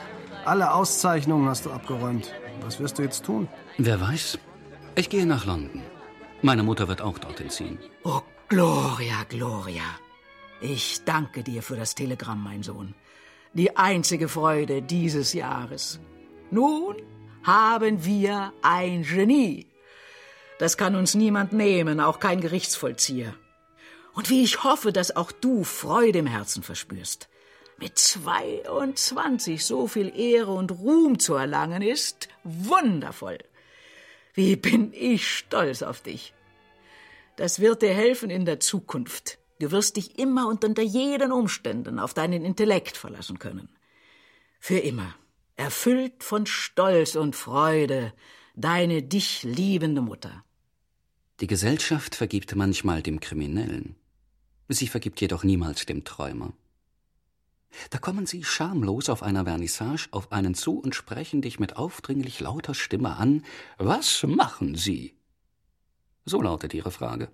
Alle 0.45 0.71
Auszeichnungen 0.71 1.49
hast 1.49 1.65
du 1.65 1.71
abgeräumt. 1.71 2.33
Was 2.61 2.79
wirst 2.79 2.99
du 2.99 3.03
jetzt 3.03 3.25
tun? 3.25 3.47
Wer 3.77 3.99
weiß. 3.99 4.37
Ich 4.95 5.09
gehe 5.09 5.25
nach 5.25 5.45
London. 5.45 5.81
Meine 6.41 6.63
Mutter 6.63 6.87
wird 6.87 7.01
auch 7.01 7.17
dorthin 7.17 7.49
ziehen. 7.49 7.79
Oh, 8.03 8.21
Gloria, 8.49 9.23
Gloria. 9.27 9.83
Ich 10.61 11.03
danke 11.05 11.43
dir 11.43 11.63
für 11.63 11.75
das 11.75 11.95
Telegramm, 11.95 12.43
mein 12.43 12.61
Sohn 12.61 12.93
die 13.53 13.75
einzige 13.77 14.27
Freude 14.27 14.81
dieses 14.81 15.33
Jahres. 15.33 15.99
Nun 16.51 16.95
haben 17.43 18.05
wir 18.05 18.53
ein 18.61 19.03
Genie. 19.03 19.67
Das 20.59 20.77
kann 20.77 20.95
uns 20.95 21.15
niemand 21.15 21.53
nehmen, 21.53 21.99
auch 21.99 22.19
kein 22.19 22.41
Gerichtsvollzieher. 22.41 23.33
Und 24.13 24.29
wie 24.29 24.43
ich 24.43 24.63
hoffe, 24.63 24.91
dass 24.91 25.15
auch 25.15 25.31
du 25.31 25.63
Freude 25.63 26.19
im 26.19 26.27
Herzen 26.27 26.63
verspürst. 26.63 27.29
Mit 27.77 27.97
22 27.97 29.65
so 29.65 29.87
viel 29.87 30.13
Ehre 30.13 30.51
und 30.51 30.71
Ruhm 30.71 31.17
zu 31.17 31.35
erlangen, 31.35 31.81
ist 31.81 32.27
wundervoll. 32.43 33.37
Wie 34.33 34.57
bin 34.57 34.91
ich 34.93 35.29
stolz 35.29 35.81
auf 35.81 36.01
dich. 36.01 36.33
Das 37.37 37.61
wird 37.61 37.81
dir 37.81 37.93
helfen 37.93 38.29
in 38.29 38.43
der 38.43 38.59
Zukunft. 38.59 39.38
Du 39.59 39.71
wirst 39.71 39.97
dich 39.97 40.17
immer 40.17 40.47
und 40.47 40.63
unter 40.63 40.81
jeden 40.81 41.33
Umständen 41.33 41.99
auf 41.99 42.13
deinen 42.13 42.45
Intellekt 42.45 42.95
verlassen 42.95 43.39
können. 43.39 43.69
Für 44.59 44.79
immer, 44.79 45.13
erfüllt 45.57 46.23
von 46.23 46.45
Stolz 46.45 47.15
und 47.15 47.35
Freude, 47.35 48.13
deine 48.55 49.03
dich 49.03 49.43
liebende 49.43 50.01
Mutter. 50.01 50.45
Die 51.41 51.47
Gesellschaft 51.47 52.15
vergibt 52.15 52.55
manchmal 52.55 53.01
dem 53.01 53.19
Kriminellen. 53.19 53.95
Sie 54.69 54.87
vergibt 54.87 55.19
jedoch 55.19 55.43
niemals 55.43 55.85
dem 55.85 56.05
Träumer. 56.05 56.53
Da 57.89 57.97
kommen 57.97 58.25
sie 58.25 58.43
schamlos 58.43 59.09
auf 59.09 59.23
einer 59.23 59.43
Vernissage 59.43 60.07
auf 60.11 60.31
einen 60.31 60.55
zu 60.55 60.79
und 60.79 60.95
sprechen 60.95 61.41
dich 61.41 61.59
mit 61.59 61.75
aufdringlich 61.75 62.39
lauter 62.39 62.73
Stimme 62.73 63.17
an. 63.17 63.43
Was 63.77 64.23
machen 64.23 64.75
Sie? 64.75 65.15
So 66.25 66.41
lautet 66.41 66.73
ihre 66.73 66.91
Frage 66.91 67.29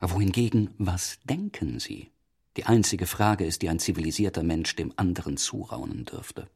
wohingegen, 0.00 0.70
was 0.78 1.18
denken 1.24 1.80
Sie? 1.80 2.10
Die 2.56 2.66
einzige 2.66 3.06
Frage 3.06 3.44
ist, 3.44 3.62
die 3.62 3.68
ein 3.68 3.78
zivilisierter 3.78 4.42
Mensch 4.42 4.74
dem 4.76 4.92
anderen 4.96 5.36
zuraunen 5.36 6.04
dürfte. 6.04 6.48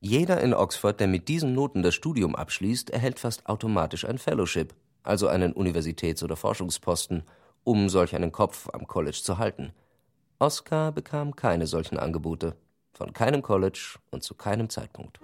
Jeder 0.00 0.40
in 0.40 0.52
Oxford, 0.52 0.98
der 0.98 1.06
mit 1.06 1.28
diesen 1.28 1.54
Noten 1.54 1.82
das 1.82 1.94
Studium 1.94 2.34
abschließt, 2.34 2.90
erhält 2.90 3.18
fast 3.18 3.46
automatisch 3.46 4.04
ein 4.04 4.18
Fellowship, 4.18 4.74
also 5.02 5.28
einen 5.28 5.52
Universitäts- 5.52 6.22
oder 6.22 6.36
Forschungsposten, 6.36 7.22
um 7.62 7.88
solch 7.88 8.14
einen 8.16 8.32
Kopf 8.32 8.68
am 8.72 8.86
College 8.86 9.20
zu 9.22 9.38
halten. 9.38 9.72
Oscar 10.38 10.90
bekam 10.90 11.36
keine 11.36 11.66
solchen 11.66 11.98
Angebote, 11.98 12.56
von 12.92 13.12
keinem 13.12 13.42
College 13.42 13.98
und 14.10 14.24
zu 14.24 14.34
keinem 14.34 14.68
Zeitpunkt. 14.68 15.20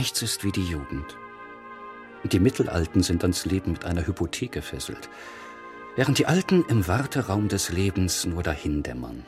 Nichts 0.00 0.22
ist 0.22 0.44
wie 0.44 0.50
die 0.50 0.64
Jugend. 0.64 1.18
Die 2.24 2.40
Mittelalten 2.40 3.02
sind 3.02 3.22
ans 3.22 3.44
Leben 3.44 3.72
mit 3.72 3.84
einer 3.84 4.06
Hypothek 4.06 4.50
gefesselt, 4.50 5.10
während 5.94 6.16
die 6.16 6.24
Alten 6.24 6.64
im 6.70 6.88
Warteraum 6.88 7.48
des 7.48 7.68
Lebens 7.68 8.24
nur 8.24 8.42
dahindämmern. 8.42 9.26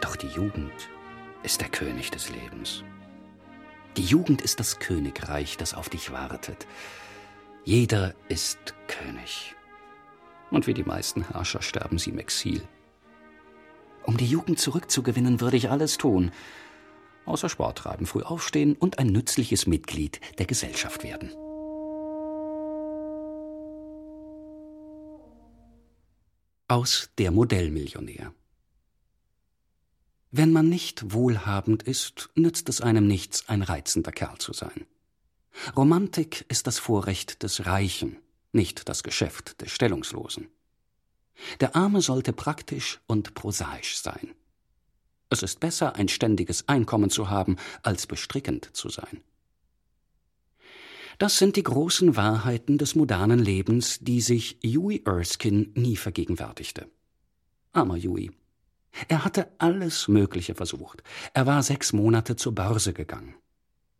Doch 0.00 0.16
die 0.16 0.26
Jugend 0.26 0.72
ist 1.44 1.60
der 1.60 1.68
König 1.68 2.10
des 2.10 2.30
Lebens. 2.30 2.82
Die 3.96 4.02
Jugend 4.02 4.42
ist 4.42 4.58
das 4.58 4.80
Königreich, 4.80 5.56
das 5.56 5.72
auf 5.72 5.88
dich 5.88 6.10
wartet. 6.10 6.66
Jeder 7.62 8.16
ist 8.28 8.74
König. 8.88 9.54
Und 10.50 10.66
wie 10.66 10.74
die 10.74 10.82
meisten 10.82 11.22
Herrscher 11.30 11.62
sterben 11.62 11.98
sie 11.98 12.10
im 12.10 12.18
Exil. 12.18 12.60
Um 14.02 14.16
die 14.16 14.26
Jugend 14.26 14.58
zurückzugewinnen, 14.58 15.40
würde 15.40 15.58
ich 15.58 15.70
alles 15.70 15.96
tun, 15.96 16.32
außer 17.28 17.48
Sport 17.48 17.78
treiben, 17.78 18.06
früh 18.06 18.22
aufstehen 18.22 18.74
und 18.74 18.98
ein 18.98 19.08
nützliches 19.08 19.66
Mitglied 19.66 20.20
der 20.38 20.46
Gesellschaft 20.46 21.04
werden. 21.04 21.30
Aus 26.70 27.10
Der 27.16 27.30
Modellmillionär 27.30 28.34
Wenn 30.30 30.52
man 30.52 30.68
nicht 30.68 31.12
wohlhabend 31.12 31.82
ist, 31.82 32.28
nützt 32.34 32.68
es 32.68 32.80
einem 32.80 33.06
nichts, 33.06 33.48
ein 33.48 33.62
reizender 33.62 34.12
Kerl 34.12 34.38
zu 34.38 34.52
sein. 34.52 34.86
Romantik 35.76 36.44
ist 36.48 36.66
das 36.66 36.78
Vorrecht 36.78 37.42
des 37.42 37.66
Reichen, 37.66 38.18
nicht 38.52 38.88
das 38.88 39.02
Geschäft 39.02 39.60
des 39.62 39.70
Stellungslosen. 39.72 40.48
Der 41.60 41.76
Arme 41.76 42.02
sollte 42.02 42.32
praktisch 42.32 43.00
und 43.06 43.34
prosaisch 43.34 43.96
sein. 43.98 44.34
Es 45.30 45.42
ist 45.42 45.60
besser, 45.60 45.96
ein 45.96 46.08
ständiges 46.08 46.68
Einkommen 46.68 47.10
zu 47.10 47.28
haben, 47.28 47.56
als 47.82 48.06
bestrickend 48.06 48.70
zu 48.72 48.88
sein. 48.88 49.20
Das 51.18 51.36
sind 51.36 51.56
die 51.56 51.64
großen 51.64 52.16
Wahrheiten 52.16 52.78
des 52.78 52.94
modernen 52.94 53.40
Lebens, 53.40 53.98
die 54.00 54.20
sich 54.20 54.58
Huey 54.64 55.02
Erskine 55.04 55.68
nie 55.74 55.96
vergegenwärtigte. 55.96 56.88
Armer 57.72 57.96
Huey. 57.96 58.30
Er 59.08 59.24
hatte 59.24 59.48
alles 59.58 60.08
Mögliche 60.08 60.54
versucht. 60.54 61.02
Er 61.34 61.46
war 61.46 61.62
sechs 61.62 61.92
Monate 61.92 62.36
zur 62.36 62.54
Börse 62.54 62.92
gegangen. 62.92 63.34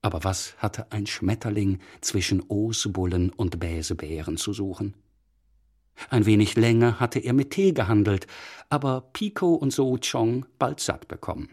Aber 0.01 0.25
was 0.25 0.57
hatte 0.59 0.93
ein 0.93 1.07
Schmetterling 1.07 1.81
zwischen 2.01 2.43
Oosbullen 2.49 3.31
und 3.31 3.59
Bäsebären 3.59 4.37
zu 4.37 4.53
suchen? 4.53 4.95
Ein 6.11 6.27
wenig 6.27 6.57
länger 6.57 7.01
hatte 7.01 7.19
er 7.19 7.33
mit 7.33 7.51
Tee 7.51 7.73
gehandelt, 7.73 8.27
aber 8.69 9.11
Pico 9.13 9.55
und 9.55 9.73
So 9.73 9.99
Chong 9.99 10.47
bald 10.59 10.81
satt 10.81 11.09
bekommen. 11.09 11.51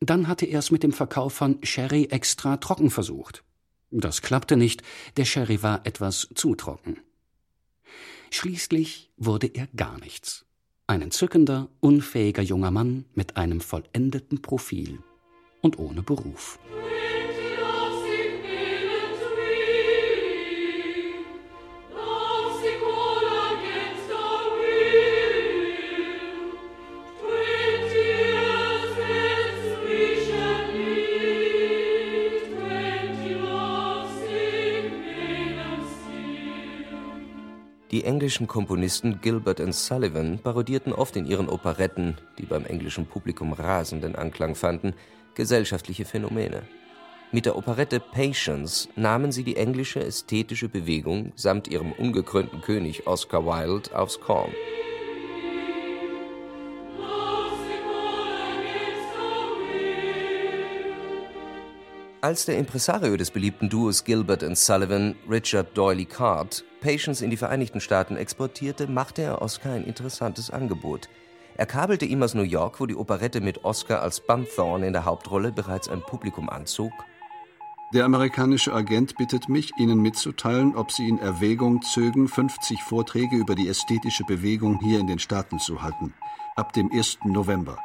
Dann 0.00 0.26
hatte 0.26 0.46
er 0.46 0.58
es 0.58 0.70
mit 0.70 0.82
dem 0.82 0.92
Verkauf 0.92 1.32
von 1.32 1.58
Sherry 1.62 2.08
extra 2.10 2.56
trocken 2.56 2.90
versucht. 2.90 3.44
Das 3.90 4.22
klappte 4.22 4.56
nicht, 4.56 4.82
der 5.16 5.24
Sherry 5.24 5.62
war 5.62 5.86
etwas 5.86 6.28
zu 6.34 6.54
trocken. 6.54 6.98
Schließlich 8.30 9.10
wurde 9.16 9.46
er 9.46 9.68
gar 9.76 9.98
nichts. 10.00 10.46
Ein 10.86 11.02
entzückender, 11.02 11.68
unfähiger 11.80 12.42
junger 12.42 12.70
Mann 12.70 13.04
mit 13.14 13.36
einem 13.36 13.60
vollendeten 13.60 14.42
Profil 14.42 14.98
und 15.60 15.78
ohne 15.78 16.02
Beruf. 16.02 16.58
Die 37.92 38.04
englischen 38.04 38.46
Komponisten 38.46 39.20
Gilbert 39.20 39.60
und 39.60 39.74
Sullivan 39.74 40.38
parodierten 40.38 40.94
oft 40.94 41.14
in 41.14 41.26
ihren 41.26 41.50
Operetten, 41.50 42.16
die 42.38 42.46
beim 42.46 42.64
englischen 42.64 43.04
Publikum 43.04 43.52
rasenden 43.52 44.16
Anklang 44.16 44.54
fanden, 44.54 44.94
gesellschaftliche 45.34 46.06
Phänomene. 46.06 46.62
Mit 47.32 47.44
der 47.44 47.54
Operette 47.54 48.00
Patience 48.00 48.88
nahmen 48.96 49.30
sie 49.30 49.44
die 49.44 49.56
englische 49.56 50.02
ästhetische 50.02 50.70
Bewegung 50.70 51.32
samt 51.36 51.68
ihrem 51.68 51.92
ungekrönten 51.92 52.62
König 52.62 53.06
Oscar 53.06 53.44
Wilde 53.44 53.94
aufs 53.94 54.20
Korn. 54.20 54.52
Als 62.24 62.44
der 62.44 62.56
Impresario 62.56 63.16
des 63.16 63.32
beliebten 63.32 63.68
Duos 63.68 64.04
Gilbert 64.04 64.44
and 64.44 64.56
Sullivan, 64.56 65.16
Richard 65.28 65.76
Doyley 65.76 66.04
Card, 66.04 66.62
Patience 66.80 67.20
in 67.20 67.30
die 67.30 67.36
Vereinigten 67.36 67.80
Staaten 67.80 68.16
exportierte, 68.16 68.86
machte 68.86 69.22
er 69.22 69.42
Oscar 69.42 69.72
ein 69.72 69.82
interessantes 69.82 70.48
Angebot. 70.48 71.08
Er 71.56 71.66
kabelte 71.66 72.04
ihm 72.04 72.22
aus 72.22 72.34
New 72.34 72.44
York, 72.44 72.78
wo 72.78 72.86
die 72.86 72.94
Operette 72.94 73.40
mit 73.40 73.64
Oscar 73.64 74.02
als 74.02 74.20
Bunthorne 74.20 74.86
in 74.86 74.92
der 74.92 75.04
Hauptrolle 75.04 75.50
bereits 75.50 75.88
ein 75.88 76.00
Publikum 76.00 76.48
anzog. 76.48 76.92
Der 77.92 78.04
amerikanische 78.04 78.72
Agent 78.72 79.16
bittet 79.16 79.48
mich, 79.48 79.72
Ihnen 79.76 80.00
mitzuteilen, 80.00 80.76
ob 80.76 80.92
Sie 80.92 81.08
in 81.08 81.18
Erwägung 81.18 81.82
zögen, 81.82 82.28
50 82.28 82.84
Vorträge 82.84 83.34
über 83.34 83.56
die 83.56 83.66
ästhetische 83.66 84.22
Bewegung 84.22 84.78
hier 84.78 85.00
in 85.00 85.08
den 85.08 85.18
Staaten 85.18 85.58
zu 85.58 85.82
halten. 85.82 86.14
Ab 86.54 86.72
dem 86.72 86.88
1. 86.92 87.18
November. 87.24 87.78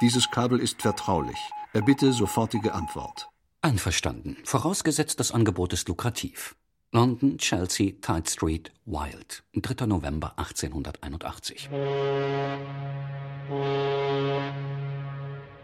Dieses 0.00 0.30
Kabel 0.30 0.58
ist 0.58 0.80
vertraulich. 0.80 1.38
Er 1.74 1.82
bitte 1.82 2.14
sofortige 2.14 2.72
Antwort. 2.72 3.28
Einverstanden, 3.64 4.36
vorausgesetzt 4.44 5.18
das 5.20 5.32
Angebot 5.32 5.72
ist 5.72 5.88
lukrativ. 5.88 6.54
London, 6.92 7.38
Chelsea, 7.38 7.92
Tite 8.02 8.30
Street, 8.30 8.70
Wild, 8.84 9.42
3. 9.54 9.86
November 9.86 10.34
1881. 10.36 11.70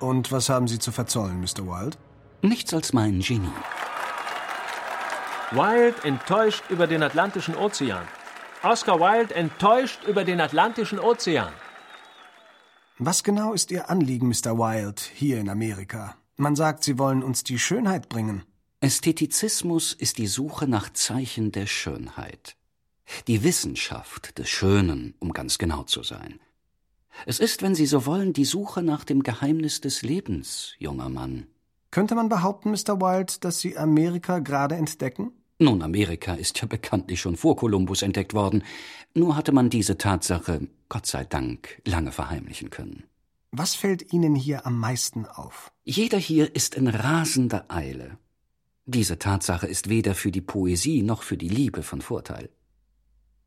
Und 0.00 0.32
was 0.32 0.48
haben 0.48 0.66
Sie 0.66 0.78
zu 0.78 0.92
verzollen, 0.92 1.42
Mr. 1.42 1.66
Wilde? 1.66 1.98
Nichts 2.40 2.72
als 2.72 2.94
mein 2.94 3.20
Genie. 3.20 3.52
Wilde 5.50 6.02
enttäuscht 6.04 6.64
über 6.70 6.86
den 6.86 7.02
Atlantischen 7.02 7.54
Ozean. 7.54 8.08
Oscar 8.62 8.98
Wilde 8.98 9.34
enttäuscht 9.34 10.04
über 10.04 10.24
den 10.24 10.40
Atlantischen 10.40 10.98
Ozean. 10.98 11.52
Was 12.98 13.22
genau 13.22 13.52
ist 13.52 13.70
Ihr 13.70 13.90
Anliegen, 13.90 14.28
Mr. 14.28 14.56
Wilde, 14.56 15.02
hier 15.14 15.38
in 15.38 15.50
Amerika? 15.50 16.16
Man 16.40 16.56
sagt, 16.56 16.84
Sie 16.84 16.98
wollen 16.98 17.22
uns 17.22 17.44
die 17.44 17.58
Schönheit 17.58 18.08
bringen. 18.08 18.44
Ästhetizismus 18.80 19.92
ist 19.92 20.16
die 20.16 20.26
Suche 20.26 20.66
nach 20.66 20.90
Zeichen 20.90 21.52
der 21.52 21.66
Schönheit. 21.66 22.56
Die 23.28 23.44
Wissenschaft 23.44 24.38
des 24.38 24.48
Schönen, 24.48 25.12
um 25.18 25.34
ganz 25.34 25.58
genau 25.58 25.82
zu 25.82 26.02
sein. 26.02 26.40
Es 27.26 27.40
ist, 27.40 27.60
wenn 27.60 27.74
Sie 27.74 27.84
so 27.84 28.06
wollen, 28.06 28.32
die 28.32 28.46
Suche 28.46 28.80
nach 28.80 29.04
dem 29.04 29.22
Geheimnis 29.22 29.82
des 29.82 30.00
Lebens, 30.00 30.72
junger 30.78 31.10
Mann. 31.10 31.46
Könnte 31.90 32.14
man 32.14 32.30
behaupten, 32.30 32.70
Mr. 32.70 33.02
Wilde, 33.02 33.34
dass 33.40 33.60
Sie 33.60 33.76
Amerika 33.76 34.38
gerade 34.38 34.76
entdecken? 34.76 35.32
Nun, 35.58 35.82
Amerika 35.82 36.32
ist 36.32 36.58
ja 36.62 36.66
bekanntlich 36.66 37.20
schon 37.20 37.36
vor 37.36 37.56
Kolumbus 37.56 38.00
entdeckt 38.00 38.32
worden. 38.32 38.64
Nur 39.12 39.36
hatte 39.36 39.52
man 39.52 39.68
diese 39.68 39.98
Tatsache, 39.98 40.68
Gott 40.88 41.04
sei 41.04 41.24
Dank, 41.24 41.82
lange 41.84 42.12
verheimlichen 42.12 42.70
können. 42.70 43.09
Was 43.52 43.74
fällt 43.74 44.12
Ihnen 44.12 44.36
hier 44.36 44.64
am 44.64 44.78
meisten 44.78 45.26
auf? 45.26 45.72
Jeder 45.82 46.18
hier 46.18 46.54
ist 46.54 46.76
in 46.76 46.86
rasender 46.86 47.64
Eile. 47.68 48.16
Diese 48.86 49.18
Tatsache 49.18 49.66
ist 49.66 49.88
weder 49.88 50.14
für 50.14 50.30
die 50.30 50.40
Poesie 50.40 51.02
noch 51.02 51.24
für 51.24 51.36
die 51.36 51.48
Liebe 51.48 51.82
von 51.82 52.00
Vorteil. 52.00 52.48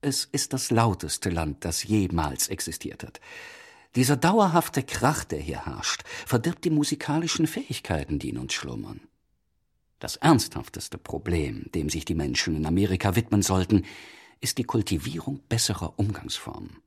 Es 0.02 0.26
ist 0.26 0.52
das 0.52 0.72
lauteste 0.72 1.30
Land, 1.30 1.63
das 1.63 1.84
jemals 1.84 2.50
existiert 2.50 3.04
hat. 3.04 3.22
Dieser 3.96 4.18
dauerhafte 4.18 4.84
Krach, 4.84 5.24
der 5.24 5.39
hier 5.39 5.66
herrscht, 5.66 6.04
verdirbt 6.26 6.66
die 6.66 6.70
musikalischen 6.70 7.48
Fähigkeiten, 7.48 8.20
die 8.20 8.30
in 8.30 8.39
uns 8.39 8.54
schlummern. 8.54 9.00
Das 10.00 10.18
ernsthafteste 10.18 10.98
Problem, 10.98 11.72
dem 11.74 11.89
sich 11.89 12.04
die 12.04 12.16
Menschen 12.16 12.58
in 12.58 12.66
Amerika 12.66 13.16
widmen 13.16 13.42
sollten, 13.42 13.86
ist 14.42 14.58
die 14.58 14.66
Kultivierung 14.66 15.39
besserer 15.48 15.98
Umgangsformen. 15.98 16.83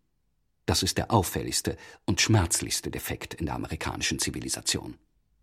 Das 0.66 0.82
ist 0.82 0.98
der 0.98 1.12
auffälligste 1.12 1.76
und 2.04 2.20
schmerzlichste 2.20 2.90
Defekt 2.90 3.34
in 3.34 3.46
der 3.46 3.54
amerikanischen 3.54 4.18
Zivilisation. 4.18 4.96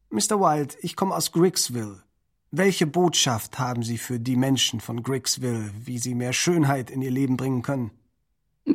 Mr. 0.10 0.40
Wilde, 0.40 0.76
ich 0.82 0.96
komme 0.96 1.16
aus 1.16 1.32
Grigsville. 1.32 2.04
Welche 2.52 2.86
Botschaft 2.86 3.58
haben 3.58 3.82
Sie 3.82 3.98
für 3.98 4.20
die 4.20 4.36
Menschen 4.36 4.80
von 4.80 5.02
Grigsville, 5.02 5.72
wie 5.86 5.98
sie 5.98 6.14
mehr 6.14 6.34
Schönheit 6.34 6.92
in 6.92 7.02
ihr 7.02 7.10
Leben 7.10 7.36
bringen 7.36 7.64
können? 7.64 7.90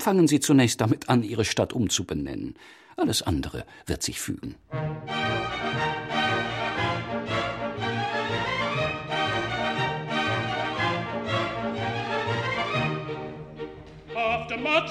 Fangen 0.00 0.26
Sie 0.26 0.40
zunächst 0.40 0.80
damit 0.80 1.08
an, 1.08 1.22
Ihre 1.22 1.44
Stadt 1.44 1.72
umzubenennen. 1.72 2.54
Alles 2.96 3.22
andere 3.22 3.64
wird 3.86 4.02
sich 4.02 4.18
fügen. 4.18 4.56
After 4.70 6.37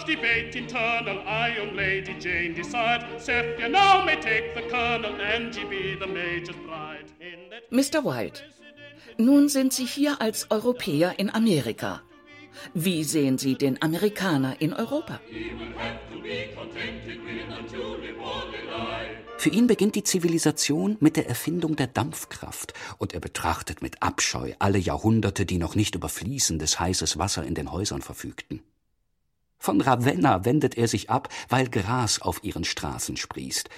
debate 0.07 0.55
internal, 0.55 1.19
I 1.27 1.49
and 1.61 1.75
Lady 1.75 2.13
Jane 2.19 2.53
decide 2.53 3.05
Seth, 3.19 3.59
now 3.69 4.03
may 4.05 4.15
take 4.15 4.55
the 4.55 4.63
colonel 4.69 5.13
and 5.21 5.55
ye 5.55 5.65
be 5.65 5.95
the 5.99 6.07
major's 6.07 6.55
bride. 6.65 7.11
Mr. 7.69 8.03
Wilde, 8.03 8.39
Nun 9.17 9.49
sind 9.49 9.73
Sie 9.73 9.85
hier 9.85 10.21
als 10.21 10.51
Europäer 10.51 11.17
in 11.17 11.29
Amerika. 11.31 12.03
Wie 12.73 13.03
sehen 13.03 13.37
Sie 13.37 13.55
den 13.55 13.81
Amerikaner 13.81 14.61
in 14.61 14.73
Europa? 14.73 15.19
Für 19.37 19.49
ihn 19.49 19.67
beginnt 19.67 19.95
die 19.95 20.03
Zivilisation 20.03 20.97
mit 20.99 21.17
der 21.17 21.27
Erfindung 21.27 21.75
der 21.75 21.87
Dampfkraft, 21.87 22.73
und 22.97 23.13
er 23.13 23.19
betrachtet 23.19 23.81
mit 23.81 24.01
Abscheu 24.01 24.53
alle 24.59 24.79
Jahrhunderte, 24.79 25.45
die 25.45 25.57
noch 25.57 25.75
nicht 25.75 25.95
über 25.95 26.09
fließendes 26.09 26.79
heißes 26.79 27.17
Wasser 27.17 27.43
in 27.43 27.55
den 27.55 27.71
Häusern 27.71 28.01
verfügten. 28.01 28.61
Von 29.59 29.81
Ravenna 29.81 30.45
wendet 30.45 30.77
er 30.77 30.87
sich 30.87 31.09
ab, 31.09 31.29
weil 31.49 31.69
Gras 31.69 32.21
auf 32.21 32.43
ihren 32.43 32.63
Straßen 32.63 33.17
sprießt. 33.17 33.69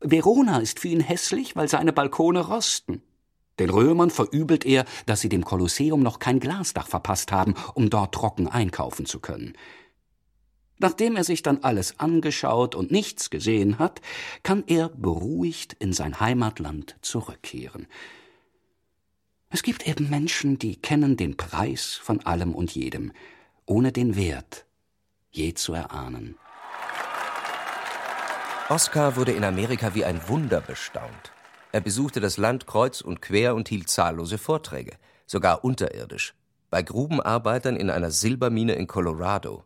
Verona 0.00 0.58
ist 0.58 0.80
für 0.80 0.88
ihn 0.88 1.00
hässlich, 1.00 1.56
weil 1.56 1.68
seine 1.68 1.92
Balkone 1.92 2.40
rosten. 2.40 3.02
Den 3.58 3.70
Römern 3.70 4.10
verübelt 4.10 4.66
er, 4.66 4.84
dass 5.06 5.20
sie 5.20 5.28
dem 5.28 5.44
Kolosseum 5.44 6.02
noch 6.02 6.18
kein 6.18 6.40
Glasdach 6.40 6.88
verpasst 6.88 7.32
haben, 7.32 7.54
um 7.74 7.88
dort 7.88 8.14
trocken 8.14 8.48
einkaufen 8.48 9.06
zu 9.06 9.20
können. 9.20 9.56
Nachdem 10.78 11.14
er 11.16 11.24
sich 11.24 11.42
dann 11.42 11.58
alles 11.62 12.00
angeschaut 12.00 12.74
und 12.74 12.90
nichts 12.90 13.30
gesehen 13.30 13.78
hat, 13.78 14.00
kann 14.42 14.64
er 14.66 14.88
beruhigt 14.88 15.74
in 15.74 15.92
sein 15.92 16.18
Heimatland 16.18 16.96
zurückkehren. 17.00 17.86
Es 19.50 19.62
gibt 19.62 19.86
eben 19.86 20.10
Menschen, 20.10 20.58
die 20.58 20.74
kennen 20.74 21.16
den 21.16 21.36
Preis 21.36 21.92
von 22.02 22.20
allem 22.26 22.54
und 22.56 22.74
jedem, 22.74 23.12
ohne 23.66 23.92
den 23.92 24.16
Wert 24.16 24.66
je 25.34 25.54
zu 25.54 25.74
erahnen. 25.74 26.36
Oskar 28.68 29.16
wurde 29.16 29.32
in 29.32 29.44
Amerika 29.44 29.94
wie 29.94 30.04
ein 30.04 30.26
Wunder 30.28 30.60
bestaunt. 30.60 31.32
Er 31.72 31.80
besuchte 31.80 32.20
das 32.20 32.36
Land 32.36 32.66
kreuz 32.66 33.00
und 33.00 33.20
quer 33.20 33.54
und 33.54 33.68
hielt 33.68 33.90
zahllose 33.90 34.38
Vorträge, 34.38 34.96
sogar 35.26 35.64
unterirdisch, 35.64 36.34
bei 36.70 36.82
Grubenarbeitern 36.82 37.76
in 37.76 37.90
einer 37.90 38.10
Silbermine 38.10 38.74
in 38.74 38.86
Colorado. 38.86 39.64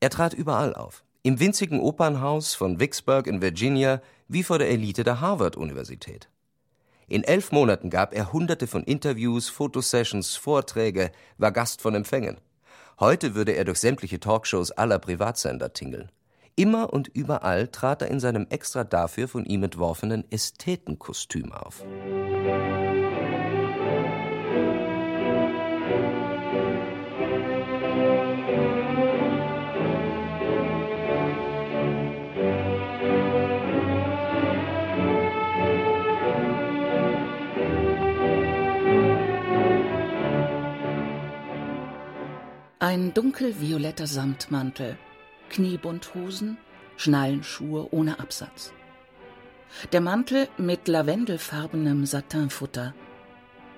Er 0.00 0.10
trat 0.10 0.34
überall 0.34 0.74
auf, 0.74 1.04
im 1.22 1.40
winzigen 1.40 1.80
Opernhaus 1.80 2.54
von 2.54 2.78
Vicksburg 2.80 3.26
in 3.26 3.40
Virginia 3.40 4.02
wie 4.28 4.42
vor 4.42 4.58
der 4.58 4.70
Elite 4.70 5.04
der 5.04 5.20
Harvard-Universität. 5.20 6.28
In 7.06 7.24
elf 7.24 7.52
Monaten 7.52 7.88
gab 7.88 8.12
er 8.12 8.32
hunderte 8.32 8.66
von 8.66 8.84
Interviews, 8.84 9.48
Fotosessions, 9.48 10.36
Vorträge, 10.36 11.10
war 11.38 11.52
Gast 11.52 11.80
von 11.80 11.94
Empfängen. 11.94 12.38
Heute 13.00 13.36
würde 13.36 13.52
er 13.52 13.64
durch 13.64 13.78
sämtliche 13.78 14.18
Talkshows 14.18 14.72
aller 14.72 14.98
Privatsender 14.98 15.72
tingeln. 15.72 16.10
Immer 16.56 16.92
und 16.92 17.06
überall 17.06 17.68
trat 17.68 18.02
er 18.02 18.08
in 18.08 18.18
seinem 18.18 18.48
extra 18.50 18.82
dafür 18.82 19.28
von 19.28 19.44
ihm 19.44 19.62
entworfenen 19.62 20.24
Ästhetenkostüm 20.32 21.52
auf. 21.52 21.84
Ein 42.80 43.12
dunkelvioletter 43.12 44.06
Samtmantel, 44.06 44.96
Kniebundhosen, 45.50 46.58
Schnallenschuhe 46.96 47.88
ohne 47.90 48.20
Absatz. 48.20 48.72
Der 49.90 50.00
Mantel 50.00 50.48
mit 50.58 50.86
lavendelfarbenem 50.86 52.06
Satinfutter. 52.06 52.94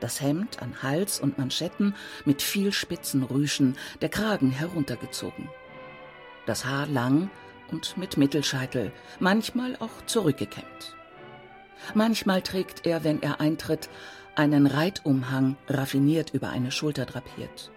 Das 0.00 0.20
Hemd 0.20 0.60
an 0.60 0.82
Hals 0.82 1.18
und 1.18 1.38
Manschetten 1.38 1.94
mit 2.26 2.42
viel 2.42 2.72
spitzen 2.72 3.22
Rüschen, 3.22 3.78
der 4.02 4.10
Kragen 4.10 4.50
heruntergezogen. 4.50 5.48
Das 6.44 6.66
Haar 6.66 6.86
lang 6.86 7.30
und 7.70 7.96
mit 7.96 8.18
Mittelscheitel, 8.18 8.92
manchmal 9.18 9.76
auch 9.76 10.04
zurückgekämmt. 10.04 10.94
Manchmal 11.94 12.42
trägt 12.42 12.86
er, 12.86 13.02
wenn 13.02 13.22
er 13.22 13.40
eintritt, 13.40 13.88
einen 14.34 14.66
Reitumhang 14.66 15.56
raffiniert 15.68 16.34
über 16.34 16.50
eine 16.50 16.70
Schulter 16.70 17.06
drapiert. 17.06 17.70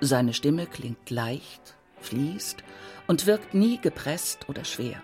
Seine 0.00 0.34
Stimme 0.34 0.66
klingt 0.66 1.10
leicht, 1.10 1.74
fließt 2.00 2.62
und 3.06 3.26
wirkt 3.26 3.54
nie 3.54 3.78
gepresst 3.80 4.48
oder 4.48 4.64
schwer. 4.64 5.02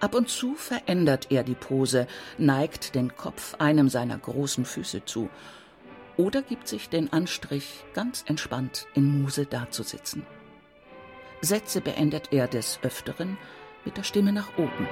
Ab 0.00 0.14
und 0.14 0.28
zu 0.28 0.54
verändert 0.54 1.28
er 1.30 1.44
die 1.44 1.54
Pose, 1.54 2.06
neigt 2.38 2.94
den 2.94 3.16
Kopf 3.16 3.54
einem 3.58 3.88
seiner 3.88 4.18
großen 4.18 4.64
Füße 4.64 5.04
zu 5.04 5.28
oder 6.16 6.42
gibt 6.42 6.68
sich 6.68 6.88
den 6.88 7.12
Anstrich, 7.12 7.84
ganz 7.94 8.24
entspannt 8.26 8.86
in 8.94 9.22
Muse 9.22 9.46
dazusitzen. 9.46 10.24
Sätze 11.40 11.80
beendet 11.80 12.32
er 12.32 12.46
des 12.46 12.78
Öfteren 12.82 13.36
mit 13.84 13.96
der 13.96 14.04
Stimme 14.04 14.32
nach 14.32 14.56
oben. 14.56 14.88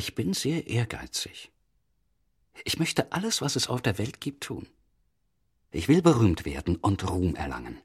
Ich 0.00 0.14
bin 0.14 0.32
sehr 0.32 0.66
ehrgeizig. 0.66 1.50
Ich 2.64 2.78
möchte 2.78 3.12
alles, 3.12 3.42
was 3.42 3.54
es 3.54 3.68
auf 3.68 3.82
der 3.82 3.98
Welt 3.98 4.18
gibt, 4.18 4.44
tun. 4.44 4.66
Ich 5.72 5.88
will 5.88 6.00
berühmt 6.00 6.46
werden 6.46 6.76
und 6.76 7.06
Ruhm 7.10 7.34
erlangen. 7.34 7.76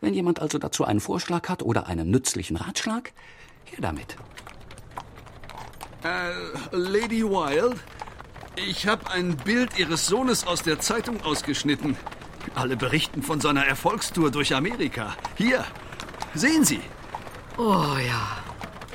Wenn 0.00 0.14
jemand 0.14 0.40
also 0.40 0.56
dazu 0.56 0.86
einen 0.86 1.00
Vorschlag 1.00 1.50
hat 1.50 1.62
oder 1.62 1.86
einen 1.86 2.10
nützlichen 2.10 2.56
Ratschlag, 2.56 3.12
her 3.66 3.80
damit. 3.82 4.16
Äh, 6.02 6.32
Lady 6.74 7.22
Wild, 7.22 7.76
ich 8.56 8.86
habe 8.86 9.10
ein 9.10 9.36
Bild 9.36 9.78
Ihres 9.78 10.06
Sohnes 10.06 10.46
aus 10.46 10.62
der 10.62 10.80
Zeitung 10.80 11.22
ausgeschnitten. 11.24 11.94
Alle 12.54 12.78
berichten 12.78 13.22
von 13.22 13.42
seiner 13.42 13.66
Erfolgstour 13.66 14.30
durch 14.30 14.54
Amerika. 14.54 15.14
Hier, 15.36 15.66
sehen 16.32 16.64
Sie. 16.64 16.80
Oh 17.58 17.98
ja, 17.98 18.45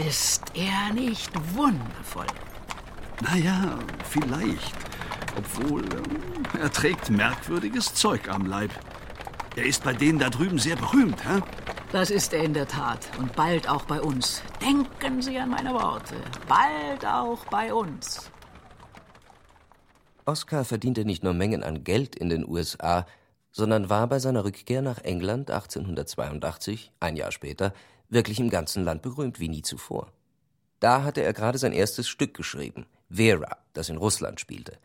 ist 0.07 0.43
er 0.55 0.93
nicht 0.93 1.31
wundervoll? 1.55 2.27
Naja, 3.21 3.77
vielleicht. 4.09 4.75
Obwohl, 5.37 5.83
äh, 5.83 6.59
er 6.61 6.71
trägt 6.71 7.09
merkwürdiges 7.09 7.93
Zeug 7.93 8.29
am 8.29 8.45
Leib. 8.45 8.71
Er 9.55 9.65
ist 9.65 9.83
bei 9.83 9.93
denen 9.93 10.19
da 10.19 10.29
drüben 10.29 10.59
sehr 10.59 10.75
berühmt, 10.75 11.23
hä? 11.25 11.41
Das 11.91 12.09
ist 12.09 12.33
er 12.33 12.43
in 12.43 12.53
der 12.53 12.67
Tat. 12.67 13.09
Und 13.19 13.35
bald 13.35 13.67
auch 13.69 13.83
bei 13.83 14.01
uns. 14.01 14.41
Denken 14.61 15.21
Sie 15.21 15.37
an 15.37 15.49
meine 15.49 15.73
Worte. 15.73 16.15
Bald 16.47 17.05
auch 17.05 17.45
bei 17.45 17.73
uns. 17.73 18.31
Oscar 20.25 20.63
verdiente 20.63 21.03
nicht 21.03 21.23
nur 21.23 21.33
Mengen 21.33 21.63
an 21.63 21.83
Geld 21.83 22.15
in 22.15 22.29
den 22.29 22.47
USA, 22.47 23.05
sondern 23.51 23.89
war 23.89 24.07
bei 24.07 24.19
seiner 24.19 24.45
Rückkehr 24.45 24.81
nach 24.81 24.99
England 24.99 25.51
1882, 25.51 26.91
ein 26.99 27.17
Jahr 27.17 27.31
später, 27.31 27.73
wirklich 28.11 28.39
im 28.39 28.51
ganzen 28.51 28.83
Land 28.83 29.01
berühmt 29.01 29.39
wie 29.39 29.49
nie 29.49 29.63
zuvor. 29.63 30.11
Da 30.79 31.03
hatte 31.03 31.21
er 31.21 31.33
gerade 31.33 31.57
sein 31.57 31.73
erstes 31.73 32.07
Stück 32.07 32.35
geschrieben, 32.35 32.85
Vera, 33.09 33.57
das 33.73 33.89
in 33.89 33.97
Russland 33.97 34.39
spielte. 34.39 34.77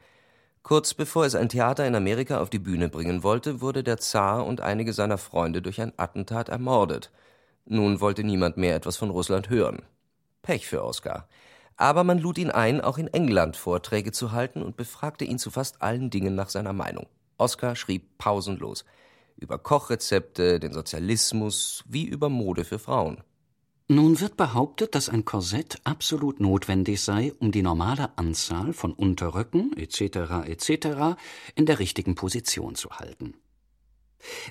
Kurz 0.62 0.94
bevor 0.94 1.24
es 1.24 1.34
ein 1.34 1.48
Theater 1.48 1.86
in 1.86 1.94
Amerika 1.94 2.40
auf 2.40 2.50
die 2.50 2.58
Bühne 2.58 2.88
bringen 2.88 3.22
wollte, 3.22 3.60
wurde 3.60 3.84
der 3.84 3.98
Zar 3.98 4.44
und 4.44 4.60
einige 4.60 4.92
seiner 4.92 5.18
Freunde 5.18 5.62
durch 5.62 5.80
ein 5.80 5.92
Attentat 5.96 6.48
ermordet. 6.48 7.12
Nun 7.66 8.00
wollte 8.00 8.24
niemand 8.24 8.56
mehr 8.56 8.74
etwas 8.74 8.96
von 8.96 9.10
Russland 9.10 9.48
hören. 9.48 9.82
Pech 10.42 10.66
für 10.66 10.84
Oskar. 10.84 11.28
Aber 11.76 12.04
man 12.04 12.18
lud 12.18 12.38
ihn 12.38 12.50
ein, 12.50 12.80
auch 12.80 12.98
in 12.98 13.08
England 13.08 13.56
Vorträge 13.56 14.12
zu 14.12 14.32
halten 14.32 14.62
und 14.62 14.76
befragte 14.76 15.24
ihn 15.24 15.38
zu 15.38 15.50
fast 15.50 15.82
allen 15.82 16.10
Dingen 16.10 16.34
nach 16.34 16.48
seiner 16.48 16.72
Meinung. 16.72 17.06
Oskar 17.38 17.76
schrieb 17.76 18.18
pausenlos 18.18 18.84
über 19.36 19.58
Kochrezepte, 19.58 20.58
den 20.60 20.72
Sozialismus, 20.72 21.84
wie 21.86 22.04
über 22.04 22.28
Mode 22.28 22.64
für 22.64 22.78
Frauen. 22.78 23.22
Nun 23.88 24.18
wird 24.20 24.36
behauptet, 24.36 24.96
dass 24.96 25.08
ein 25.08 25.24
Korsett 25.24 25.78
absolut 25.84 26.40
notwendig 26.40 27.00
sei, 27.00 27.32
um 27.38 27.52
die 27.52 27.62
normale 27.62 28.18
Anzahl 28.18 28.72
von 28.72 28.92
Unterröcken 28.92 29.76
etc. 29.76 30.46
etc. 30.46 31.16
in 31.54 31.66
der 31.66 31.78
richtigen 31.78 32.16
Position 32.16 32.74
zu 32.74 32.90
halten. 32.90 33.34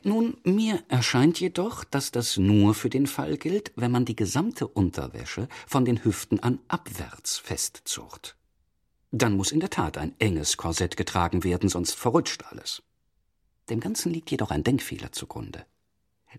Nun, 0.04 0.38
mir 0.46 0.84
erscheint 0.88 1.40
jedoch, 1.40 1.84
dass 1.84 2.12
das 2.12 2.38
nur 2.38 2.74
für 2.74 2.90
den 2.90 3.08
Fall 3.08 3.36
gilt, 3.38 3.74
wenn 3.76 3.92
man 3.92 4.06
die 4.06 4.16
gesamte 4.16 4.68
Unterwäsche 4.68 5.50
von 5.68 5.84
den 5.84 6.06
Hüften 6.06 6.40
an 6.40 6.60
abwärts 6.70 7.38
festzurrt. 7.38 8.38
Dann 9.12 9.36
muss 9.36 9.52
in 9.52 9.60
der 9.60 9.70
Tat 9.70 9.98
ein 9.98 10.14
enges 10.20 10.56
Korsett 10.56 10.96
getragen 10.96 11.44
werden, 11.44 11.68
sonst 11.68 11.96
verrutscht 11.96 12.44
alles. 12.50 12.84
Dem 13.70 13.80
Ganzen 13.80 14.12
liegt 14.12 14.32
jedoch 14.32 14.52
ein 14.52 14.64
Denkfehler 14.64 15.12
zugrunde. 15.12 15.66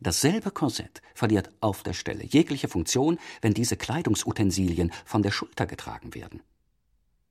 Dasselbe 0.01 0.51
Korsett 0.51 1.03
verliert 1.14 1.51
auf 1.61 1.83
der 1.83 1.95
Stelle 1.95 2.24
jegliche 2.24 2.68
Funktion, 2.68 3.18
wenn 3.41 3.55
diese 3.55 3.77
Kleidungsutensilien 3.77 4.93
von 5.05 5.22
der 5.22 5.31
Schulter 5.31 5.66
getragen 5.66 6.14
werden. 6.14 6.43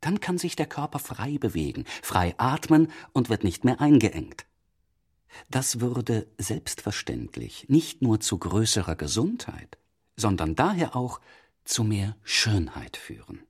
Dann 0.02 0.20
kann 0.20 0.38
sich 0.38 0.56
der 0.56 0.66
Körper 0.66 1.00
frei 1.00 1.38
bewegen, 1.38 1.86
frei 2.02 2.36
atmen 2.38 2.92
und 3.14 3.30
wird 3.30 3.44
nicht 3.44 3.64
mehr 3.64 3.82
eingeengt. 3.82 4.46
Das 5.50 5.80
würde 5.80 6.28
selbstverständlich 6.38 7.68
nicht 7.70 8.02
nur 8.02 8.20
zu 8.20 8.38
größerer 8.38 8.96
Gesundheit, 8.96 9.78
sondern 10.16 10.56
daher 10.56 10.96
auch 10.96 11.20
zu 11.66 11.84
mehr 11.84 12.16
Schönheit 12.24 12.98
führen. 12.98 13.44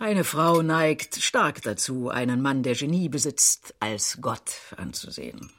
Eine 0.00 0.24
Frau 0.24 0.62
neigt 0.62 1.16
stark 1.16 1.60
dazu, 1.60 2.08
einen 2.08 2.40
Mann, 2.40 2.62
der 2.62 2.74
Genie 2.74 3.10
besitzt, 3.10 3.74
als 3.80 4.22
Gott 4.22 4.50
anzusehen. 4.78 5.50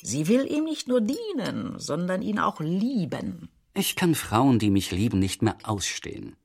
Sie 0.00 0.28
will 0.28 0.46
ihm 0.46 0.62
nicht 0.62 0.86
nur 0.86 1.00
dienen, 1.00 1.80
sondern 1.80 2.22
ihn 2.22 2.38
auch 2.38 2.60
lieben. 2.60 3.48
Ich 3.74 3.96
kann 3.96 4.14
Frauen, 4.14 4.60
die 4.60 4.70
mich 4.70 4.92
lieben, 4.92 5.18
nicht 5.18 5.42
mehr 5.42 5.56
ausstehen. 5.64 6.36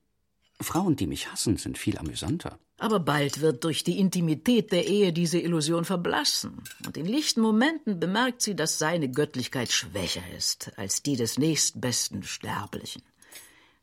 Frauen, 0.59 0.95
die 0.95 1.05
mich 1.05 1.31
hassen, 1.31 1.57
sind 1.57 1.77
viel 1.77 1.99
amüsanter. 1.99 2.57
Aber 2.79 2.99
bald 2.99 3.39
wird 3.39 3.63
durch 3.63 3.83
die 3.83 3.99
Intimität 3.99 4.71
der 4.71 4.87
Ehe 4.87 5.13
diese 5.13 5.37
Illusion 5.37 5.85
verblassen. 5.85 6.63
Und 6.87 6.97
in 6.97 7.05
lichten 7.05 7.41
Momenten 7.41 7.99
bemerkt 7.99 8.41
sie, 8.41 8.55
dass 8.55 8.79
seine 8.79 9.11
Göttlichkeit 9.11 9.71
schwächer 9.71 10.23
ist 10.35 10.71
als 10.75 11.03
die 11.03 11.17
des 11.17 11.37
nächstbesten 11.37 12.23
Sterblichen. 12.23 13.03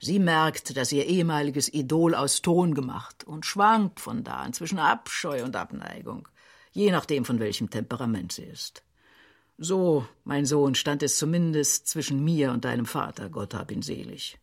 Sie 0.03 0.19
merkt, 0.19 0.79
dass 0.79 0.93
ihr 0.93 1.07
ehemaliges 1.07 1.73
Idol 1.73 2.15
aus 2.15 2.41
Ton 2.41 2.75
gemacht 2.75 3.25
und 3.25 3.45
schwankt 3.45 4.01
von 4.01 4.25
da 4.25 4.37
an 4.37 4.55
zwischen 4.55 4.79
Abscheu 4.79 5.45
und 5.45 5.55
Abneigung, 5.57 6.27
je 6.73 6.91
nachdem, 6.91 7.27
von 7.27 7.39
welchem 7.39 7.69
Temperament 7.69 8.33
sie 8.33 8.45
ist. 8.45 8.83
So, 9.59 10.07
mein 10.25 10.47
Sohn, 10.47 10.75
stand 10.75 11.03
es 11.03 11.19
zumindest 11.19 11.87
zwischen 11.87 12.25
mir 12.25 12.51
und 12.51 12.65
deinem 12.65 12.87
Vater, 12.87 13.29
Gott 13.29 13.53
hab 13.53 13.71
ihn 13.71 13.83
selig. 13.83 14.39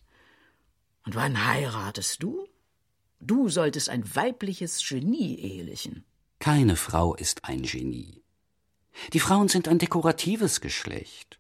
Und 1.08 1.16
wann 1.16 1.48
heiratest 1.48 2.22
du? 2.22 2.48
Du 3.20 3.50
solltest 3.50 3.90
ein 3.90 4.16
weibliches 4.16 4.88
Genie 4.88 5.40
ehelichen. 5.40 6.06
Keine 6.38 6.76
Frau 6.76 7.16
ist 7.16 7.46
ein 7.46 7.64
Genie. 7.64 8.22
Die 9.14 9.20
Frauen 9.20 9.48
sind 9.48 9.68
ein 9.68 9.80
dekoratives 9.80 10.62
Geschlecht. 10.62 11.40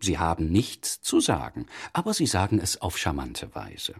Sie 0.00 0.18
haben 0.18 0.50
nichts 0.50 1.00
zu 1.00 1.20
sagen, 1.20 1.66
aber 1.92 2.14
sie 2.14 2.26
sagen 2.26 2.58
es 2.58 2.80
auf 2.80 2.98
charmante 2.98 3.54
Weise. 3.54 3.94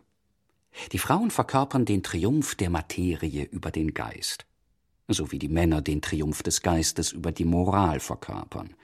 Die 0.93 0.99
Frauen 0.99 1.31
verkörpern 1.31 1.85
den 1.85 2.03
Triumph 2.03 2.55
der 2.55 2.71
Materie 2.71 3.45
über 3.45 3.71
den 3.71 3.95
Geist, 3.95 4.47
so 5.09 5.33
wie 5.33 5.39
die 5.39 5.49
Männer 5.49 5.81
den 5.81 6.03
Triumph 6.03 6.43
des 6.43 6.63
Geistes 6.63 7.13
über 7.13 7.33
die 7.33 7.47
Moral 7.47 8.01
verkörpern. 8.01 8.75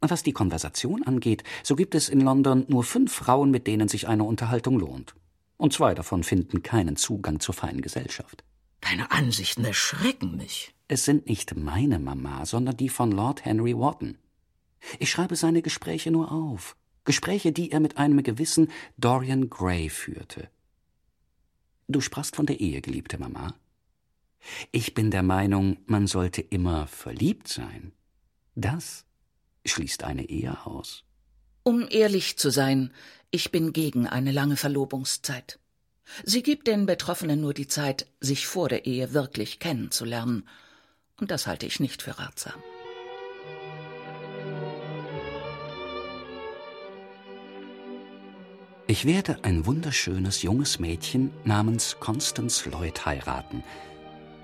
Was 0.00 0.22
die 0.22 0.32
Konversation 0.32 1.02
angeht, 1.02 1.42
so 1.62 1.74
gibt 1.74 1.94
es 1.94 2.08
in 2.08 2.20
London 2.20 2.64
nur 2.68 2.84
fünf 2.84 3.12
Frauen, 3.12 3.50
mit 3.50 3.66
denen 3.66 3.88
sich 3.88 4.06
eine 4.06 4.24
Unterhaltung 4.24 4.78
lohnt. 4.78 5.14
Und 5.56 5.72
zwei 5.72 5.94
davon 5.94 6.22
finden 6.22 6.62
keinen 6.62 6.96
Zugang 6.96 7.40
zur 7.40 7.54
feinen 7.54 7.82
Gesellschaft. 7.82 8.44
Deine 8.80 9.10
Ansichten 9.10 9.64
erschrecken 9.64 10.36
mich. 10.36 10.72
Es 10.86 11.04
sind 11.04 11.28
nicht 11.28 11.56
meine 11.56 11.98
Mama, 11.98 12.46
sondern 12.46 12.76
die 12.76 12.88
von 12.88 13.10
Lord 13.10 13.44
Henry 13.44 13.76
Wotton. 13.76 14.18
Ich 14.98 15.10
schreibe 15.10 15.36
seine 15.36 15.62
Gespräche 15.62 16.10
nur 16.10 16.32
auf. 16.32 16.76
Gespräche, 17.04 17.52
die 17.52 17.72
er 17.72 17.80
mit 17.80 17.96
einem 17.96 18.22
gewissen 18.22 18.70
Dorian 18.96 19.48
Gray 19.48 19.88
führte. 19.88 20.50
Du 21.88 22.00
sprachst 22.00 22.36
von 22.36 22.46
der 22.46 22.60
Ehe, 22.60 22.82
geliebte 22.82 23.18
Mama. 23.18 23.54
Ich 24.72 24.94
bin 24.94 25.10
der 25.10 25.22
Meinung, 25.22 25.78
man 25.86 26.06
sollte 26.06 26.42
immer 26.42 26.86
verliebt 26.86 27.48
sein. 27.48 27.92
Das 28.54 29.06
schließt 29.64 30.04
eine 30.04 30.28
Ehe 30.28 30.66
aus. 30.66 31.04
Um 31.62 31.86
ehrlich 31.90 32.38
zu 32.38 32.50
sein, 32.50 32.92
ich 33.30 33.50
bin 33.50 33.72
gegen 33.72 34.06
eine 34.06 34.32
lange 34.32 34.56
Verlobungszeit. 34.56 35.58
Sie 36.24 36.42
gibt 36.42 36.66
den 36.66 36.86
Betroffenen 36.86 37.40
nur 37.40 37.52
die 37.52 37.68
Zeit, 37.68 38.06
sich 38.20 38.46
vor 38.46 38.68
der 38.68 38.86
Ehe 38.86 39.12
wirklich 39.12 39.58
kennenzulernen, 39.58 40.48
und 41.20 41.30
das 41.30 41.46
halte 41.46 41.66
ich 41.66 41.80
nicht 41.80 42.02
für 42.02 42.18
ratsam. 42.18 42.54
Ich 48.90 49.04
werde 49.04 49.44
ein 49.44 49.66
wunderschönes 49.66 50.40
junges 50.40 50.78
Mädchen 50.78 51.30
namens 51.44 51.98
Constance 52.00 52.70
Lloyd 52.70 53.04
heiraten. 53.04 53.62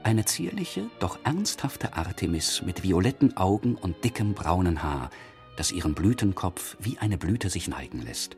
Eine 0.02 0.26
zierliche, 0.26 0.90
doch 1.00 1.18
ernsthafte 1.24 1.94
Artemis 1.94 2.60
mit 2.60 2.82
violetten 2.82 3.38
Augen 3.38 3.74
und 3.74 4.04
dickem 4.04 4.34
braunen 4.34 4.82
Haar, 4.82 5.08
das 5.56 5.72
ihren 5.72 5.94
Blütenkopf 5.94 6.76
wie 6.78 6.98
eine 6.98 7.16
Blüte 7.16 7.48
sich 7.48 7.68
neigen 7.68 8.02
lässt. 8.02 8.36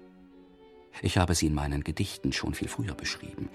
Ich 1.03 1.19
habe 1.19 1.35
sie 1.35 1.47
in 1.47 1.55
meinen 1.55 1.83
Gedichten 1.83 2.33
schon 2.33 2.55
viel 2.55 2.69
früher 2.69 2.95
beschrieben. 2.95 3.49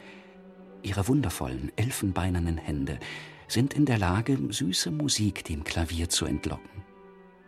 Ihre 0.83 1.07
wundervollen, 1.07 1.71
elfenbeinernen 1.77 2.57
Hände 2.57 2.99
sind 3.47 3.75
in 3.75 3.85
der 3.85 3.97
Lage, 3.97 4.37
süße 4.49 4.91
Musik 4.91 5.45
dem 5.45 5.63
Klavier 5.63 6.09
zu 6.09 6.25
entlocken. 6.25 6.83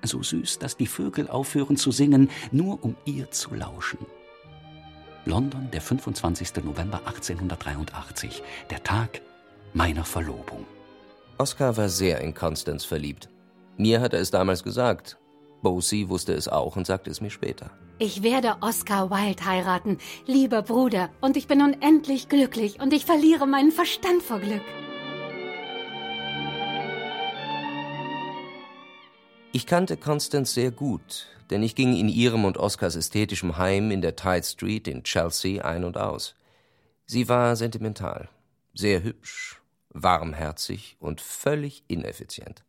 So 0.02 0.24
süß, 0.24 0.60
dass 0.60 0.78
die 0.78 0.88
Vögel 0.88 1.28
aufhören 1.28 1.76
zu 1.76 1.92
singen, 1.92 2.30
nur 2.54 2.82
um 2.86 2.96
ihr 3.04 3.32
zu 3.32 3.54
lauschen. 3.54 4.00
London, 5.26 5.70
der 5.72 5.82
25. 5.82 6.64
November 6.64 7.00
1883, 7.06 8.44
der 8.70 8.84
Tag 8.84 9.22
meiner 9.74 10.04
Verlobung. 10.04 10.66
Oscar 11.38 11.78
war 11.78 11.90
sehr 11.90 12.20
in 12.22 12.34
Constance 12.34 12.86
verliebt. 12.86 13.30
Mir 13.78 14.02
hat 14.02 14.14
er 14.14 14.20
es 14.20 14.32
damals 14.32 14.64
gesagt. 14.64 15.18
Bosie 15.62 16.10
wusste 16.10 16.34
es 16.34 16.48
auch 16.50 16.76
und 16.76 16.86
sagte 16.86 17.10
es 17.10 17.22
mir 17.22 17.30
später. 17.30 17.72
Ich 18.00 18.22
werde 18.22 18.58
Oscar 18.60 19.10
Wilde 19.10 19.46
heiraten, 19.46 19.98
lieber 20.26 20.62
Bruder, 20.62 21.10
und 21.22 21.38
ich 21.38 21.48
bin 21.48 21.62
unendlich 21.62 22.28
glücklich 22.28 22.82
und 22.82 22.92
ich 22.92 23.06
verliere 23.06 23.48
meinen 23.48 23.72
Verstand 23.72 24.22
vor 24.22 24.40
Glück. 24.40 24.62
Ich 29.54 29.66
kannte 29.68 29.96
Constance 29.96 30.54
sehr 30.54 30.72
gut, 30.72 31.28
denn 31.50 31.64
ich 31.64 31.76
ging 31.76 31.96
in 31.96 32.10
ihrem 32.10 32.46
und 32.46 32.58
Oscars 32.58 32.96
ästhetischem 32.96 33.58
Heim 33.58 33.92
in 33.92 34.02
der 34.02 34.16
Tide 34.16 34.44
Street 34.44 34.88
in 34.88 35.04
Chelsea 35.04 35.64
ein 35.64 35.84
und 35.84 35.98
aus. 35.98 36.36
Sie 37.06 37.30
war 37.30 37.56
sentimental, 37.56 38.30
sehr 38.74 39.04
hübsch, 39.04 39.62
warmherzig 39.90 40.98
und 41.00 41.22
völlig 41.22 41.84
ineffizient. 41.88 42.64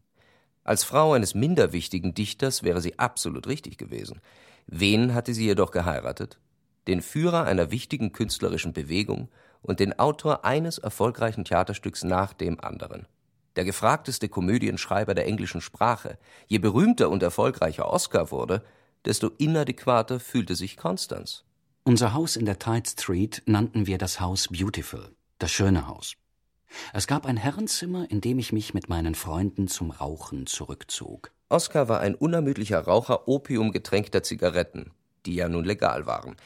Als 0.64 0.85
Frau 0.85 1.12
eines 1.12 1.35
minderwichtigen 1.35 2.14
Dichters 2.14 2.62
wäre 2.62 2.81
sie 2.81 2.99
absolut 2.99 3.47
richtig 3.47 3.79
gewesen. 3.79 4.20
Wen 4.66 5.14
hatte 5.14 5.35
sie 5.35 5.45
jedoch 5.45 5.70
geheiratet? 5.70 6.39
Den 6.87 7.03
Führer 7.03 7.45
einer 7.45 7.70
wichtigen 7.70 8.12
künstlerischen 8.12 8.72
Bewegung 8.72 9.29
und 9.62 9.81
den 9.81 9.99
Autor 9.99 10.45
eines 10.45 10.79
erfolgreichen 10.79 11.45
Theaterstücks 11.45 12.05
nach 12.05 12.33
dem 12.33 12.61
anderen 12.61 13.07
der 13.57 13.64
gefragteste 13.64 14.28
Komödienschreiber 14.28 15.14
der 15.14 15.26
englischen 15.26 15.61
Sprache, 15.61 16.18
je 16.46 16.59
berühmter 16.59 17.11
und 17.11 17.22
erfolgreicher 17.22 17.88
Oscar 17.88 18.30
wurde, 18.30 18.64
desto 19.05 19.28
inadäquater 19.38 20.20
fühlte 20.20 20.55
sich 20.55 20.76
Constance. 20.76 21.44
Unser 21.84 22.14
Haus 22.14 22.36
in 22.36 22.46
der 22.46 22.59
Tide 22.59 22.88
Street 22.88 23.42
nannten 23.46 23.86
wir 23.86 23.98
das 23.98 24.20
Haus 24.20 24.48
Beautiful, 24.48 25.14
das 25.38 25.50
schöne 25.50 25.86
Haus. 25.86 26.14
Es 26.92 27.07
gab 27.07 27.26
ein 27.26 27.36
Herrenzimmer, 27.36 28.11
in 28.11 28.20
dem 28.20 28.38
ich 28.38 28.52
mich 28.52 28.74
mit 28.74 28.88
meinen 28.88 29.14
Freunden 29.14 29.68
zum 29.68 29.90
Rauchen 29.90 30.46
zurückzog. 30.46 31.30
Oscar 31.48 31.88
war 31.88 32.00
ein 32.00 32.14
unermüdlicher 32.14 32.80
Raucher 32.80 33.28
opiumgetränkter 33.28 34.22
Zigaretten, 34.22 34.90
die 35.26 35.34
ja 35.34 35.48
nun 35.48 35.64
legal 35.64 36.07
waren. 36.07 36.36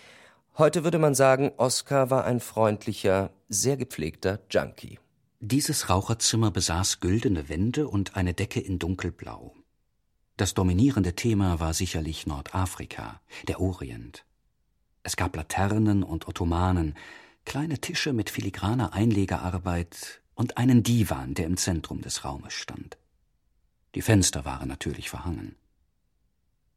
Heute 0.58 0.82
würde 0.82 0.98
man 0.98 1.14
sagen, 1.14 1.52
Oscar 1.56 2.10
war 2.10 2.24
ein 2.24 2.40
freundlicher, 2.40 3.30
sehr 3.48 3.76
gepflegter 3.76 4.40
Junkie. 4.50 4.98
Dieses 5.40 5.88
Raucherzimmer 5.88 6.50
besaß 6.50 6.98
güldene 6.98 7.48
Wände 7.48 7.86
und 7.86 8.16
eine 8.16 8.34
Decke 8.34 8.58
in 8.58 8.80
dunkelblau. 8.80 9.54
Das 10.36 10.52
dominierende 10.52 11.14
Thema 11.14 11.60
war 11.60 11.74
sicherlich 11.74 12.26
Nordafrika, 12.26 13.20
der 13.46 13.60
Orient. 13.60 14.24
Es 15.04 15.14
gab 15.14 15.36
Laternen 15.36 16.02
und 16.02 16.26
Ottomanen, 16.26 16.96
kleine 17.44 17.78
Tische 17.78 18.12
mit 18.12 18.30
filigraner 18.30 18.94
Einlegearbeit 18.94 20.22
und 20.34 20.58
einen 20.58 20.82
Divan, 20.82 21.34
der 21.34 21.46
im 21.46 21.56
Zentrum 21.56 22.02
des 22.02 22.24
Raumes 22.24 22.52
stand. 22.52 22.98
Die 23.94 24.02
Fenster 24.02 24.44
waren 24.44 24.66
natürlich 24.66 25.08
verhangen. 25.08 25.54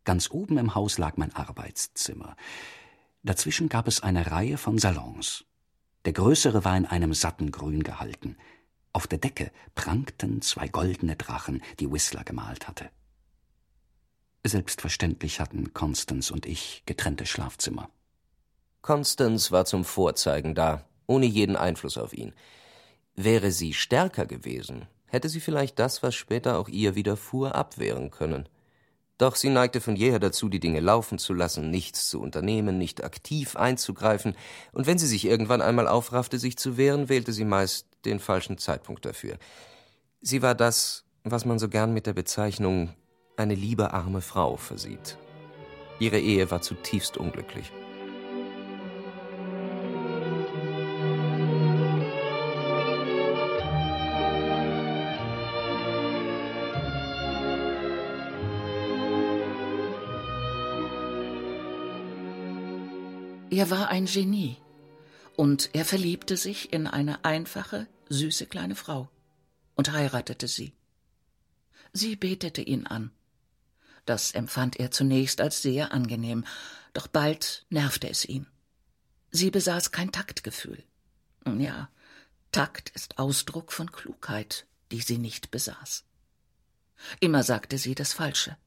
Ganz 0.04 0.30
oben 0.30 0.60
im 0.60 0.76
Haus 0.76 1.00
lag 1.00 1.18
mein 1.18 1.36
Arbeitszimmer. 1.36 2.36
Dazwischen 3.24 3.70
gab 3.70 3.88
es 3.88 4.02
eine 4.02 4.30
Reihe 4.30 4.60
von 4.60 4.78
Salons. 4.78 5.46
Der 6.06 6.14
größere 6.14 6.66
war 6.66 6.76
in 6.76 6.86
einem 6.86 7.14
satten 7.14 7.52
Grün 7.52 7.84
gehalten. 7.84 8.38
Auf 8.94 9.08
der 9.08 9.20
Decke 9.20 9.52
prangten 9.76 10.42
zwei 10.42 10.68
goldene 10.68 11.16
Drachen, 11.16 11.62
die 11.80 11.92
Whistler 11.92 12.24
gemalt 12.24 12.68
hatte. 12.68 12.90
Selbstverständlich 14.44 15.40
hatten 15.40 15.74
Constance 15.74 16.34
und 16.34 16.46
ich 16.46 16.84
getrennte 16.86 17.26
Schlafzimmer. 17.26 17.90
Constance 18.82 19.52
war 19.52 19.66
zum 19.66 19.86
Vorzeigen 19.86 20.56
da, 20.56 20.84
ohne 21.06 21.28
jeden 21.28 21.56
Einfluss 21.56 21.98
auf 21.98 22.14
ihn. 22.14 22.34
Wäre 23.16 23.52
sie 23.52 23.74
stärker 23.74 24.26
gewesen, 24.26 24.88
hätte 25.06 25.30
sie 25.30 25.40
vielleicht 25.40 25.78
das, 25.78 26.02
was 26.02 26.16
später 26.16 26.58
auch 26.58 26.68
ihr 26.68 26.96
widerfuhr, 26.96 27.54
abwehren 27.54 28.10
können. 28.10 28.50
Doch 29.22 29.36
sie 29.36 29.50
neigte 29.50 29.82
von 29.82 29.96
jeher 29.96 30.18
dazu, 30.18 30.50
die 30.50 30.60
Dinge 30.60 30.80
laufen 30.80 31.20
zu 31.20 31.36
lassen, 31.36 31.70
nichts 31.70 32.10
zu 32.10 32.20
unternehmen, 32.20 32.80
nicht 32.80 33.04
aktiv 33.04 33.56
einzugreifen, 33.56 34.36
und 34.72 34.88
wenn 34.88 34.98
sie 34.98 35.06
sich 35.06 35.26
irgendwann 35.26 35.62
einmal 35.62 35.88
aufraffte, 35.88 36.40
sich 36.40 36.58
zu 36.58 36.76
wehren, 36.76 37.08
wählte 37.08 37.32
sie 37.32 37.46
meist 37.46 37.86
den 38.04 38.20
falschen 38.20 38.58
Zeitpunkt 38.58 39.06
dafür. 39.06 39.38
Sie 40.22 40.42
war 40.42 40.56
das, 40.56 41.04
was 41.24 41.46
man 41.46 41.60
so 41.60 41.70
gern 41.70 41.94
mit 41.94 42.08
der 42.08 42.14
Bezeichnung 42.14 42.96
eine 43.38 43.54
liebe 43.54 43.94
arme 43.94 44.22
Frau 44.22 44.58
versieht. 44.58 45.20
Ihre 46.00 46.20
Ehe 46.20 46.50
war 46.50 46.64
zutiefst 46.64 47.16
unglücklich. 47.16 47.72
Er 63.62 63.70
war 63.70 63.90
ein 63.90 64.08
Genie 64.08 64.58
und 65.36 65.70
er 65.74 65.86
verliebte 65.86 66.36
sich 66.36 66.74
in 66.74 66.88
eine 66.88 67.24
einfache, 67.24 67.86
süße 68.10 68.48
kleine 68.48 68.74
Frau 68.74 69.08
und 69.76 69.92
heiratete 69.92 70.48
sie. 70.48 70.74
Sie 71.94 72.16
betete 72.16 72.64
ihn 72.64 72.88
an. 72.88 73.12
Das 74.08 74.32
empfand 74.32 74.80
er 74.80 74.90
zunächst 74.90 75.42
als 75.42 75.62
sehr 75.62 75.94
angenehm, 75.94 76.44
doch 76.94 77.06
bald 77.06 77.68
nervte 77.70 78.10
es 78.10 78.26
ihn. 78.26 78.48
Sie 79.30 79.52
besaß 79.52 79.92
kein 79.92 80.12
Taktgefühl. 80.12 80.84
Ja, 81.46 81.92
Takt 82.52 82.90
ist 82.96 83.20
Ausdruck 83.20 83.74
von 83.74 83.92
Klugheit, 83.92 84.66
die 84.92 85.02
sie 85.02 85.20
nicht 85.20 85.52
besaß. 85.52 86.04
Immer 87.20 87.44
sagte 87.44 87.78
sie 87.78 87.94
das 87.94 88.12
Falsche, 88.12 88.58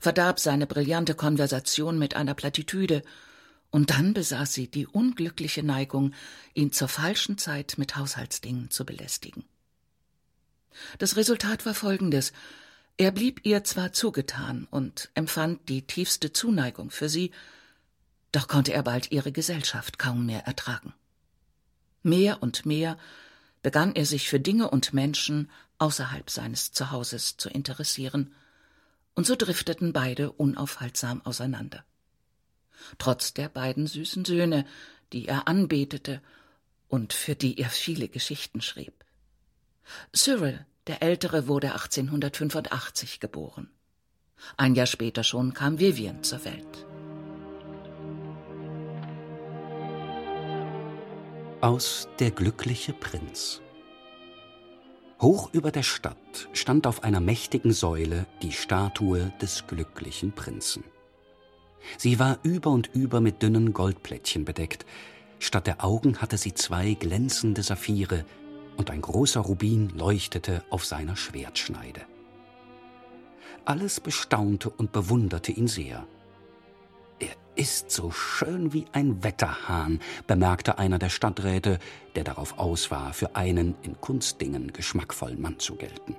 verdarb 0.00 0.38
seine 0.38 0.68
brillante 0.68 1.16
Konversation 1.16 1.98
mit 1.98 2.14
einer 2.14 2.34
Plattitüde, 2.34 3.02
und 3.74 3.90
dann 3.90 4.14
besaß 4.14 4.54
sie 4.54 4.68
die 4.68 4.86
unglückliche 4.86 5.64
Neigung, 5.64 6.14
ihn 6.54 6.70
zur 6.70 6.86
falschen 6.86 7.38
Zeit 7.38 7.74
mit 7.76 7.96
Haushaltsdingen 7.96 8.70
zu 8.70 8.86
belästigen. 8.86 9.42
Das 10.98 11.16
Resultat 11.16 11.66
war 11.66 11.74
folgendes 11.74 12.32
er 12.96 13.10
blieb 13.10 13.44
ihr 13.44 13.64
zwar 13.64 13.92
zugetan 13.92 14.68
und 14.70 15.10
empfand 15.14 15.68
die 15.68 15.82
tiefste 15.82 16.32
Zuneigung 16.32 16.92
für 16.92 17.08
sie, 17.08 17.32
doch 18.30 18.46
konnte 18.46 18.72
er 18.72 18.84
bald 18.84 19.10
ihre 19.10 19.32
Gesellschaft 19.32 19.98
kaum 19.98 20.24
mehr 20.24 20.46
ertragen. 20.46 20.94
Mehr 22.04 22.44
und 22.44 22.66
mehr 22.66 22.96
begann 23.64 23.96
er 23.96 24.06
sich 24.06 24.28
für 24.28 24.38
Dinge 24.38 24.70
und 24.70 24.94
Menschen 24.94 25.50
außerhalb 25.78 26.30
seines 26.30 26.70
Zuhauses 26.70 27.38
zu 27.38 27.48
interessieren, 27.48 28.32
und 29.16 29.26
so 29.26 29.34
drifteten 29.34 29.92
beide 29.92 30.30
unaufhaltsam 30.30 31.22
auseinander. 31.22 31.84
Trotz 32.98 33.34
der 33.34 33.48
beiden 33.48 33.86
süßen 33.86 34.24
Söhne, 34.24 34.66
die 35.12 35.26
er 35.26 35.48
anbetete 35.48 36.20
und 36.88 37.12
für 37.12 37.34
die 37.34 37.58
er 37.58 37.70
viele 37.70 38.08
Geschichten 38.08 38.60
schrieb. 38.60 39.04
Cyril 40.12 40.64
der 40.86 41.02
Ältere 41.02 41.48
wurde 41.48 41.72
1885 41.72 43.20
geboren. 43.20 43.70
Ein 44.56 44.74
Jahr 44.74 44.86
später 44.86 45.24
schon 45.24 45.54
kam 45.54 45.78
Vivian 45.78 46.22
zur 46.22 46.44
Welt. 46.44 46.86
Aus 51.60 52.08
Der 52.18 52.30
glückliche 52.30 52.92
Prinz. 52.92 53.62
Hoch 55.22 55.48
über 55.54 55.70
der 55.70 55.82
Stadt 55.82 56.48
stand 56.52 56.86
auf 56.86 57.02
einer 57.02 57.20
mächtigen 57.20 57.72
Säule 57.72 58.26
die 58.42 58.52
Statue 58.52 59.32
des 59.40 59.66
glücklichen 59.66 60.32
Prinzen. 60.32 60.84
Sie 61.98 62.18
war 62.18 62.38
über 62.42 62.70
und 62.70 62.90
über 62.94 63.20
mit 63.20 63.42
dünnen 63.42 63.72
Goldplättchen 63.72 64.44
bedeckt. 64.44 64.86
Statt 65.38 65.66
der 65.66 65.84
Augen 65.84 66.20
hatte 66.20 66.38
sie 66.38 66.54
zwei 66.54 66.94
glänzende 66.94 67.62
Saphire, 67.62 68.24
und 68.76 68.90
ein 68.90 69.00
großer 69.00 69.40
Rubin 69.40 69.90
leuchtete 69.90 70.64
auf 70.70 70.84
seiner 70.84 71.16
Schwertschneide. 71.16 72.02
Alles 73.64 74.00
bestaunte 74.00 74.68
und 74.68 74.92
bewunderte 74.92 75.52
ihn 75.52 75.68
sehr. 75.68 76.06
Er 77.18 77.34
ist 77.54 77.90
so 77.90 78.10
schön 78.10 78.72
wie 78.72 78.86
ein 78.92 79.22
Wetterhahn, 79.22 80.00
bemerkte 80.26 80.78
einer 80.78 80.98
der 80.98 81.08
Stadträte, 81.08 81.78
der 82.16 82.24
darauf 82.24 82.58
aus 82.58 82.90
war, 82.90 83.12
für 83.12 83.36
einen 83.36 83.74
in 83.82 84.00
Kunstdingen 84.00 84.72
geschmackvollen 84.72 85.40
Mann 85.40 85.58
zu 85.58 85.76
gelten. 85.76 86.16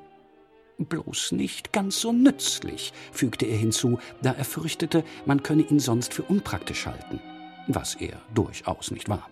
Bloß 0.78 1.32
nicht 1.32 1.72
ganz 1.72 2.02
so 2.02 2.12
nützlich, 2.12 2.92
fügte 3.12 3.46
er 3.46 3.58
hinzu, 3.58 4.00
da 4.22 4.34
er 4.34 4.44
fürchtete, 4.44 5.06
man 5.26 5.42
könne 5.42 5.64
ihn 5.64 5.80
sonst 5.80 6.14
für 6.14 6.24
unpraktisch 6.24 6.86
halten, 6.86 7.22
was 7.68 7.96
er 7.96 8.22
durchaus 8.34 8.92
nicht 8.92 9.08
war. 9.08 9.30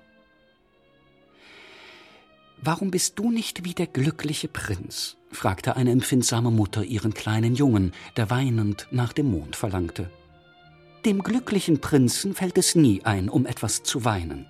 Warum 2.61 2.91
bist 2.91 3.19
du 3.19 3.29
nicht 3.29 3.65
wie 3.65 3.73
der 3.73 3.87
glückliche 3.87 4.47
Prinz? 4.47 5.17
fragte 5.31 5.75
eine 5.75 5.91
empfindsame 5.91 6.49
Mutter 6.49 6.83
ihren 6.83 7.13
kleinen 7.13 7.55
Jungen, 7.55 7.91
der 8.15 8.29
weinend 8.29 8.87
nach 8.91 9.11
dem 9.11 9.31
Mond 9.31 9.57
verlangte. 9.57 10.09
Dem 11.03 11.23
glücklichen 11.23 11.81
Prinzen 11.81 12.33
fällt 12.33 12.57
es 12.57 12.75
nie 12.75 13.03
ein, 13.03 13.27
um 13.27 13.45
etwas 13.45 13.83
zu 13.83 14.05
weinen. 14.05 14.45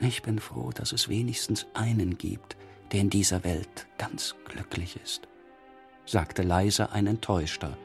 Ich 0.00 0.22
bin 0.22 0.40
froh, 0.40 0.70
dass 0.74 0.90
es 0.90 1.08
wenigstens 1.08 1.66
einen 1.74 2.18
gibt, 2.18 2.56
der 2.92 3.00
in 3.00 3.10
dieser 3.10 3.44
Welt 3.44 3.86
ganz 3.98 4.34
glücklich 4.44 4.98
ist, 5.02 5.28
sagte 6.06 6.42
leise 6.42 6.92
ein 6.92 7.06
Enttäuschter 7.06 7.76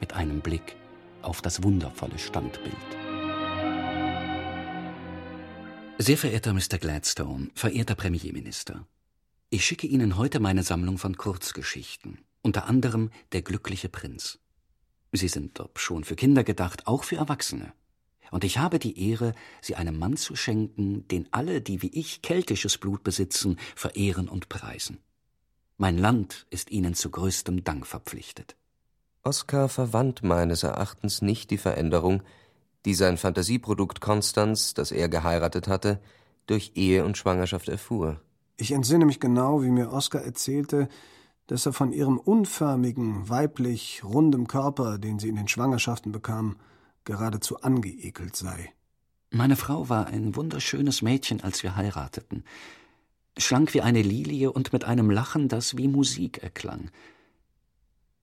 mit 0.00 0.14
einem 0.14 0.40
Blick 0.40 0.76
auf 1.22 1.42
das 1.42 1.62
wundervolle 1.62 2.18
Standbild. 2.18 2.74
Sehr 5.98 6.18
verehrter 6.18 6.52
Mr. 6.52 6.78
Gladstone, 6.78 7.50
verehrter 7.54 7.94
Premierminister, 7.94 8.86
ich 9.54 9.64
schicke 9.64 9.86
Ihnen 9.86 10.16
heute 10.16 10.40
meine 10.40 10.64
Sammlung 10.64 10.98
von 10.98 11.16
Kurzgeschichten, 11.16 12.18
unter 12.42 12.66
anderem 12.66 13.10
Der 13.30 13.42
glückliche 13.42 13.88
Prinz. 13.88 14.40
Sie 15.12 15.28
sind, 15.28 15.60
ob 15.60 15.78
schon 15.78 16.02
für 16.02 16.16
Kinder 16.16 16.42
gedacht, 16.42 16.88
auch 16.88 17.04
für 17.04 17.14
Erwachsene. 17.14 17.72
Und 18.34 18.42
ich 18.42 18.58
habe 18.58 18.80
die 18.80 19.10
Ehre, 19.10 19.32
sie 19.60 19.76
einem 19.76 19.96
Mann 19.96 20.16
zu 20.16 20.34
schenken, 20.34 21.06
den 21.06 21.28
alle, 21.30 21.60
die 21.60 21.82
wie 21.82 21.90
ich 21.94 22.20
keltisches 22.20 22.78
Blut 22.78 23.04
besitzen, 23.04 23.60
verehren 23.76 24.28
und 24.28 24.48
preisen. 24.48 24.98
Mein 25.76 25.96
Land 25.96 26.44
ist 26.50 26.72
Ihnen 26.72 26.94
zu 26.94 27.10
größtem 27.10 27.62
Dank 27.62 27.86
verpflichtet. 27.86 28.56
Oskar 29.22 29.68
verwandt 29.68 30.24
meines 30.24 30.64
Erachtens 30.64 31.22
nicht 31.22 31.52
die 31.52 31.58
Veränderung, 31.58 32.24
die 32.84 32.94
sein 32.94 33.18
Fantasieprodukt 33.18 34.00
Konstanz, 34.00 34.74
das 34.74 34.90
er 34.90 35.08
geheiratet 35.08 35.68
hatte, 35.68 36.00
durch 36.46 36.72
Ehe 36.74 37.04
und 37.04 37.16
Schwangerschaft 37.16 37.68
erfuhr. 37.68 38.20
Ich 38.56 38.72
entsinne 38.72 39.06
mich 39.06 39.20
genau, 39.20 39.62
wie 39.62 39.70
mir 39.70 39.92
Oskar 39.92 40.22
erzählte, 40.22 40.88
dass 41.46 41.66
er 41.66 41.72
von 41.72 41.92
ihrem 41.92 42.18
unförmigen, 42.18 43.28
weiblich 43.28 44.02
rundem 44.02 44.48
Körper, 44.48 44.98
den 44.98 45.20
sie 45.20 45.28
in 45.28 45.36
den 45.36 45.46
Schwangerschaften 45.46 46.10
bekam, 46.10 46.56
geradezu 47.04 47.60
angeekelt 47.60 48.36
sei. 48.36 48.72
Meine 49.30 49.56
Frau 49.56 49.88
war 49.88 50.06
ein 50.06 50.36
wunderschönes 50.36 51.02
Mädchen, 51.02 51.42
als 51.42 51.62
wir 51.62 51.76
heirateten. 51.76 52.44
Schlank 53.36 53.74
wie 53.74 53.80
eine 53.80 54.02
Lilie 54.02 54.52
und 54.52 54.72
mit 54.72 54.84
einem 54.84 55.10
Lachen, 55.10 55.48
das 55.48 55.76
wie 55.76 55.88
Musik 55.88 56.42
erklang. 56.42 56.90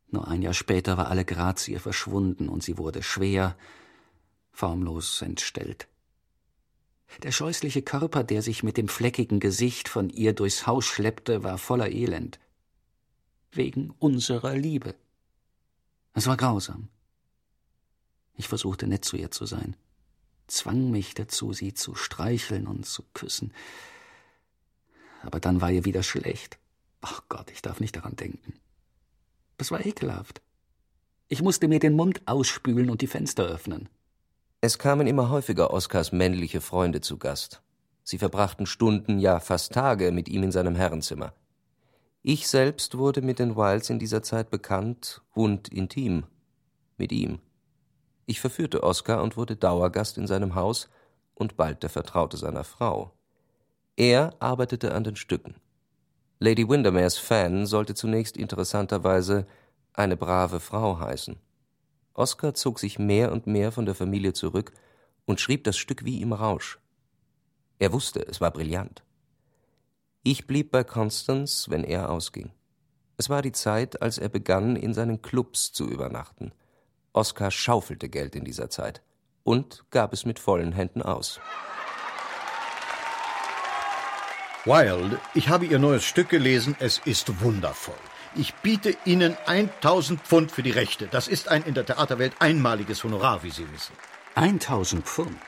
Nur 0.10 0.28
ein 0.28 0.42
Jahr 0.42 0.54
später 0.54 0.98
war 0.98 1.10
alle 1.10 1.26
Grazie 1.26 1.80
verschwunden 1.80 2.50
und 2.50 2.64
sie 2.64 2.78
wurde 2.78 3.04
schwer, 3.04 3.58
formlos 4.52 5.22
entstellt. 5.22 5.88
Der 7.24 7.32
scheußliche 7.32 7.82
Körper, 7.82 8.24
der 8.24 8.42
sich 8.42 8.64
mit 8.64 8.78
dem 8.78 8.88
fleckigen 8.88 9.40
Gesicht 9.40 9.90
von 9.90 10.10
ihr 10.10 10.34
durchs 10.34 10.66
Haus 10.66 10.86
schleppte, 10.86 11.44
war 11.44 11.58
voller 11.58 11.90
Elend. 11.90 12.40
Wegen 13.52 13.94
unserer 14.00 14.56
Liebe. 14.56 14.96
Es 16.14 16.26
war 16.26 16.38
grausam. 16.38 16.88
Ich 18.42 18.48
versuchte 18.48 18.88
nett 18.88 19.06
zu 19.06 19.18
ihr 19.18 19.30
zu 19.30 19.46
sein, 19.46 19.76
zwang 20.48 20.90
mich 20.90 21.14
dazu, 21.14 21.54
sie 21.54 21.76
zu 21.76 21.94
streicheln 21.94 22.66
und 22.66 22.88
zu 22.88 23.04
küssen. 23.14 23.54
Aber 25.22 25.40
dann 25.40 25.62
war 25.62 25.70
ihr 25.70 25.86
wieder 25.86 26.02
schlecht. 26.02 26.58
Ach 27.02 27.22
Gott, 27.30 27.52
ich 27.52 27.62
darf 27.62 27.80
nicht 27.80 27.96
daran 27.96 28.16
denken. 28.16 28.60
Das 29.58 29.70
war 29.70 29.86
ekelhaft. 29.86 30.42
Ich 31.28 31.44
musste 31.44 31.68
mir 31.68 31.78
den 31.78 31.96
Mund 31.96 32.24
ausspülen 32.26 32.90
und 32.90 33.02
die 33.02 33.08
Fenster 33.08 33.44
öffnen. 33.44 33.90
Es 34.60 34.80
kamen 34.80 35.06
immer 35.06 35.30
häufiger 35.30 35.72
Oskars 35.72 36.12
männliche 36.12 36.62
Freunde 36.62 37.00
zu 37.02 37.20
Gast. 37.20 37.62
Sie 38.04 38.18
verbrachten 38.18 38.66
Stunden, 38.66 39.20
ja 39.20 39.40
fast 39.40 39.72
Tage 39.72 40.12
mit 40.12 40.28
ihm 40.28 40.42
in 40.42 40.52
seinem 40.52 40.74
Herrenzimmer. 40.74 41.36
Ich 42.24 42.48
selbst 42.48 42.98
wurde 42.98 43.22
mit 43.22 43.38
den 43.38 43.56
Wilds 43.56 43.92
in 43.92 44.00
dieser 44.00 44.24
Zeit 44.24 44.50
bekannt 44.50 45.22
und 45.36 45.68
intim. 45.68 46.24
Mit 46.98 47.12
ihm. 47.12 47.38
Ich 48.32 48.40
verführte 48.40 48.82
Oskar 48.84 49.22
und 49.24 49.36
wurde 49.36 49.58
Dauergast 49.58 50.18
in 50.18 50.26
seinem 50.26 50.56
Haus 50.56 50.88
und 51.36 51.58
bald 51.58 51.84
der 51.84 51.90
Vertraute 51.90 52.38
seiner 52.38 52.64
Frau. 52.64 53.12
Er 53.98 54.34
arbeitete 54.40 54.94
an 54.96 55.04
den 55.04 55.18
Stücken. 55.18 55.56
Lady 56.40 56.66
Windermere's 56.70 57.18
Fan 57.18 57.66
sollte 57.66 57.94
zunächst 57.94 58.38
interessanterweise 58.38 59.48
eine 59.92 60.16
brave 60.16 60.62
Frau 60.62 60.98
heißen. 60.98 61.36
Oskar 62.14 62.54
zog 62.54 62.80
sich 62.80 62.98
mehr 62.98 63.34
und 63.34 63.48
mehr 63.48 63.74
von 63.74 63.86
der 63.86 63.96
Familie 63.96 64.32
zurück 64.32 64.72
und 65.26 65.42
schrieb 65.42 65.66
das 65.66 65.76
Stück 65.76 66.06
wie 66.06 66.22
im 66.22 66.32
Rausch. 66.32 66.80
Er 67.80 67.92
wusste, 67.92 68.26
es 68.26 68.40
war 68.40 68.52
brillant. 68.52 69.04
Ich 70.24 70.48
blieb 70.48 70.72
bei 70.72 70.86
Constance, 70.86 71.70
wenn 71.70 71.84
er 71.84 72.10
ausging. 72.10 72.54
Es 73.18 73.30
war 73.30 73.42
die 73.42 73.52
Zeit, 73.52 74.02
als 74.02 74.18
er 74.18 74.30
begann, 74.30 74.78
in 74.78 74.94
seinen 74.94 75.22
Clubs 75.22 75.74
zu 75.74 75.86
übernachten. 75.86 76.54
Oscar 77.14 77.52
schaufelte 77.52 78.10
Geld 78.10 78.36
in 78.36 78.46
dieser 78.46 78.70
Zeit 78.70 79.02
und 79.44 79.84
gab 79.90 80.14
es 80.14 80.26
mit 80.26 80.40
vollen 80.40 80.72
Händen 80.72 81.02
aus. 81.02 81.40
Wilde, 84.66 85.20
ich 85.34 85.50
habe 85.50 85.66
Ihr 85.66 85.80
neues 85.80 86.06
Stück 86.06 86.30
gelesen. 86.30 86.76
Es 86.80 87.00
ist 87.00 87.42
wundervoll. 87.42 87.96
Ich 88.36 88.54
biete 88.56 88.96
Ihnen 89.06 89.36
1000 89.46 90.22
Pfund 90.22 90.52
für 90.52 90.64
die 90.64 90.72
Rechte. 90.72 91.08
Das 91.08 91.28
ist 91.28 91.50
ein 91.50 91.64
in 91.64 91.74
der 91.74 91.86
Theaterwelt 91.86 92.34
einmaliges 92.40 93.04
Honorar, 93.04 93.44
wie 93.44 93.50
Sie 93.50 93.70
wissen. 93.72 93.94
1000 94.36 95.04
Pfund? 95.06 95.42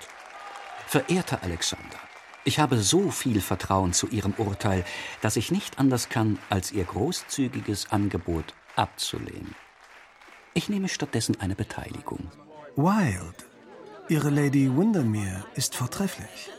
Verehrter 0.87 1.43
Alexander, 1.43 1.97
ich 2.43 2.59
habe 2.59 2.77
so 2.79 3.09
viel 3.09 3.39
Vertrauen 3.39 3.93
zu 3.93 4.07
Ihrem 4.07 4.33
Urteil, 4.37 4.83
dass 5.21 5.37
ich 5.37 5.51
nicht 5.51 5.79
anders 5.79 6.09
kann, 6.09 6.39
als 6.49 6.71
Ihr 6.71 6.83
großzügiges 6.83 7.91
Angebot 7.91 8.53
abzulehnen. 8.75 9.55
Ich 10.55 10.69
nehme 10.69 10.87
stattdessen 10.87 11.39
eine 11.39 11.55
Beteiligung. 11.55 12.19
Wild, 12.75 13.45
Ihre 14.07 14.29
Lady 14.29 14.69
Windermere 14.75 15.43
ist 15.55 15.75
vortrefflich. 15.75 16.51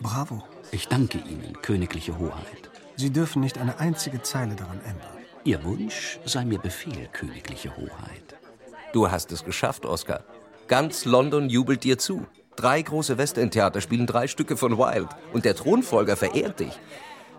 Bravo. 0.00 0.44
Ich 0.70 0.86
danke 0.86 1.18
Ihnen, 1.18 1.60
königliche 1.60 2.18
Hoheit. 2.18 2.70
Sie 2.96 3.10
dürfen 3.10 3.40
nicht 3.40 3.58
eine 3.58 3.80
einzige 3.80 4.22
Zeile 4.22 4.54
daran 4.54 4.80
ändern. 4.80 5.18
Ihr 5.44 5.64
Wunsch 5.64 6.20
sei 6.24 6.44
mir 6.44 6.60
Befehl, 6.60 7.08
königliche 7.12 7.76
Hoheit. 7.76 8.36
Du 8.92 9.10
hast 9.10 9.32
es 9.32 9.44
geschafft, 9.44 9.86
Oscar. 9.86 10.22
Ganz 10.68 11.04
London 11.04 11.50
jubelt 11.50 11.82
dir 11.82 11.98
zu. 11.98 12.26
Drei 12.54 12.80
große 12.80 13.18
Westend-Theater 13.18 13.80
spielen 13.80 14.06
drei 14.06 14.28
Stücke 14.28 14.56
von 14.56 14.78
Wilde 14.78 15.08
und 15.32 15.44
der 15.44 15.56
Thronfolger 15.56 16.16
verehrt 16.16 16.60
dich. 16.60 16.78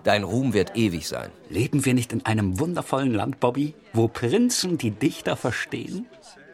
Dein 0.03 0.23
Ruhm 0.23 0.53
wird 0.53 0.75
ewig 0.75 1.07
sein. 1.07 1.31
Leben 1.49 1.85
wir 1.85 1.93
nicht 1.93 2.11
in 2.11 2.25
einem 2.25 2.59
wundervollen 2.59 3.13
Land, 3.13 3.39
Bobby, 3.39 3.73
wo 3.93 4.07
Prinzen 4.07 4.77
die 4.77 4.91
Dichter 4.91 5.37
verstehen? 5.37 6.07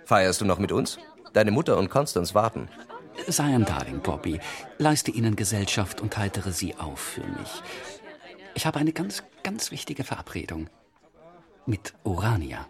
Feierst 0.06 0.41
du 0.41 0.45
noch 0.45 0.60
mit 0.60 0.72
uns? 0.72 1.00
Deine 1.34 1.52
Mutter 1.52 1.78
und 1.78 1.89
Constance 1.89 2.36
warten. 2.36 2.70
Sei 3.28 3.43
ein 3.43 3.66
Darling, 3.66 4.02
Bobby. 4.02 4.39
Leiste 4.78 5.12
ihnen 5.12 5.36
Gesellschaft 5.36 6.00
und 6.02 6.16
heitere 6.18 6.52
sie 6.52 6.76
auf 6.76 7.00
für 7.00 7.26
mich. 7.26 7.62
Ich 8.54 8.66
habe 8.66 8.80
eine 8.80 8.93
ganz, 8.93 9.24
ganz 9.43 9.72
wichtige 9.72 10.04
Verabredung. 10.04 10.70
Mit 11.66 11.93
Urania. 12.04 12.68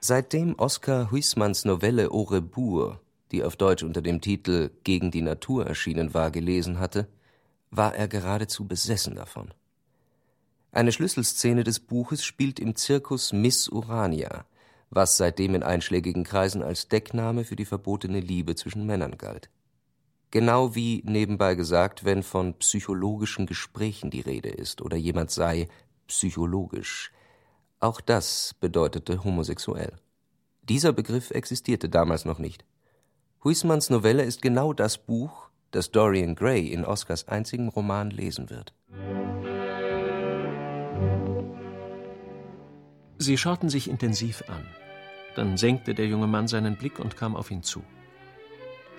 Seitdem 0.00 0.54
Oskar 0.58 1.10
Huysmans 1.10 1.64
Novelle 1.64 2.10
Au 2.10 2.22
Rebours, 2.22 2.96
die 3.32 3.44
auf 3.44 3.56
Deutsch 3.56 3.82
unter 3.82 4.02
dem 4.02 4.20
Titel 4.20 4.70
Gegen 4.84 5.10
die 5.10 5.22
Natur 5.22 5.66
erschienen 5.66 6.14
war, 6.14 6.30
gelesen 6.30 6.78
hatte, 6.78 7.08
war 7.70 7.94
er 7.94 8.08
geradezu 8.08 8.66
besessen 8.66 9.14
davon. 9.14 9.52
Eine 10.72 10.92
Schlüsselszene 10.92 11.64
des 11.64 11.80
Buches 11.80 12.24
spielt 12.24 12.60
im 12.60 12.76
Zirkus 12.76 13.32
Miss 13.32 13.68
Urania, 13.68 14.44
was 14.88 15.16
seitdem 15.16 15.56
in 15.56 15.64
einschlägigen 15.64 16.22
Kreisen 16.22 16.62
als 16.62 16.86
Deckname 16.86 17.44
für 17.44 17.56
die 17.56 17.64
verbotene 17.64 18.20
Liebe 18.20 18.54
zwischen 18.54 18.86
Männern 18.86 19.18
galt. 19.18 19.50
Genau 20.30 20.76
wie 20.76 21.02
nebenbei 21.04 21.56
gesagt, 21.56 22.04
wenn 22.04 22.22
von 22.22 22.54
psychologischen 22.54 23.46
Gesprächen 23.46 24.10
die 24.10 24.20
Rede 24.20 24.48
ist 24.48 24.80
oder 24.80 24.96
jemand 24.96 25.32
sei 25.32 25.68
psychologisch. 26.06 27.10
Auch 27.80 28.00
das 28.00 28.54
bedeutete 28.60 29.24
homosexuell. 29.24 29.96
Dieser 30.62 30.92
Begriff 30.92 31.32
existierte 31.32 31.88
damals 31.88 32.24
noch 32.24 32.38
nicht. 32.38 32.64
Huysmans 33.42 33.90
Novelle 33.90 34.22
ist 34.22 34.40
genau 34.40 34.72
das 34.72 34.98
Buch, 34.98 35.48
das 35.72 35.90
Dorian 35.90 36.36
Gray 36.36 36.68
in 36.68 36.84
Oscars 36.84 37.26
einzigen 37.26 37.68
Roman 37.68 38.10
lesen 38.10 38.50
wird. 38.50 38.72
Sie 43.22 43.36
schauten 43.36 43.68
sich 43.68 43.90
intensiv 43.90 44.44
an. 44.48 44.66
Dann 45.34 45.58
senkte 45.58 45.94
der 45.94 46.06
junge 46.06 46.26
Mann 46.26 46.48
seinen 46.48 46.76
Blick 46.76 46.98
und 46.98 47.18
kam 47.18 47.36
auf 47.36 47.50
ihn 47.50 47.62
zu. 47.62 47.84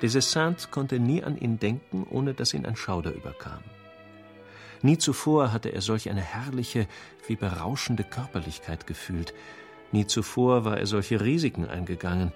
Desessant 0.04 0.70
konnte 0.70 1.00
nie 1.00 1.24
an 1.24 1.38
ihn 1.38 1.58
denken, 1.58 2.06
ohne 2.08 2.36
dass 2.36 2.54
ihn 2.54 2.68
ein 2.68 2.76
Schauder 2.76 3.14
überkam. 3.14 3.64
Nie 4.84 5.00
zuvor 5.00 5.52
hatte 5.52 5.70
er 5.70 5.82
solch 5.82 6.08
eine 6.08 6.22
herrliche, 6.22 6.88
wie 7.28 7.36
berauschende 7.36 8.04
Körperlichkeit 8.04 8.86
gefühlt. 8.86 9.34
Nie 9.92 10.06
zuvor 10.06 10.66
war 10.66 10.78
er 10.78 10.86
solche 10.86 11.20
Risiken 11.20 11.68
eingegangen. 11.68 12.32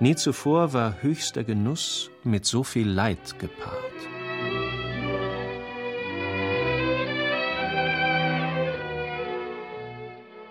Nie 0.00 0.16
zuvor 0.16 0.72
war 0.72 1.02
höchster 1.02 1.44
Genuss 1.44 2.10
mit 2.24 2.46
so 2.46 2.64
viel 2.64 2.88
Leid 2.88 3.38
gepaart. 3.38 4.17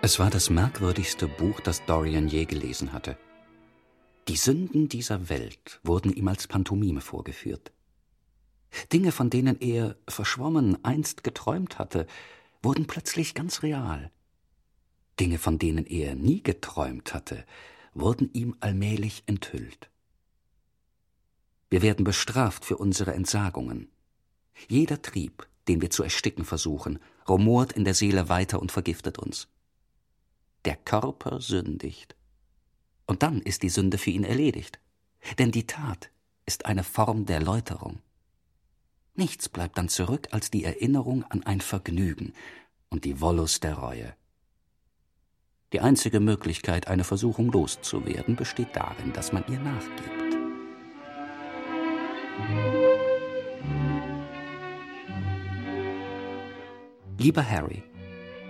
Es 0.07 0.19
war 0.19 0.29
das 0.29 0.49
merkwürdigste 0.49 1.27
Buch, 1.27 1.59
das 1.59 1.83
Dorian 1.83 2.29
je 2.29 2.45
gelesen 2.45 2.93
hatte. 2.93 3.17
Die 4.29 4.37
Sünden 4.37 4.87
dieser 4.87 5.27
Welt 5.27 5.81
wurden 5.83 6.13
ihm 6.13 6.29
als 6.29 6.47
Pantomime 6.47 7.01
vorgeführt. 7.01 7.73
Dinge, 8.93 9.11
von 9.11 9.29
denen 9.29 9.59
er, 9.59 9.97
verschwommen, 10.07 10.81
einst 10.85 11.25
geträumt 11.25 11.77
hatte, 11.77 12.07
wurden 12.63 12.87
plötzlich 12.87 13.33
ganz 13.33 13.63
real. 13.63 14.09
Dinge, 15.19 15.37
von 15.39 15.59
denen 15.59 15.85
er 15.85 16.15
nie 16.15 16.41
geträumt 16.41 17.13
hatte, 17.13 17.43
wurden 17.93 18.29
ihm 18.31 18.55
allmählich 18.61 19.23
enthüllt. 19.25 19.89
Wir 21.69 21.81
werden 21.81 22.05
bestraft 22.05 22.63
für 22.63 22.77
unsere 22.77 23.13
Entsagungen. 23.13 23.91
Jeder 24.69 25.01
Trieb, 25.01 25.45
den 25.67 25.81
wir 25.81 25.89
zu 25.89 26.01
ersticken 26.01 26.45
versuchen, 26.45 26.99
rumort 27.27 27.73
in 27.73 27.83
der 27.83 27.93
Seele 27.93 28.29
weiter 28.29 28.61
und 28.61 28.71
vergiftet 28.71 29.19
uns. 29.19 29.49
Der 30.67 30.75
Körper 30.75 31.39
sündigt. 31.39 32.17
Und 33.05 33.23
dann 33.23 33.41
ist 33.41 33.63
die 33.63 33.69
Sünde 33.69 33.97
für 33.97 34.09
ihn 34.09 34.25
erledigt. 34.25 34.81
Denn 35.39 35.49
die 35.49 35.65
Tat 35.65 36.11
ist 36.45 36.65
eine 36.65 36.83
Form 36.83 37.25
der 37.25 37.41
Läuterung. 37.41 37.99
Nichts 39.15 39.47
bleibt 39.47 39.77
dann 39.77 39.87
zurück 39.87 40.27
als 40.31 40.51
die 40.51 40.65
Erinnerung 40.65 41.23
an 41.23 41.41
ein 41.43 41.61
Vergnügen 41.61 42.33
und 42.89 43.05
die 43.05 43.21
Wollust 43.21 43.63
der 43.63 43.75
Reue. 43.75 44.13
Die 45.71 45.79
einzige 45.79 46.19
Möglichkeit, 46.19 46.89
eine 46.89 47.05
Versuchung 47.05 47.49
loszuwerden, 47.49 48.35
besteht 48.35 48.75
darin, 48.75 49.13
dass 49.13 49.31
man 49.31 49.45
ihr 49.47 49.59
nachgibt. 49.59 50.35
Lieber 57.17 57.49
Harry, 57.49 57.83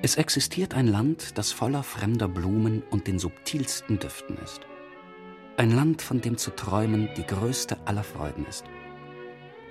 es 0.04 0.16
existiert 0.16 0.76
ein 0.76 0.88
Land, 0.88 1.38
das 1.38 1.52
voller 1.52 1.84
fremder 1.84 2.28
Blumen 2.28 2.84
und 2.92 3.08
den 3.08 3.18
subtilsten 3.18 3.98
Düften 4.00 4.38
ist. 4.38 4.62
Ein 5.58 5.72
Land, 5.72 6.04
von 6.04 6.22
dem 6.22 6.38
zu 6.38 6.52
träumen 6.52 7.10
die 7.18 7.26
größte 7.26 7.78
aller 7.86 8.04
Freuden 8.04 8.46
ist. 8.46 8.64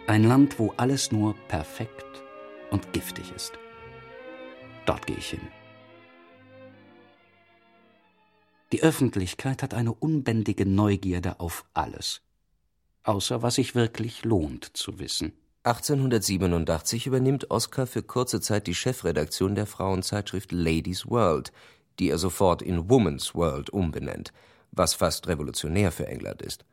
Ein 0.09 0.25
Land, 0.25 0.59
wo 0.59 0.73
alles 0.77 1.13
nur 1.13 1.37
perfekt 1.47 2.05
und 2.71 2.93
giftig 2.93 3.33
ist. 3.37 3.53
Dort 4.85 5.07
gehe 5.07 5.17
ich 5.17 5.31
hin. 5.31 5.49
Die 8.73 8.83
Öffentlichkeit 8.83 9.63
hat 9.63 9.75
eine 9.75 9.93
unbändige 9.95 10.67
Neugierde 10.67 11.39
auf 11.39 11.65
alles, 11.73 12.21
außer 13.05 13.43
was 13.43 13.55
sich 13.55 13.77
wirklich 13.77 14.25
lohnt 14.25 14.77
zu 14.77 14.99
wissen. 14.99 15.33
1887 15.67 17.09
übernimmt 17.09 17.51
Oscar 17.51 17.89
für 17.89 18.05
kurze 18.05 18.41
Zeit 18.41 18.69
die 18.69 18.75
Chefredaktion 18.75 19.57
der 19.57 19.67
Frauenzeitschrift 19.67 20.53
Ladies 20.53 21.09
World, 21.09 21.53
die 21.99 22.09
er 22.09 22.19
sofort 22.19 22.63
in 22.63 22.89
Woman's 22.89 23.35
World 23.35 23.71
umbenennt, 23.71 24.33
was 24.71 24.95
fast 24.95 25.27
revolutionär 25.27 25.91
für 25.91 26.07
England 26.07 26.41
ist. 26.41 26.65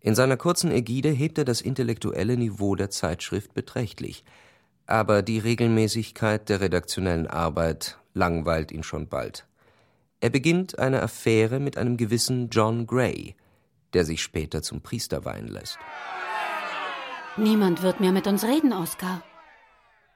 In 0.00 0.14
seiner 0.14 0.38
kurzen 0.38 0.70
Ägide 0.70 1.10
hebt 1.10 1.36
er 1.36 1.44
das 1.44 1.60
intellektuelle 1.60 2.38
Niveau 2.38 2.74
der 2.74 2.88
Zeitschrift 2.88 3.52
beträchtlich, 3.52 4.24
aber 4.86 5.20
die 5.20 5.38
Regelmäßigkeit 5.38 6.48
der 6.48 6.62
redaktionellen 6.62 7.26
Arbeit 7.26 7.98
langweilt 8.14 8.72
ihn 8.72 8.82
schon 8.82 9.08
bald. 9.08 9.46
Er 10.20 10.30
beginnt 10.30 10.78
eine 10.78 11.02
Affäre 11.02 11.60
mit 11.60 11.76
einem 11.76 11.98
gewissen 11.98 12.48
John 12.48 12.86
Gray, 12.86 13.34
der 13.92 14.06
sich 14.06 14.22
später 14.22 14.62
zum 14.62 14.80
Priester 14.80 15.26
weihen 15.26 15.48
lässt. 15.48 15.78
Niemand 17.38 17.82
wird 17.82 17.98
mehr 17.98 18.12
mit 18.12 18.26
uns 18.26 18.44
reden, 18.44 18.74
Oscar. 18.74 19.22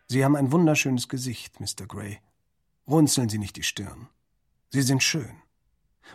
Sie 0.06 0.22
haben 0.22 0.36
ein 0.36 0.52
wunderschönes 0.52 1.08
Gesicht, 1.08 1.60
Mr. 1.60 1.86
Gray. 1.88 2.18
Runzeln 2.86 3.30
Sie 3.30 3.38
nicht 3.38 3.56
die 3.56 3.62
Stirn. 3.62 4.08
Sie 4.68 4.82
sind 4.82 5.02
schön. 5.02 5.42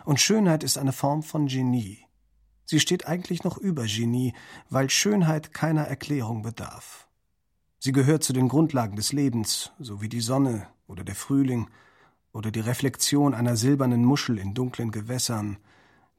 Und 0.04 0.20
Schönheit 0.20 0.62
ist 0.62 0.78
eine 0.78 0.92
Form 0.92 1.24
von 1.24 1.48
Genie. 1.48 2.06
Sie 2.66 2.78
steht 2.78 3.06
eigentlich 3.08 3.42
noch 3.42 3.58
über 3.58 3.84
Genie, 3.84 4.32
weil 4.70 4.88
Schönheit 4.90 5.52
keiner 5.52 5.82
Erklärung 5.82 6.42
bedarf. 6.42 7.08
Sie 7.80 7.92
gehört 7.92 8.22
zu 8.22 8.32
den 8.32 8.48
Grundlagen 8.48 8.94
des 8.94 9.12
Lebens, 9.12 9.72
so 9.80 10.00
wie 10.00 10.08
die 10.08 10.20
Sonne 10.20 10.68
oder 10.86 11.02
der 11.02 11.16
Frühling 11.16 11.68
oder 12.32 12.52
die 12.52 12.60
Reflexion 12.60 13.34
einer 13.34 13.56
silbernen 13.56 14.04
Muschel 14.04 14.38
in 14.38 14.54
dunklen 14.54 14.92
Gewässern, 14.92 15.58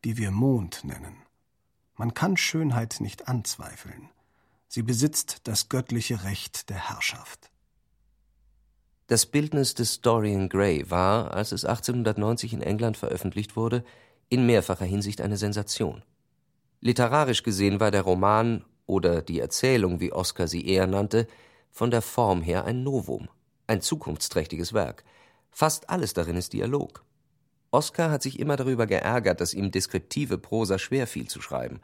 die 0.04 0.18
wir 0.18 0.32
Mond 0.32 0.84
nennen. 0.84 1.16
Man 1.96 2.14
kann 2.14 2.36
Schönheit 2.36 2.98
nicht 3.00 3.30
anzweifeln. 3.30 4.10
Sie 4.74 4.82
besitzt 4.82 5.42
das 5.44 5.70
göttliche 5.70 6.24
Recht 6.24 6.72
der 6.72 6.90
Herrschaft. 6.90 7.52
Das 9.06 9.28
Bildnis 9.28 9.76
des 9.76 10.02
Dorian 10.02 10.50
Gray 10.50 10.90
war, 10.90 11.32
als 11.32 11.52
es 11.52 11.64
1890 11.64 12.54
in 12.54 12.64
England 12.64 12.98
veröffentlicht 12.98 13.56
wurde, 13.56 13.84
in 14.30 14.48
mehrfacher 14.48 14.86
Hinsicht 14.86 15.22
eine 15.22 15.38
Sensation. 15.38 16.02
Literarisch 16.82 17.44
gesehen 17.44 17.80
war 17.80 17.92
der 17.92 18.02
Roman 18.02 18.66
oder 18.88 19.22
die 19.22 19.40
Erzählung, 19.40 20.00
wie 20.00 20.12
Oscar 20.12 20.48
sie 20.48 20.66
eher 20.66 20.88
nannte, 20.88 21.28
von 21.70 21.92
der 21.92 22.02
Form 22.02 22.42
her 22.42 22.66
ein 22.66 22.82
Novum, 22.82 23.30
ein 23.68 23.80
zukunftsträchtiges 23.80 24.74
Werk. 24.74 25.04
Fast 25.52 25.92
alles 25.92 26.16
darin 26.16 26.36
ist 26.36 26.52
Dialog. 26.52 27.06
Oscar 27.70 28.10
hat 28.10 28.24
sich 28.24 28.40
immer 28.40 28.56
darüber 28.56 28.88
geärgert, 28.88 29.40
dass 29.40 29.54
ihm 29.54 29.70
deskriptive 29.70 30.40
Prosa 30.40 30.80
schwer 30.80 31.06
fiel 31.06 31.28
zu 31.28 31.42
schreiben. 31.42 31.80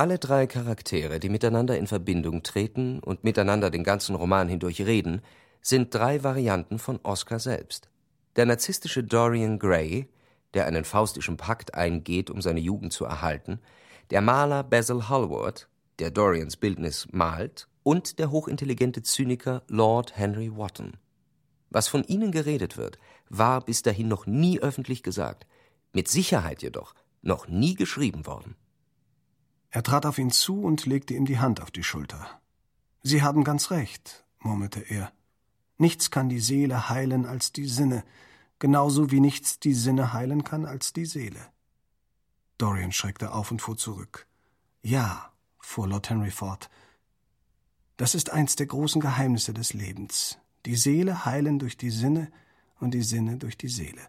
Alle 0.00 0.18
drei 0.18 0.46
Charaktere, 0.46 1.20
die 1.20 1.28
miteinander 1.28 1.76
in 1.76 1.86
Verbindung 1.86 2.42
treten 2.42 3.00
und 3.00 3.22
miteinander 3.22 3.70
den 3.70 3.84
ganzen 3.84 4.14
Roman 4.14 4.48
hindurch 4.48 4.80
reden, 4.80 5.20
sind 5.60 5.94
drei 5.94 6.24
Varianten 6.24 6.78
von 6.78 7.00
Oscar 7.02 7.38
selbst. 7.38 7.90
Der 8.34 8.46
narzisstische 8.46 9.04
Dorian 9.04 9.58
Gray, 9.58 10.08
der 10.54 10.64
einen 10.64 10.86
faustischen 10.86 11.36
Pakt 11.36 11.74
eingeht, 11.74 12.30
um 12.30 12.40
seine 12.40 12.60
Jugend 12.60 12.94
zu 12.94 13.04
erhalten, 13.04 13.60
der 14.08 14.22
Maler 14.22 14.64
Basil 14.64 15.10
Hallward, 15.10 15.68
der 15.98 16.10
Dorians 16.10 16.56
Bildnis 16.56 17.06
malt, 17.10 17.68
und 17.82 18.18
der 18.18 18.30
hochintelligente 18.30 19.02
Zyniker 19.02 19.64
Lord 19.68 20.16
Henry 20.16 20.56
Wotton. 20.56 20.94
Was 21.68 21.88
von 21.88 22.04
ihnen 22.04 22.32
geredet 22.32 22.78
wird, 22.78 22.98
war 23.28 23.62
bis 23.62 23.82
dahin 23.82 24.08
noch 24.08 24.24
nie 24.24 24.60
öffentlich 24.60 25.02
gesagt, 25.02 25.46
mit 25.92 26.08
Sicherheit 26.08 26.62
jedoch 26.62 26.94
noch 27.20 27.48
nie 27.48 27.74
geschrieben 27.74 28.24
worden. 28.24 28.56
Er 29.70 29.82
trat 29.82 30.06
auf 30.06 30.18
ihn 30.18 30.30
zu 30.30 30.62
und 30.62 30.86
legte 30.86 31.14
ihm 31.14 31.24
die 31.24 31.38
Hand 31.38 31.60
auf 31.60 31.70
die 31.70 31.84
Schulter. 31.84 32.40
Sie 33.02 33.22
haben 33.22 33.44
ganz 33.44 33.70
recht, 33.70 34.24
murmelte 34.40 34.80
er. 34.80 35.12
Nichts 35.78 36.10
kann 36.10 36.28
die 36.28 36.40
Seele 36.40 36.88
heilen 36.88 37.24
als 37.24 37.52
die 37.52 37.66
Sinne, 37.66 38.04
genauso 38.58 39.10
wie 39.10 39.20
nichts 39.20 39.58
die 39.58 39.74
Sinne 39.74 40.12
heilen 40.12 40.44
kann 40.44 40.66
als 40.66 40.92
die 40.92 41.06
Seele. 41.06 41.40
Dorian 42.58 42.92
schreckte 42.92 43.32
auf 43.32 43.50
und 43.50 43.62
fuhr 43.62 43.76
zurück. 43.76 44.26
Ja, 44.82 45.32
fuhr 45.58 45.88
Lord 45.88 46.10
Henry 46.10 46.30
fort, 46.30 46.68
das 48.00 48.14
ist 48.14 48.30
eins 48.30 48.56
der 48.56 48.64
großen 48.64 48.98
Geheimnisse 48.98 49.52
des 49.52 49.74
Lebens. 49.74 50.38
Die 50.64 50.76
Seele 50.76 51.26
heilen 51.26 51.58
durch 51.58 51.76
die 51.76 51.90
Sinne 51.90 52.32
und 52.78 52.92
die 52.92 53.02
Sinne 53.02 53.36
durch 53.36 53.58
die 53.58 53.68
Seele. 53.68 54.00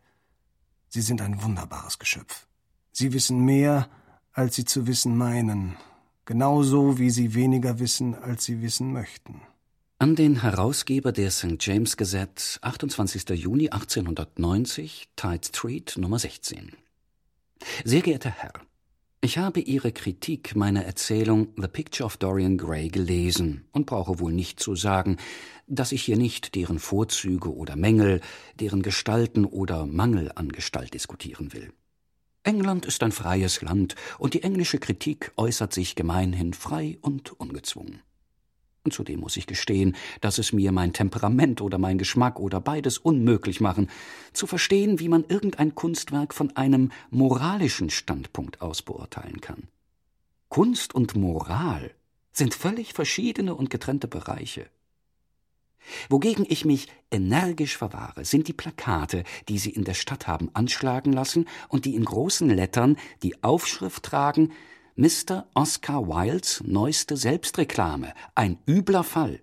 Sie 0.88 1.02
sind 1.02 1.22
ein 1.22 1.44
wunderbares 1.44 2.00
Geschöpf. 2.00 2.48
Sie 2.94 3.12
wissen 3.12 3.44
mehr, 3.44 3.90
als 4.34 4.56
sie 4.56 4.66
zu 4.66 4.88
wissen 4.88 5.18
meinen, 5.18 5.76
genauso 6.26 6.98
wie 6.98 7.10
sie 7.10 7.34
weniger 7.34 7.80
wissen, 7.80 8.16
als 8.16 8.46
sie 8.46 8.62
wissen 8.62 8.94
möchten. 8.94 9.42
An 10.00 10.16
den 10.16 10.42
Herausgeber 10.42 11.12
der 11.12 11.30
St. 11.30 11.58
James 11.60 11.96
Gazette, 11.96 12.58
28. 12.62 13.30
Juni 13.30 13.70
1890, 13.70 15.10
Tide 15.16 15.42
Street, 15.46 15.96
Nummer 15.98 16.18
16. 16.18 16.72
Sehr 17.84 18.02
geehrter 18.02 18.32
Herr, 18.32 18.54
ich 19.24 19.38
habe 19.38 19.60
Ihre 19.60 19.92
Kritik 19.92 20.56
meiner 20.56 20.84
Erzählung 20.84 21.50
The 21.56 21.68
Picture 21.68 22.08
of 22.08 22.18
Dorian 22.18 22.58
Gray 22.58 22.88
gelesen 22.88 23.66
und 23.72 23.86
brauche 23.86 24.20
wohl 24.20 24.34
nicht 24.34 24.60
zu 24.60 24.76
sagen, 24.76 25.18
dass 25.68 25.92
ich 25.92 26.02
hier 26.02 26.18
nicht 26.18 26.56
deren 26.56 26.80
Vorzüge 26.80 27.54
oder 27.54 27.76
Mängel, 27.76 28.22
deren 28.60 28.82
Gestalten 28.82 29.46
oder 29.46 29.86
Mangel 29.86 30.32
an 30.34 30.50
Gestalt 30.50 30.96
diskutieren 30.96 31.54
will. 31.54 31.72
England 32.44 32.86
ist 32.86 33.04
ein 33.04 33.12
freies 33.12 33.62
Land 33.62 33.96
und 34.18 34.34
die 34.34 34.44
englische 34.44 34.80
Kritik 34.80 35.32
äußert 35.38 35.74
sich 35.74 35.96
gemeinhin 35.96 36.54
frei 36.54 36.98
und 37.02 37.40
ungezwungen. 37.40 38.02
Und 38.84 38.94
zudem 38.94 39.20
muss 39.20 39.38
ich 39.38 39.46
gestehen, 39.46 39.96
dass 40.22 40.40
es 40.40 40.54
mir 40.54 40.72
mein 40.72 40.92
Temperament 40.92 41.62
oder 41.62 41.78
mein 41.78 42.00
Geschmack 42.00 42.40
oder 42.40 42.60
beides 42.60 42.98
unmöglich 42.98 43.62
machen, 43.62 43.90
zu 44.34 44.48
verstehen, 44.48 45.00
wie 45.00 45.08
man 45.08 45.24
irgendein 45.28 45.76
Kunstwerk 45.76 46.34
von 46.34 46.56
einem 46.56 46.92
moralischen 47.12 47.92
Standpunkt 47.92 48.62
aus 48.62 48.82
beurteilen 48.82 49.40
kann. 49.40 49.68
Kunst 50.50 50.96
und 50.96 51.16
Moral 51.16 51.92
sind 52.32 52.56
völlig 52.56 52.94
verschiedene 52.94 53.54
und 53.54 53.70
getrennte 53.70 54.08
Bereiche. 54.08 54.66
Wogegen 56.10 56.46
ich 56.48 56.66
mich 56.66 56.88
energisch 57.10 57.78
verwahre, 57.78 58.26
sind 58.26 58.48
die 58.48 58.54
Plakate, 58.54 59.24
die 59.50 59.58
sie 59.58 59.72
in 59.72 59.84
der 59.84 59.94
Stadt 59.94 60.28
haben 60.28 60.50
anschlagen 60.54 61.12
lassen 61.12 61.48
und 61.70 61.86
die 61.86 61.96
in 61.96 62.06
großen 62.06 62.50
Lettern 62.50 62.98
die 63.24 63.44
Aufschrift 63.44 64.04
tragen 64.04 64.52
Mr. 64.96 65.48
Oscar 65.54 66.08
Wildes 66.08 66.62
neueste 66.66 67.18
Selbstreklame, 67.18 68.14
ein 68.36 68.58
übler 68.68 69.04
Fall. 69.04 69.42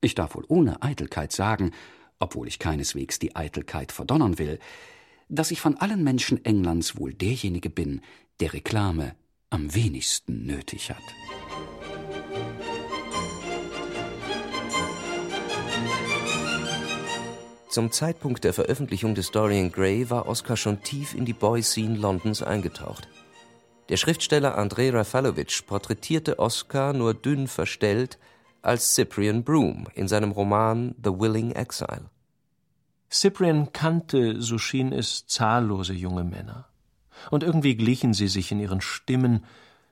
Ich 0.00 0.14
darf 0.14 0.34
wohl 0.34 0.44
ohne 0.48 0.82
Eitelkeit 0.82 1.32
sagen, 1.32 1.72
obwohl 2.18 2.48
ich 2.48 2.58
keineswegs 2.58 3.18
die 3.18 3.36
Eitelkeit 3.36 3.92
verdonnern 3.92 4.38
will, 4.38 4.58
dass 5.28 5.50
ich 5.50 5.60
von 5.60 5.76
allen 5.76 6.02
Menschen 6.02 6.44
Englands 6.44 6.98
wohl 6.98 7.14
derjenige 7.14 7.70
bin, 7.70 8.00
der 8.40 8.52
Reklame 8.52 9.14
am 9.50 9.74
wenigsten 9.74 10.46
nötig 10.46 10.90
hat. 10.90 11.02
Zum 17.78 17.92
Zeitpunkt 17.92 18.42
der 18.42 18.52
Veröffentlichung 18.52 19.14
des 19.14 19.30
Dorian 19.30 19.70
Gray 19.70 20.10
war 20.10 20.26
Oscar 20.26 20.56
schon 20.56 20.82
tief 20.82 21.14
in 21.14 21.24
die 21.24 21.32
Boy-Scene 21.32 21.96
Londons 21.96 22.42
eingetaucht. 22.42 23.06
Der 23.88 23.96
Schriftsteller 23.96 24.58
Andrei 24.58 24.90
Rafalowitsch 24.90 25.62
porträtierte 25.64 26.40
Oscar 26.40 26.92
nur 26.92 27.14
dünn 27.14 27.46
verstellt 27.46 28.18
als 28.62 28.96
Cyprian 28.96 29.44
Broom 29.44 29.86
in 29.94 30.08
seinem 30.08 30.32
Roman 30.32 30.96
The 31.04 31.10
Willing 31.20 31.52
Exile. 31.52 32.10
Cyprian 33.12 33.72
kannte, 33.72 34.42
so 34.42 34.58
schien 34.58 34.92
es, 34.92 35.28
zahllose 35.28 35.92
junge 35.92 36.24
Männer. 36.24 36.66
Und 37.30 37.44
irgendwie 37.44 37.76
glichen 37.76 38.12
sie 38.12 38.26
sich 38.26 38.50
in 38.50 38.58
ihren 38.58 38.80
Stimmen, 38.80 39.44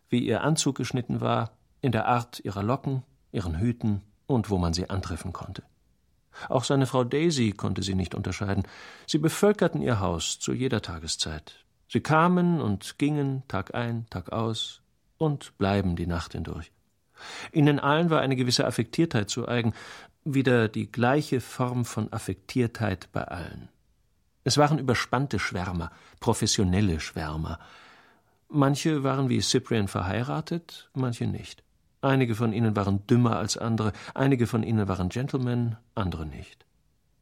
wie 0.09 0.26
ihr 0.26 0.43
Anzug 0.43 0.74
geschnitten 0.74 1.20
war, 1.20 1.53
in 1.82 1.93
der 1.93 2.09
Art 2.09 2.41
ihrer 2.41 2.64
Locken, 2.64 3.05
ihren 3.30 3.61
Hüten 3.61 4.03
und 4.26 4.51
wo 4.51 4.59
man 4.59 4.74
sie 4.74 4.91
antreffen 4.91 5.32
konnte. 5.32 5.62
Auch 6.49 6.64
seine 6.64 6.87
Frau 6.87 7.05
Daisy 7.05 7.53
konnte 7.53 7.82
sie 7.82 7.95
nicht 7.95 8.14
unterscheiden. 8.14 8.64
Sie 9.07 9.18
bevölkerten 9.18 9.82
ihr 9.82 10.01
Haus 10.01 10.39
zu 10.39 10.53
jeder 10.53 10.82
Tageszeit, 10.82 11.66
Sie 11.89 12.01
kamen 12.01 12.61
und 12.61 12.99
gingen 12.99 13.45
Tag 13.49 13.74
ein, 13.74 14.07
Tag 14.11 14.32
aus 14.32 14.82
und 15.18 15.57
bleiben 15.57 15.97
die 15.97 16.07
Nacht 16.07 16.32
hindurch. 16.32 16.72
Ihnen 17.53 17.78
allen 17.78 18.11
war 18.11 18.20
eine 18.20 18.37
gewisse 18.37 18.66
Affektiertheit 18.66 19.30
zu 19.30 19.49
eigen, 19.49 19.72
wieder 20.24 20.68
die 20.68 20.91
gleiche 20.91 21.41
Form 21.41 21.84
von 21.84 22.12
Affektiertheit 22.12 23.09
bei 23.12 23.22
allen. 23.22 23.68
Es 24.43 24.59
waren 24.59 24.78
überspannte 24.78 25.39
Schwärmer, 25.39 25.91
professionelle 26.20 27.01
Schwärmer. 27.01 27.59
Manche 28.49 29.03
waren 29.03 29.28
wie 29.28 29.41
Cyprian 29.41 29.89
verheiratet, 29.89 30.91
manche 30.93 31.26
nicht. 31.26 31.62
Einige 32.07 32.36
von 32.36 32.52
ihnen 32.52 32.76
waren 32.76 33.04
dümmer 33.09 33.36
als 33.36 33.57
andere, 33.57 33.92
einige 34.14 34.46
von 34.46 34.62
ihnen 34.62 34.86
waren 34.86 35.09
Gentlemen, 35.09 35.76
andere 35.96 36.24
nicht. 36.24 36.64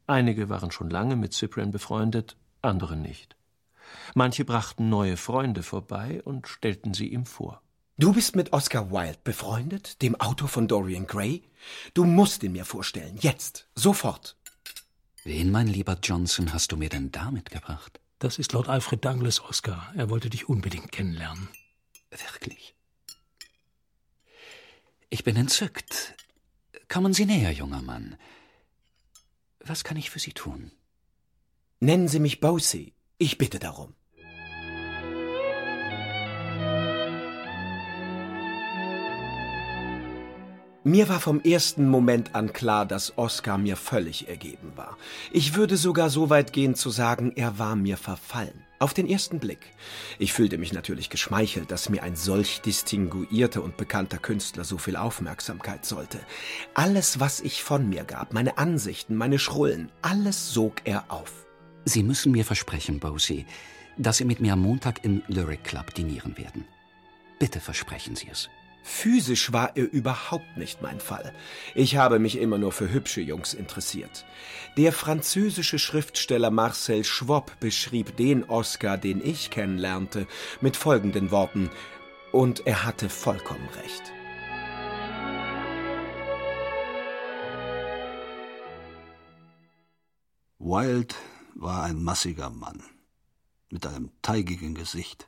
Einige 0.05 0.47
waren 0.47 0.69
schon 0.69 0.91
lange 0.91 1.15
mit 1.15 1.33
Cyprian 1.33 1.71
befreundet, 1.71 2.37
andere 2.61 2.95
nicht. 2.95 3.35
Manche 4.13 4.45
brachten 4.45 4.87
neue 4.87 5.17
Freunde 5.17 5.63
vorbei 5.63 6.21
und 6.23 6.47
stellten 6.47 6.93
sie 6.93 7.07
ihm 7.07 7.25
vor. 7.25 7.63
Du 7.97 8.13
bist 8.13 8.35
mit 8.35 8.53
Oscar 8.53 8.91
Wilde 8.91 9.17
befreundet, 9.23 10.03
dem 10.03 10.21
Autor 10.21 10.49
von 10.49 10.67
Dorian 10.67 11.07
Gray? 11.07 11.41
Du 11.95 12.05
musst 12.05 12.43
ihn 12.43 12.51
mir 12.51 12.65
vorstellen, 12.65 13.17
jetzt, 13.19 13.67
sofort. 13.73 14.37
Wen, 15.23 15.49
mein 15.49 15.65
lieber 15.65 15.97
Johnson, 16.03 16.53
hast 16.53 16.71
du 16.71 16.77
mir 16.77 16.89
denn 16.89 17.11
da 17.11 17.31
mitgebracht? 17.31 17.99
Das 18.19 18.37
ist 18.37 18.53
Lord 18.53 18.69
Alfred 18.69 19.03
Douglas, 19.03 19.43
Oscar. 19.43 19.91
Er 19.95 20.11
wollte 20.11 20.29
dich 20.29 20.47
unbedingt 20.47 20.91
kennenlernen. 20.91 21.47
Wirklich? 22.11 22.74
Ich 25.09 25.23
bin 25.23 25.35
entzückt. 25.35 26.15
Kommen 26.87 27.13
Sie 27.13 27.25
näher, 27.25 27.51
junger 27.51 27.81
Mann. 27.81 28.17
Was 29.59 29.83
kann 29.83 29.97
ich 29.97 30.09
für 30.09 30.19
Sie 30.19 30.33
tun? 30.33 30.71
Nennen 31.79 32.07
Sie 32.07 32.19
mich 32.19 32.39
Bosie. 32.39 32.93
Ich 33.17 33.37
bitte 33.37 33.59
darum. 33.59 33.95
Mir 40.87 41.09
war 41.09 41.19
vom 41.19 41.41
ersten 41.41 41.89
Moment 41.89 42.35
an 42.35 42.53
klar, 42.53 42.85
dass 42.85 43.17
Oscar 43.17 43.57
mir 43.57 43.75
völlig 43.75 44.29
ergeben 44.29 44.73
war. 44.75 44.99
Ich 45.31 45.55
würde 45.55 45.77
sogar 45.77 46.11
so 46.11 46.29
weit 46.29 46.53
gehen 46.53 46.75
zu 46.75 46.91
sagen, 46.91 47.33
er 47.35 47.57
war 47.57 47.75
mir 47.75 47.97
verfallen. 47.97 48.63
Auf 48.77 48.93
den 48.93 49.09
ersten 49.09 49.39
Blick. 49.39 49.73
Ich 50.19 50.31
fühlte 50.31 50.59
mich 50.59 50.73
natürlich 50.73 51.09
geschmeichelt, 51.09 51.71
dass 51.71 51.89
mir 51.89 52.03
ein 52.03 52.15
solch 52.15 52.61
distinguierter 52.61 53.63
und 53.63 53.77
bekannter 53.77 54.19
Künstler 54.19 54.63
so 54.63 54.77
viel 54.77 54.95
Aufmerksamkeit 54.95 55.87
sollte. 55.87 56.19
Alles, 56.75 57.19
was 57.19 57.39
ich 57.39 57.63
von 57.63 57.89
mir 57.89 58.03
gab, 58.03 58.33
meine 58.33 58.59
Ansichten, 58.59 59.15
meine 59.15 59.39
Schrullen, 59.39 59.91
alles 60.03 60.53
sog 60.53 60.81
er 60.83 61.05
auf. 61.11 61.47
Sie 61.85 62.03
müssen 62.03 62.31
mir 62.31 62.45
versprechen, 62.45 62.99
Bosie, 62.99 63.47
dass 63.97 64.17
Sie 64.17 64.25
mit 64.25 64.39
mir 64.39 64.53
am 64.53 64.61
Montag 64.61 65.03
im 65.03 65.23
Lyric 65.29 65.63
Club 65.63 65.95
dinieren 65.95 66.37
werden. 66.37 66.63
Bitte 67.39 67.59
versprechen 67.59 68.15
Sie 68.15 68.27
es. 68.31 68.51
Physisch 68.87 69.51
war 69.51 69.75
er 69.75 69.91
überhaupt 69.91 70.57
nicht 70.57 70.83
mein 70.83 70.99
Fall. 70.99 71.33
Ich 71.73 71.97
habe 71.97 72.19
mich 72.19 72.37
immer 72.37 72.59
nur 72.59 72.71
für 72.71 72.93
hübsche 72.93 73.19
Jungs 73.19 73.55
interessiert. 73.55 74.25
Der 74.77 74.93
französische 74.93 75.79
Schriftsteller 75.79 76.51
Marcel 76.51 77.03
Schwob 77.03 77.59
beschrieb 77.59 78.15
den 78.17 78.43
Oscar, 78.43 78.99
den 78.99 79.25
ich 79.25 79.49
kennenlernte, 79.49 80.27
mit 80.61 80.77
folgenden 80.77 81.31
Worten, 81.31 81.71
und 82.31 82.67
er 82.67 82.85
hatte 82.85 83.09
vollkommen 83.09 83.67
recht. 83.69 84.13
Wilde 90.59 91.15
war 91.55 91.85
ein 91.85 92.03
massiger 92.03 92.51
Mann 92.51 92.83
mit 93.71 93.87
einem 93.87 94.11
teigigen 94.21 94.75
Gesicht, 94.75 95.27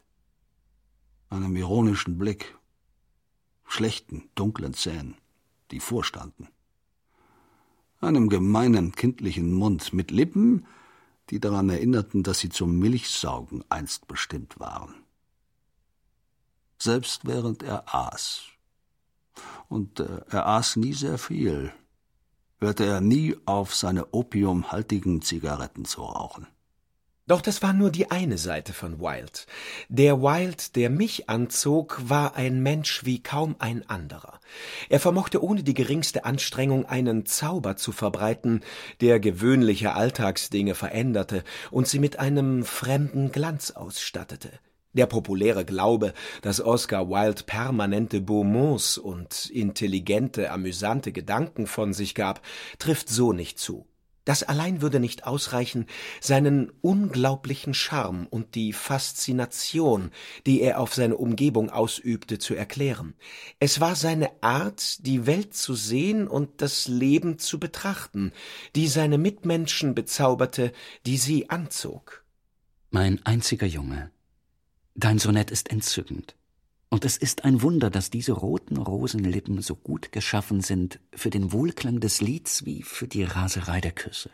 einem 1.31 1.55
ironischen 1.55 2.19
Blick 2.19 2.55
schlechten, 3.67 4.29
dunklen 4.35 4.73
Zähnen, 4.73 5.15
die 5.71 5.79
vorstanden. 5.79 6.47
Einem 7.99 8.29
gemeinen, 8.29 8.93
kindlichen 8.93 9.53
Mund 9.53 9.93
mit 9.93 10.11
Lippen, 10.11 10.65
die 11.29 11.39
daran 11.39 11.69
erinnerten, 11.69 12.23
dass 12.23 12.39
sie 12.39 12.49
zum 12.49 12.79
Milchsaugen 12.79 13.63
einst 13.69 14.07
bestimmt 14.07 14.59
waren. 14.59 14.95
Selbst 16.79 17.25
während 17.25 17.63
er 17.63 17.93
aß. 17.93 18.43
Und 19.67 19.99
äh, 19.99 20.21
er 20.29 20.47
aß 20.47 20.77
nie 20.77 20.93
sehr 20.93 21.17
viel, 21.17 21.73
hörte 22.59 22.85
er 22.85 23.01
nie 23.01 23.35
auf, 23.45 23.75
seine 23.75 24.13
opiumhaltigen 24.13 25.21
Zigaretten 25.21 25.85
zu 25.85 26.03
rauchen. 26.03 26.47
Doch 27.27 27.41
das 27.41 27.61
war 27.61 27.73
nur 27.73 27.91
die 27.91 28.09
eine 28.09 28.37
Seite 28.37 28.71
von 28.71 29.01
Wilde. 29.01 29.41
Der 29.89 30.21
Wilde, 30.21 30.63
der 30.75 30.89
mich 30.89 31.29
anzog, 31.29 31.99
war 32.01 32.37
ein 32.37 32.63
Mensch 32.63 33.03
wie 33.03 33.21
kaum 33.21 33.57
ein 33.59 33.87
anderer. 33.89 34.39
Er 34.87 35.01
vermochte 35.01 35.43
ohne 35.43 35.61
die 35.61 35.73
geringste 35.73 36.23
Anstrengung 36.23 36.85
einen 36.85 37.25
Zauber 37.25 37.75
zu 37.75 37.91
verbreiten, 37.91 38.61
der 39.01 39.19
gewöhnliche 39.19 39.93
Alltagsdinge 39.93 40.73
veränderte 40.73 41.43
und 41.69 41.89
sie 41.89 41.99
mit 41.99 42.17
einem 42.17 42.63
fremden 42.63 43.33
Glanz 43.33 43.71
ausstattete. 43.71 44.49
Der 44.93 45.05
populäre 45.05 45.65
Glaube, 45.65 46.13
dass 46.41 46.61
Oscar 46.61 47.09
Wilde 47.09 47.43
permanente 47.43 48.21
Beaumonts 48.21 48.97
und 48.97 49.49
intelligente, 49.49 50.49
amüsante 50.49 51.11
Gedanken 51.11 51.67
von 51.67 51.93
sich 51.93 52.15
gab, 52.15 52.41
trifft 52.79 53.09
so 53.09 53.33
nicht 53.33 53.59
zu. 53.59 53.85
Das 54.27 54.43
allein 54.43 54.81
würde 54.81 54.99
nicht 54.99 55.25
ausreichen, 55.25 55.85
seinen 56.19 56.69
unglaublichen 56.81 57.73
Charme 57.73 58.27
und 58.29 58.55
die 58.55 58.73
Faszination, 58.73 60.11
die 60.45 60.59
er 60.59 60.81
auf 60.81 60.93
seine 60.93 61.15
Umgebung 61.15 61.69
ausübte, 61.69 62.37
zu 62.37 62.53
erklären. 62.53 63.13
Es 63.61 63.79
war 63.79 63.95
seine 63.95 64.29
Art, 64.43 65.05
die 65.07 65.27
Welt 65.27 65.53
zu 65.53 65.75
sehen 65.75 66.27
und 66.27 66.61
das 66.61 66.89
Leben 66.89 67.39
zu 67.39 67.57
betrachten, 67.57 68.33
die 68.75 68.89
seine 68.89 69.17
Mitmenschen 69.17 69.95
bezauberte, 69.95 70.73
die 71.05 71.15
sie 71.15 71.49
anzog. 71.49 72.25
Mein 72.89 73.25
einziger 73.25 73.65
Junge, 73.65 74.11
dein 74.93 75.19
Sonett 75.19 75.51
ist 75.51 75.71
entzückend. 75.71 76.35
Und 76.89 77.03
es 77.03 77.17
ist 77.17 77.43
ein 77.43 77.61
Wunder, 77.61 77.89
dass 77.89 78.09
diese 78.09 78.31
roten 78.31 78.77
Rosenlippen 78.77 79.61
so 79.61 79.75
gut 79.75 80.11
geschaffen 80.11 80.61
sind 80.61 80.99
für 81.13 81.29
den 81.29 81.51
Wohlklang 81.51 81.99
des 81.99 82.21
Lieds 82.21 82.65
wie 82.65 82.81
für 82.81 83.07
die 83.07 83.23
Raserei 83.23 83.81
der 83.81 83.91
Küsse. 83.91 84.31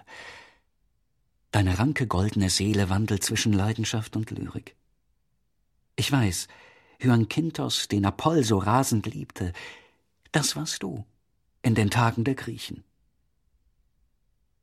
Deine 1.52 1.80
ranke 1.80 2.08
goldene 2.08 2.50
Seele 2.50 2.90
wandelt 2.90 3.24
zwischen 3.24 3.54
Leidenschaft 3.54 4.16
und 4.16 4.30
Lyrik. 4.32 4.76
Ich 5.96 6.12
weiß, 6.12 6.48
Hyankintos, 7.00 7.88
den 7.88 8.06
Apoll 8.06 8.44
so 8.44 8.58
rasend 8.58 9.06
liebte, 9.08 9.54
das 10.32 10.56
warst 10.56 10.84
du 10.84 11.06
in 11.62 11.76
den 11.76 11.90
Tagen 11.90 12.24
der 12.24 12.36
Griechen. 12.36 12.84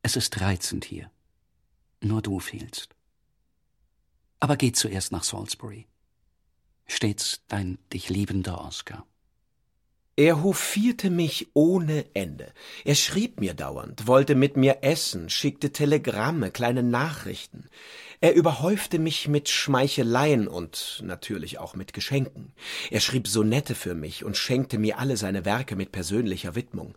Es 0.03 0.16
ist 0.16 0.41
reizend 0.41 0.84
hier. 0.84 1.11
Nur 2.03 2.22
du 2.22 2.41
fehlst. 2.41 2.95
Aber 4.41 4.57
geh 4.57 4.72
zuerst 4.72 5.12
nach 5.12 5.22
Salisbury. 5.22 5.86
Stets 6.91 7.43
dein 7.47 7.78
dich 7.93 8.09
liebender 8.09 8.61
Oscar. 8.61 9.07
Er 10.16 10.43
hofierte 10.43 11.09
mich 11.09 11.49
ohne 11.55 12.05
Ende. 12.14 12.53
Er 12.84 12.97
schrieb 12.97 13.41
mir 13.41 13.55
dauernd, 13.55 14.07
wollte 14.07 14.34
mit 14.34 14.57
mir 14.57 14.78
essen, 14.82 15.30
schickte 15.30 15.72
Telegramme, 15.72 16.51
kleine 16.51 16.82
Nachrichten. 16.82 17.70
Er 18.20 18.34
überhäufte 18.34 18.99
mich 18.99 19.28
mit 19.28 19.49
Schmeicheleien 19.49 20.49
und 20.49 21.01
natürlich 21.05 21.59
auch 21.59 21.74
mit 21.74 21.95
Geschenken. 21.95 22.53
Er 22.91 23.01
schrieb 23.01 23.28
Sonette 23.28 23.76
für 23.76 23.95
mich 23.95 24.24
und 24.24 24.36
schenkte 24.36 24.76
mir 24.76 24.99
alle 24.99 25.16
seine 25.16 25.45
Werke 25.45 25.76
mit 25.76 25.93
persönlicher 25.93 26.57
Widmung. 26.57 26.97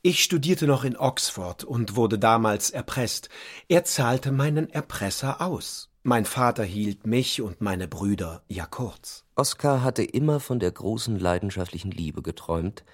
Ich 0.00 0.24
studierte 0.24 0.66
noch 0.66 0.82
in 0.82 0.96
Oxford 0.96 1.62
und 1.62 1.94
wurde 1.94 2.18
damals 2.18 2.70
erpresst. 2.70 3.28
Er 3.68 3.84
zahlte 3.84 4.32
meinen 4.32 4.70
Erpresser 4.70 5.40
aus. 5.40 5.90
Mein 6.08 6.24
Vater 6.24 6.62
hielt 6.62 7.04
mich 7.04 7.42
und 7.42 7.60
meine 7.60 7.88
Brüder 7.88 8.44
ja 8.46 8.64
kurz. 8.64 9.24
Oskar 9.34 9.82
hatte 9.82 10.04
immer 10.04 10.38
von 10.38 10.60
der 10.60 10.70
großen 10.70 11.18
leidenschaftlichen 11.18 11.90
Liebe 11.90 12.22
geträumt, 12.22 12.84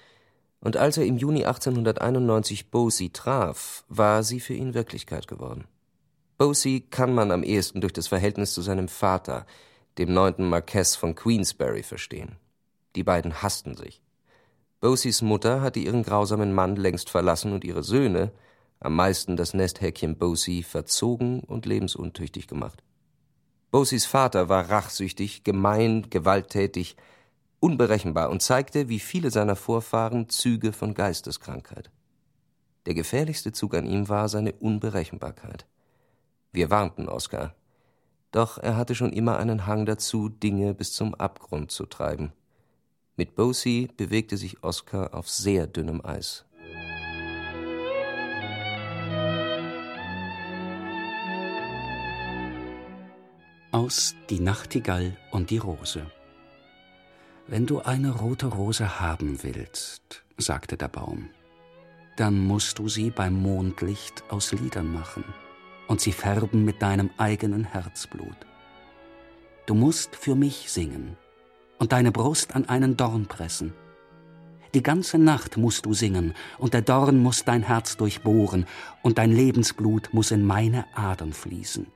und 0.61 0.79
als 0.79 0.97
er 0.97 1.05
im 1.05 1.19
Juni 1.19 1.45
1891 1.45 2.71
Bosie 2.71 3.11
traf, 3.11 3.85
war 3.91 4.23
sie 4.23 4.41
für 4.41 4.55
ihn 4.55 4.73
Wirklichkeit 4.73 5.29
geworden. 5.29 5.67
Bosie 6.39 6.81
kann 6.81 7.15
man 7.15 7.33
am 7.33 7.43
ehesten 7.43 7.83
durch 7.83 7.93
das 7.93 8.09
Verhältnis 8.09 8.55
zu 8.55 8.63
seinem 8.63 8.89
Vater, 8.89 9.45
dem 9.99 10.15
neunten 10.15 10.49
Marquess 10.49 10.97
von 10.97 11.15
Queensberry, 11.15 11.83
verstehen. 11.83 12.37
Die 12.97 13.05
beiden 13.05 13.43
hassten 13.43 13.77
sich. 13.77 14.01
Bosies 14.81 15.21
Mutter 15.21 15.61
hatte 15.61 15.81
ihren 15.81 16.03
grausamen 16.03 16.55
Mann 16.55 16.77
längst 16.77 17.11
verlassen 17.11 17.53
und 17.53 17.63
ihre 17.63 17.83
Söhne, 17.83 18.33
am 18.81 18.97
meisten 18.97 19.37
das 19.37 19.53
Nesthäkchen 19.53 20.17
Bosie, 20.17 20.63
verzogen 20.63 21.41
und 21.41 21.67
lebensuntüchtig 21.67 22.47
gemacht. 22.47 22.83
Bosies 23.73 24.05
Vater 24.05 24.51
war 24.51 24.69
rachsüchtig, 24.69 25.45
gemein, 25.45 26.11
gewalttätig, 26.11 26.95
unberechenbar 27.59 28.29
und 28.29 28.43
zeigte, 28.43 28.91
wie 28.91 28.99
viele 28.99 29.31
seiner 29.31 29.57
Vorfahren, 29.57 30.29
Züge 30.29 30.75
von 30.75 30.93
Geisteskrankheit. 30.93 31.91
Der 32.85 32.93
gefährlichste 32.93 33.51
Zug 33.53 33.75
an 33.75 33.87
ihm 33.87 34.11
war 34.11 34.29
seine 34.29 34.53
Unberechenbarkeit. 34.53 35.67
Wir 36.53 36.69
warnten 36.69 37.09
Oskar. 37.09 37.55
Doch 38.31 38.59
er 38.59 38.77
hatte 38.77 38.95
schon 38.95 39.15
immer 39.15 39.39
einen 39.39 39.67
Hang 39.67 39.87
dazu, 39.87 40.29
Dinge 40.29 40.75
bis 40.75 40.93
zum 40.93 41.15
Abgrund 41.15 41.71
zu 41.71 41.87
treiben. 41.87 42.35
Mit 43.17 43.37
Bosie 43.37 43.89
bewegte 43.97 44.37
sich 44.37 44.63
Oskar 44.63 45.15
auf 45.15 45.31
sehr 45.31 45.67
dünnem 45.67 46.05
Eis. 46.05 46.45
Aus 53.75 54.15
Die 54.29 54.39
Nachtigall 54.39 55.17
und 55.31 55.49
die 55.49 55.57
Rose. 55.57 56.05
Wenn 57.47 57.65
du 57.65 57.81
eine 57.81 58.11
rote 58.11 58.49
Rose 58.49 59.01
haben 59.01 59.43
willst, 59.43 60.25
sagte 60.37 60.77
der 60.77 60.89
Baum, 60.89 61.31
dann 62.19 62.39
musst 62.39 62.79
du 62.79 62.91
sie 62.91 63.09
beim 63.09 63.33
Mondlicht 63.33 64.25
aus 64.29 64.53
Liedern 64.53 64.93
machen 64.93 65.25
und 65.89 66.03
sie 66.03 66.13
färben 66.13 66.67
mit 66.67 66.83
deinem 66.83 67.09
eigenen 67.17 67.65
Herzblut. 67.65 68.37
Du 69.65 69.73
musst 69.73 70.17
für 70.17 70.35
mich 70.35 70.71
singen 70.71 71.17
und 71.79 71.93
deine 71.93 72.13
Brust 72.13 72.55
an 72.55 72.69
einen 72.69 72.99
Dorn 72.99 73.25
pressen. 73.25 73.73
Die 74.75 74.83
ganze 74.83 75.17
Nacht 75.17 75.57
musst 75.57 75.87
du 75.87 75.95
singen, 75.95 76.35
und 76.59 76.75
der 76.75 76.83
Dorn 76.83 77.23
muss 77.23 77.45
dein 77.47 77.63
Herz 77.63 77.97
durchbohren, 77.97 78.67
und 79.01 79.17
dein 79.17 79.33
Lebensblut 79.33 80.11
muss 80.13 80.31
in 80.31 80.45
meine 80.45 80.85
Adern 80.95 81.33
fließen 81.33 81.87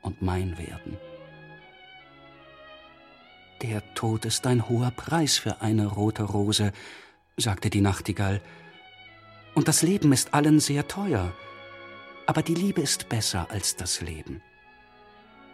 und 0.00 0.22
mein 0.22 0.56
werden. 0.56 0.96
Der 3.62 3.94
Tod 3.94 4.26
ist 4.26 4.46
ein 4.46 4.68
hoher 4.68 4.90
Preis 4.90 5.38
für 5.38 5.62
eine 5.62 5.86
rote 5.86 6.24
Rose, 6.24 6.72
sagte 7.38 7.70
die 7.70 7.80
Nachtigall. 7.80 8.42
Und 9.54 9.68
das 9.68 9.82
Leben 9.82 10.12
ist 10.12 10.34
allen 10.34 10.60
sehr 10.60 10.86
teuer. 10.88 11.32
Aber 12.26 12.42
die 12.42 12.54
Liebe 12.54 12.82
ist 12.82 13.08
besser 13.08 13.50
als 13.50 13.76
das 13.76 14.02
Leben. 14.02 14.42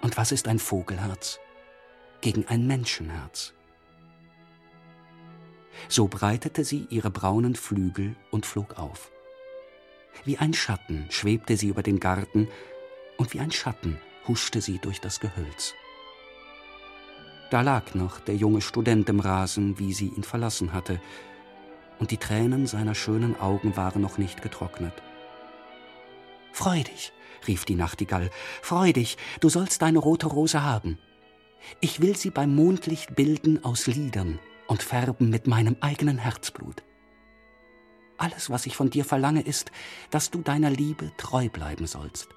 Und 0.01 0.17
was 0.17 0.33
ist 0.33 0.49
ein 0.49 0.59
Vogelherz 0.59 1.39
gegen 2.21 2.49
ein 2.49 2.67
Menschenherz? 2.67 3.55
So 5.89 6.09
breitete 6.09 6.65
sie 6.65 6.87
ihre 6.91 7.11
braunen 7.11 7.55
Flügel 7.55 8.17
und 8.31 8.47
flog 8.47 8.79
auf. 8.79 9.13
Wie 10.25 10.39
ein 10.39 10.55
Schatten 10.55 11.07
schwebte 11.11 11.57
sie 11.57 11.69
über 11.69 11.83
den 11.83 12.01
Garten, 12.01 12.49
und 13.17 13.33
wie 13.33 13.41
ein 13.41 13.53
Schatten 13.53 13.99
huschte 14.27 14.61
sie 14.61 14.79
durch 14.79 15.01
das 15.01 15.21
Gehölz. 15.21 15.75
Da 17.53 17.61
lag 17.61 17.95
noch 17.95 18.19
der 18.19 18.35
junge 18.35 18.63
Student 18.63 19.11
im 19.11 19.21
Rasen, 19.21 19.79
wie 19.79 19.93
sie 19.93 20.07
ihn 20.07 20.23
verlassen 20.23 20.73
hatte, 20.73 20.99
und 21.99 22.11
die 22.11 22.17
Tränen 22.17 22.67
seiner 22.67 22.95
schönen 22.95 23.39
Augen 23.39 23.77
waren 23.77 24.01
noch 24.01 24.17
nicht 24.17 24.41
getrocknet. 24.41 24.95
Freu 26.55 26.83
dich, 26.83 27.13
rief 27.47 27.67
die 27.67 27.75
Nachtigall, 27.75 28.31
freu 28.63 28.95
dich, 28.95 29.19
du 29.41 29.51
sollst 29.51 29.83
deine 29.83 29.99
rote 29.99 30.29
Rose 30.29 30.63
haben. 30.63 30.99
Ich 31.83 32.01
will 32.01 32.17
sie 32.17 32.31
beim 32.31 32.55
Mondlicht 32.55 33.17
bilden 33.17 33.63
aus 33.63 33.87
Liedern, 33.87 34.39
und 34.67 34.83
färben 34.83 35.29
mit 35.29 35.47
meinem 35.47 35.77
eigenen 35.83 36.17
Herzblut. 36.17 36.83
Alles, 38.17 38.49
was 38.49 38.65
ich 38.65 38.77
von 38.77 38.89
dir 38.89 39.05
verlange, 39.05 39.43
ist, 39.43 39.71
dass 40.09 40.31
du 40.31 40.41
deiner 40.41 40.71
Liebe 40.71 41.13
treu 41.19 41.51
bleiben 41.51 41.87
sollst. 41.87 42.31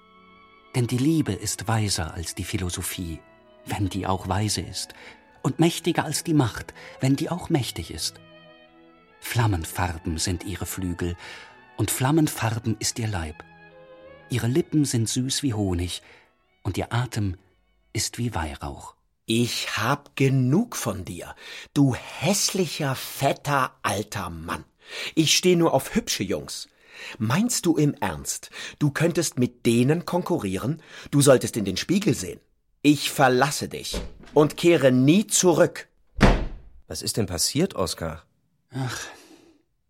Denn 0.75 0.87
die 0.87 0.97
Liebe 0.97 1.31
ist 1.31 1.69
weiser 1.69 2.13
als 2.13 2.35
die 2.35 2.43
Philosophie, 2.43 3.21
wenn 3.65 3.89
die 3.89 4.07
auch 4.07 4.27
weise 4.27 4.61
ist, 4.61 4.93
und 5.41 5.59
mächtiger 5.59 6.05
als 6.05 6.23
die 6.23 6.33
Macht, 6.33 6.73
wenn 6.99 7.15
die 7.15 7.29
auch 7.29 7.49
mächtig 7.49 7.91
ist. 7.91 8.19
Flammenfarben 9.19 10.17
sind 10.17 10.43
ihre 10.43 10.65
Flügel, 10.65 11.15
und 11.77 11.91
Flammenfarben 11.91 12.77
ist 12.79 12.99
ihr 12.99 13.07
Leib. 13.07 13.43
Ihre 14.29 14.47
Lippen 14.47 14.85
sind 14.85 15.09
süß 15.09 15.43
wie 15.43 15.53
Honig, 15.53 16.01
und 16.63 16.77
ihr 16.77 16.93
Atem 16.93 17.37
ist 17.93 18.17
wie 18.17 18.33
Weihrauch. 18.33 18.95
Ich 19.27 19.77
hab 19.77 20.15
genug 20.15 20.75
von 20.75 21.05
dir, 21.05 21.35
du 21.73 21.95
hässlicher, 21.95 22.93
fetter, 22.93 23.75
alter 23.81 24.29
Mann. 24.29 24.63
Ich 25.15 25.35
steh 25.35 25.55
nur 25.55 25.73
auf 25.73 25.95
hübsche 25.95 26.23
Jungs. 26.23 26.67
Meinst 27.17 27.65
du 27.65 27.75
im 27.75 27.93
Ernst, 27.95 28.51
du 28.79 28.91
könntest 28.91 29.39
mit 29.39 29.65
denen 29.65 30.05
konkurrieren? 30.05 30.81
Du 31.11 31.21
solltest 31.21 31.57
in 31.57 31.65
den 31.65 31.77
Spiegel 31.77 32.13
sehen. 32.13 32.39
Ich 32.87 33.09
verlasse 33.09 33.67
dich 33.67 33.99
und 34.35 34.57
kehre 34.57 34.91
nie 34.91 35.25
zurück. 35.25 35.87
Was 36.85 37.01
ist 37.01 37.17
denn 37.17 37.25
passiert, 37.25 37.73
Oskar? 37.73 38.27
Ach, 38.69 38.99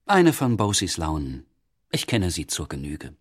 eine 0.06 0.32
von 0.32 0.56
Bosys 0.56 0.96
Launen. 0.96 1.46
Ich 1.92 2.08
kenne 2.08 2.32
sie 2.32 2.48
zur 2.48 2.70
Genüge. 2.70 3.14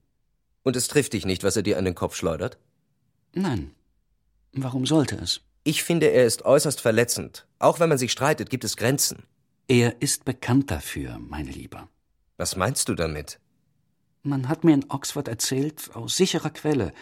Und 0.62 0.76
es 0.76 0.86
trifft 0.86 1.12
dich 1.12 1.26
nicht, 1.26 1.42
was 1.42 1.56
er 1.56 1.64
dir 1.64 1.76
an 1.76 1.84
den 1.84 1.96
Kopf 1.96 2.14
schleudert? 2.14 2.56
Nein. 3.32 3.74
Warum 4.52 4.86
sollte 4.86 5.16
es? 5.16 5.40
Ich 5.64 5.82
finde, 5.82 6.06
er 6.06 6.24
ist 6.24 6.44
äußerst 6.44 6.80
verletzend. 6.80 7.44
Auch 7.58 7.80
wenn 7.80 7.88
man 7.88 7.98
sich 7.98 8.12
streitet, 8.12 8.50
gibt 8.50 8.62
es 8.62 8.76
Grenzen. 8.76 9.24
Er 9.66 10.00
ist 10.00 10.24
bekannt 10.24 10.70
dafür, 10.70 11.18
mein 11.18 11.48
Lieber. 11.48 11.88
Was 12.36 12.54
meinst 12.54 12.88
du 12.88 12.94
damit? 12.94 13.40
Man 14.22 14.48
hat 14.48 14.62
mir 14.62 14.74
in 14.74 14.88
Oxford 14.88 15.26
erzählt, 15.26 15.90
aus 15.94 16.16
sicherer 16.16 16.50
Quelle, 16.50 16.92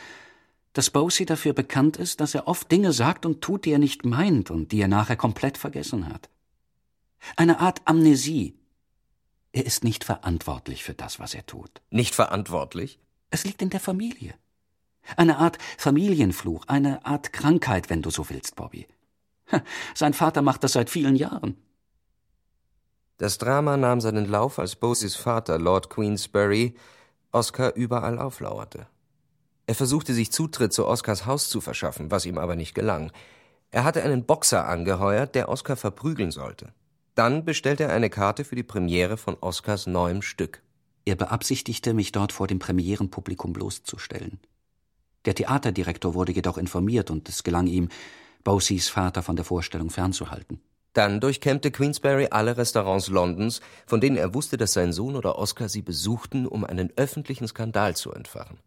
dass 0.73 0.91
Bosey 0.91 1.27
dafür 1.27 1.53
bekannt 1.53 1.97
ist, 1.97 2.21
dass 2.21 2.35
er 2.35 2.49
oft 2.49 2.71
Dinge 2.73 2.93
sagt 2.93 3.27
und 3.27 3.41
tut, 3.43 3.65
die 3.65 3.73
er 3.73 3.79
nicht 3.79 4.05
meint 4.05 4.51
und 4.51 4.73
die 4.73 4.81
er 4.81 4.89
nachher 4.89 5.17
komplett 5.17 5.59
vergessen 5.59 6.09
hat. 6.09 6.31
Eine 7.37 7.61
Art 7.61 7.83
Amnesie. 7.85 8.55
Er 9.53 9.67
ist 9.67 9.85
nicht 9.85 10.05
verantwortlich 10.05 10.83
für 10.83 10.95
das, 10.95 11.21
was 11.21 11.35
er 11.35 11.45
tut. 11.45 11.83
Nicht 11.91 12.15
verantwortlich? 12.15 12.99
Es 13.31 13.45
liegt 13.45 13.61
in 13.63 13.71
der 13.71 13.81
Familie. 13.81 14.35
Eine 15.17 15.39
Art 15.39 15.59
Familienfluch, 15.79 16.65
eine 16.69 17.05
Art 17.05 17.33
Krankheit, 17.33 17.91
wenn 17.91 18.03
du 18.03 18.11
so 18.11 18.31
willst, 18.31 18.57
Bobby. 18.57 18.87
Sein 19.95 20.15
Vater 20.15 20.43
macht 20.43 20.65
das 20.65 20.73
seit 20.73 20.89
vielen 20.89 21.17
Jahren. 21.17 21.57
Das 23.19 23.39
Drama 23.39 23.77
nahm 23.77 24.01
seinen 24.01 24.27
Lauf, 24.27 24.59
als 24.59 24.77
Boseys 24.77 25.17
Vater, 25.17 25.59
Lord 25.59 25.91
Queensberry, 25.91 26.75
Oscar 27.31 27.75
überall 27.75 28.19
auflauerte. 28.19 28.87
Er 29.67 29.75
versuchte 29.75 30.13
sich 30.13 30.33
Zutritt 30.33 30.73
zu 30.73 30.87
Oscars 30.87 31.27
Haus 31.27 31.49
zu 31.49 31.61
verschaffen, 31.61 32.11
was 32.11 32.27
ihm 32.27 32.39
aber 32.39 32.57
nicht 32.57 32.75
gelang. 32.75 33.13
Er 33.71 33.85
hatte 33.85 34.03
einen 34.03 34.25
Boxer 34.25 34.67
angeheuert, 34.67 35.35
der 35.35 35.49
Oscar 35.49 35.77
verprügeln 35.77 36.31
sollte. 36.31 36.73
Dann 37.15 37.45
bestellte 37.45 37.85
er 37.85 37.93
eine 37.93 38.11
Karte 38.11 38.45
für 38.45 38.57
die 38.57 38.63
Premiere 38.63 39.17
von 39.17 39.37
Oscars 39.41 39.87
neuem 39.87 40.23
Stück. 40.23 40.63
Er 41.05 41.15
beabsichtigte, 41.15 41.95
mich 41.95 42.13
dort 42.13 42.33
vor 42.33 42.47
dem 42.47 42.59
Premierenpublikum 42.59 43.53
bloßzustellen. 43.53 44.41
Der 45.25 45.35
Theaterdirektor 45.35 46.15
wurde 46.15 46.33
jedoch 46.33 46.59
informiert 46.59 47.11
und 47.11 47.29
es 47.29 47.43
gelang 47.43 47.67
ihm, 47.67 47.89
Boseys 48.45 48.89
Vater 48.89 49.23
von 49.23 49.37
der 49.37 49.45
Vorstellung 49.45 49.91
fernzuhalten. 49.91 50.61
Dann 50.95 51.21
durchkämmte 51.21 51.71
Queensberry 51.71 52.29
alle 52.31 52.57
Restaurants 52.57 53.09
Londons, 53.09 53.61
von 53.87 54.01
denen 54.01 54.17
er 54.17 54.35
wusste, 54.35 54.57
dass 54.57 54.73
sein 54.73 54.93
Sohn 54.93 55.17
oder 55.17 55.39
Oscar 55.39 55.69
sie 55.69 55.83
besuchten, 55.83 56.47
um 56.47 56.65
einen 56.65 56.93
öffentlichen 56.97 57.47
Skandal 57.47 57.97
zu 57.97 58.13
entfachen. 58.13 58.59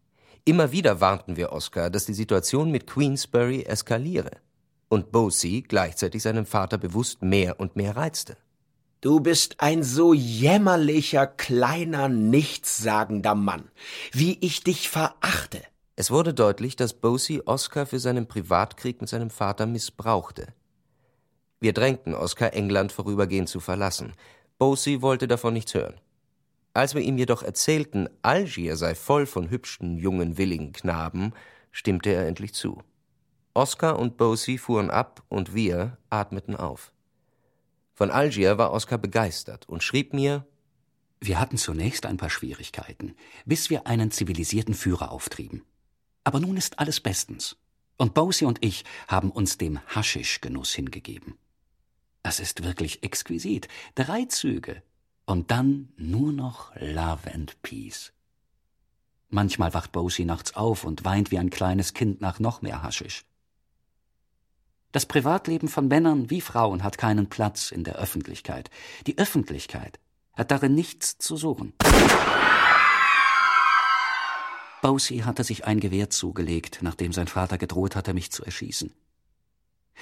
Immer 0.48 0.70
wieder 0.70 1.00
warnten 1.00 1.36
wir 1.36 1.50
Oscar, 1.50 1.90
dass 1.90 2.06
die 2.06 2.14
Situation 2.14 2.70
mit 2.70 2.86
Queensberry 2.86 3.64
eskaliere 3.64 4.30
und 4.88 5.10
Bosey 5.10 5.62
gleichzeitig 5.62 6.22
seinem 6.22 6.46
Vater 6.46 6.78
bewusst 6.78 7.20
mehr 7.20 7.58
und 7.58 7.74
mehr 7.74 7.96
reizte. 7.96 8.36
Du 9.00 9.18
bist 9.18 9.56
ein 9.58 9.82
so 9.82 10.14
jämmerlicher, 10.14 11.26
kleiner, 11.26 12.08
nichtssagender 12.08 13.34
Mann. 13.34 13.72
Wie 14.12 14.38
ich 14.40 14.62
dich 14.62 14.88
verachte. 14.88 15.62
Es 15.96 16.12
wurde 16.12 16.32
deutlich, 16.32 16.76
dass 16.76 16.94
Bosey 16.94 17.42
Oscar 17.44 17.84
für 17.84 17.98
seinen 17.98 18.28
Privatkrieg 18.28 19.00
mit 19.00 19.10
seinem 19.10 19.30
Vater 19.30 19.66
missbrauchte. 19.66 20.46
Wir 21.58 21.72
drängten 21.72 22.14
Oscar, 22.14 22.52
England 22.52 22.92
vorübergehend 22.92 23.48
zu 23.48 23.58
verlassen. 23.58 24.12
Bosey 24.58 25.02
wollte 25.02 25.26
davon 25.26 25.54
nichts 25.54 25.74
hören. 25.74 26.00
Als 26.76 26.94
wir 26.94 27.00
ihm 27.00 27.16
jedoch 27.16 27.42
erzählten, 27.42 28.06
Algier 28.20 28.76
sei 28.76 28.94
voll 28.94 29.24
von 29.24 29.48
hübschen, 29.48 29.96
jungen, 29.96 30.36
willigen 30.36 30.72
Knaben, 30.72 31.32
stimmte 31.72 32.10
er 32.10 32.28
endlich 32.28 32.52
zu. 32.52 32.82
Oscar 33.54 33.98
und 33.98 34.18
Bosey 34.18 34.58
fuhren 34.58 34.90
ab 34.90 35.22
und 35.30 35.54
wir 35.54 35.96
atmeten 36.10 36.54
auf. 36.54 36.92
Von 37.94 38.10
Algier 38.10 38.58
war 38.58 38.72
Oscar 38.72 38.98
begeistert 38.98 39.66
und 39.66 39.82
schrieb 39.82 40.12
mir, 40.12 40.44
wir 41.18 41.40
hatten 41.40 41.56
zunächst 41.56 42.04
ein 42.04 42.18
paar 42.18 42.28
Schwierigkeiten, 42.28 43.16
bis 43.46 43.70
wir 43.70 43.86
einen 43.86 44.10
zivilisierten 44.10 44.74
Führer 44.74 45.12
auftrieben. 45.12 45.64
Aber 46.24 46.40
nun 46.40 46.58
ist 46.58 46.78
alles 46.78 47.00
bestens. 47.00 47.56
Und 47.96 48.12
Bosey 48.12 48.46
und 48.46 48.62
ich 48.62 48.84
haben 49.08 49.30
uns 49.30 49.56
dem 49.56 49.80
Haschisch-Genuss 49.94 50.74
hingegeben. 50.74 51.38
Das 52.22 52.38
ist 52.38 52.64
wirklich 52.64 53.02
exquisit. 53.02 53.66
Drei 53.94 54.26
Züge. 54.26 54.82
Und 55.26 55.50
dann 55.50 55.88
nur 55.96 56.32
noch 56.32 56.72
Love 56.76 57.32
and 57.34 57.60
Peace. 57.62 58.12
Manchmal 59.28 59.74
wacht 59.74 59.90
Bosey 59.90 60.24
nachts 60.24 60.54
auf 60.54 60.84
und 60.84 61.04
weint 61.04 61.32
wie 61.32 61.38
ein 61.38 61.50
kleines 61.50 61.94
Kind 61.94 62.20
nach 62.20 62.38
noch 62.38 62.62
mehr 62.62 62.82
Haschisch. 62.82 63.24
Das 64.92 65.04
Privatleben 65.04 65.68
von 65.68 65.88
Männern 65.88 66.30
wie 66.30 66.40
Frauen 66.40 66.84
hat 66.84 66.96
keinen 66.96 67.28
Platz 67.28 67.72
in 67.72 67.82
der 67.82 67.96
Öffentlichkeit. 67.96 68.70
Die 69.08 69.18
Öffentlichkeit 69.18 69.98
hat 70.32 70.52
darin 70.52 70.76
nichts 70.76 71.18
zu 71.18 71.36
suchen. 71.36 71.72
Bosey 74.80 75.18
hatte 75.18 75.42
sich 75.42 75.64
ein 75.64 75.80
Gewehr 75.80 76.08
zugelegt, 76.08 76.78
nachdem 76.82 77.12
sein 77.12 77.26
Vater 77.26 77.58
gedroht 77.58 77.96
hatte, 77.96 78.14
mich 78.14 78.30
zu 78.30 78.44
erschießen. 78.44 78.92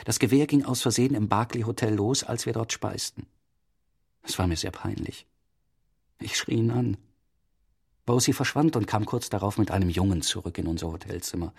Das 0.04 0.18
Gewehr 0.18 0.46
ging 0.46 0.66
aus 0.66 0.82
Versehen 0.82 1.14
im 1.14 1.28
Barclay 1.28 1.62
Hotel 1.62 1.94
los, 1.94 2.24
als 2.24 2.44
wir 2.44 2.52
dort 2.52 2.74
speisten. 2.74 3.26
Es 4.24 4.38
war 4.38 4.46
mir 4.46 4.56
sehr 4.56 4.70
peinlich. 4.70 5.26
Ich 6.18 6.36
schrie 6.36 6.54
ihn 6.54 6.70
an. 6.70 6.96
Bosey 8.06 8.32
verschwand 8.32 8.76
und 8.76 8.86
kam 8.86 9.06
kurz 9.06 9.30
darauf 9.30 9.58
mit 9.58 9.70
einem 9.70 9.88
Jungen 9.88 10.22
zurück 10.22 10.58
in 10.58 10.66
unser 10.66 10.88
Hotelzimmer. 10.88 11.54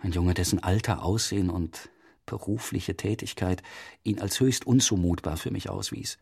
Ein 0.00 0.12
Junge, 0.12 0.34
dessen 0.34 0.62
Alter, 0.62 1.02
Aussehen 1.02 1.50
und 1.50 1.90
berufliche 2.26 2.96
Tätigkeit 2.96 3.62
ihn 4.02 4.20
als 4.20 4.40
höchst 4.40 4.66
unzumutbar 4.66 5.36
für 5.36 5.50
mich 5.50 5.70
auswies, 5.70 6.18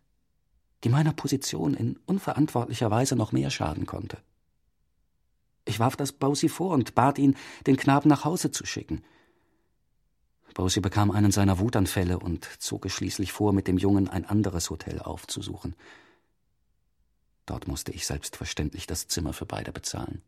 die 0.84 0.88
meiner 0.88 1.12
Position 1.12 1.74
in 1.74 1.98
unverantwortlicher 2.06 2.90
Weise 2.90 3.16
noch 3.16 3.32
mehr 3.32 3.50
schaden 3.50 3.86
konnte. 3.86 4.18
Ich 5.64 5.80
warf 5.80 5.96
das 5.96 6.12
Bausi 6.12 6.48
vor 6.48 6.72
und 6.72 6.94
bat 6.94 7.18
ihn, 7.18 7.36
den 7.66 7.76
Knaben 7.76 8.08
nach 8.08 8.24
Hause 8.24 8.50
zu 8.50 8.66
schicken. 8.66 9.02
Bausi 10.54 10.80
bekam 10.80 11.10
einen 11.10 11.32
seiner 11.32 11.58
Wutanfälle 11.58 12.18
und 12.18 12.48
zog 12.58 12.86
es 12.86 12.92
schließlich 12.92 13.32
vor, 13.32 13.52
mit 13.52 13.66
dem 13.66 13.76
Jungen 13.76 14.08
ein 14.08 14.24
anderes 14.24 14.70
Hotel 14.70 15.00
aufzusuchen. 15.00 15.74
Dort 17.44 17.68
musste 17.68 17.92
ich 17.92 18.06
selbstverständlich 18.06 18.86
das 18.86 19.08
Zimmer 19.08 19.32
für 19.32 19.46
beide 19.46 19.72
bezahlen. 19.72 20.22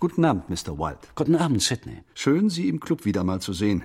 Guten 0.00 0.24
Abend, 0.24 0.48
Mr. 0.48 0.78
Wild. 0.78 0.98
Guten 1.14 1.34
Abend, 1.34 1.62
Sidney. 1.62 2.02
Schön, 2.14 2.48
Sie 2.48 2.68
im 2.68 2.80
Club 2.80 3.04
wieder 3.04 3.24
mal 3.24 3.40
zu 3.40 3.52
sehen. 3.52 3.84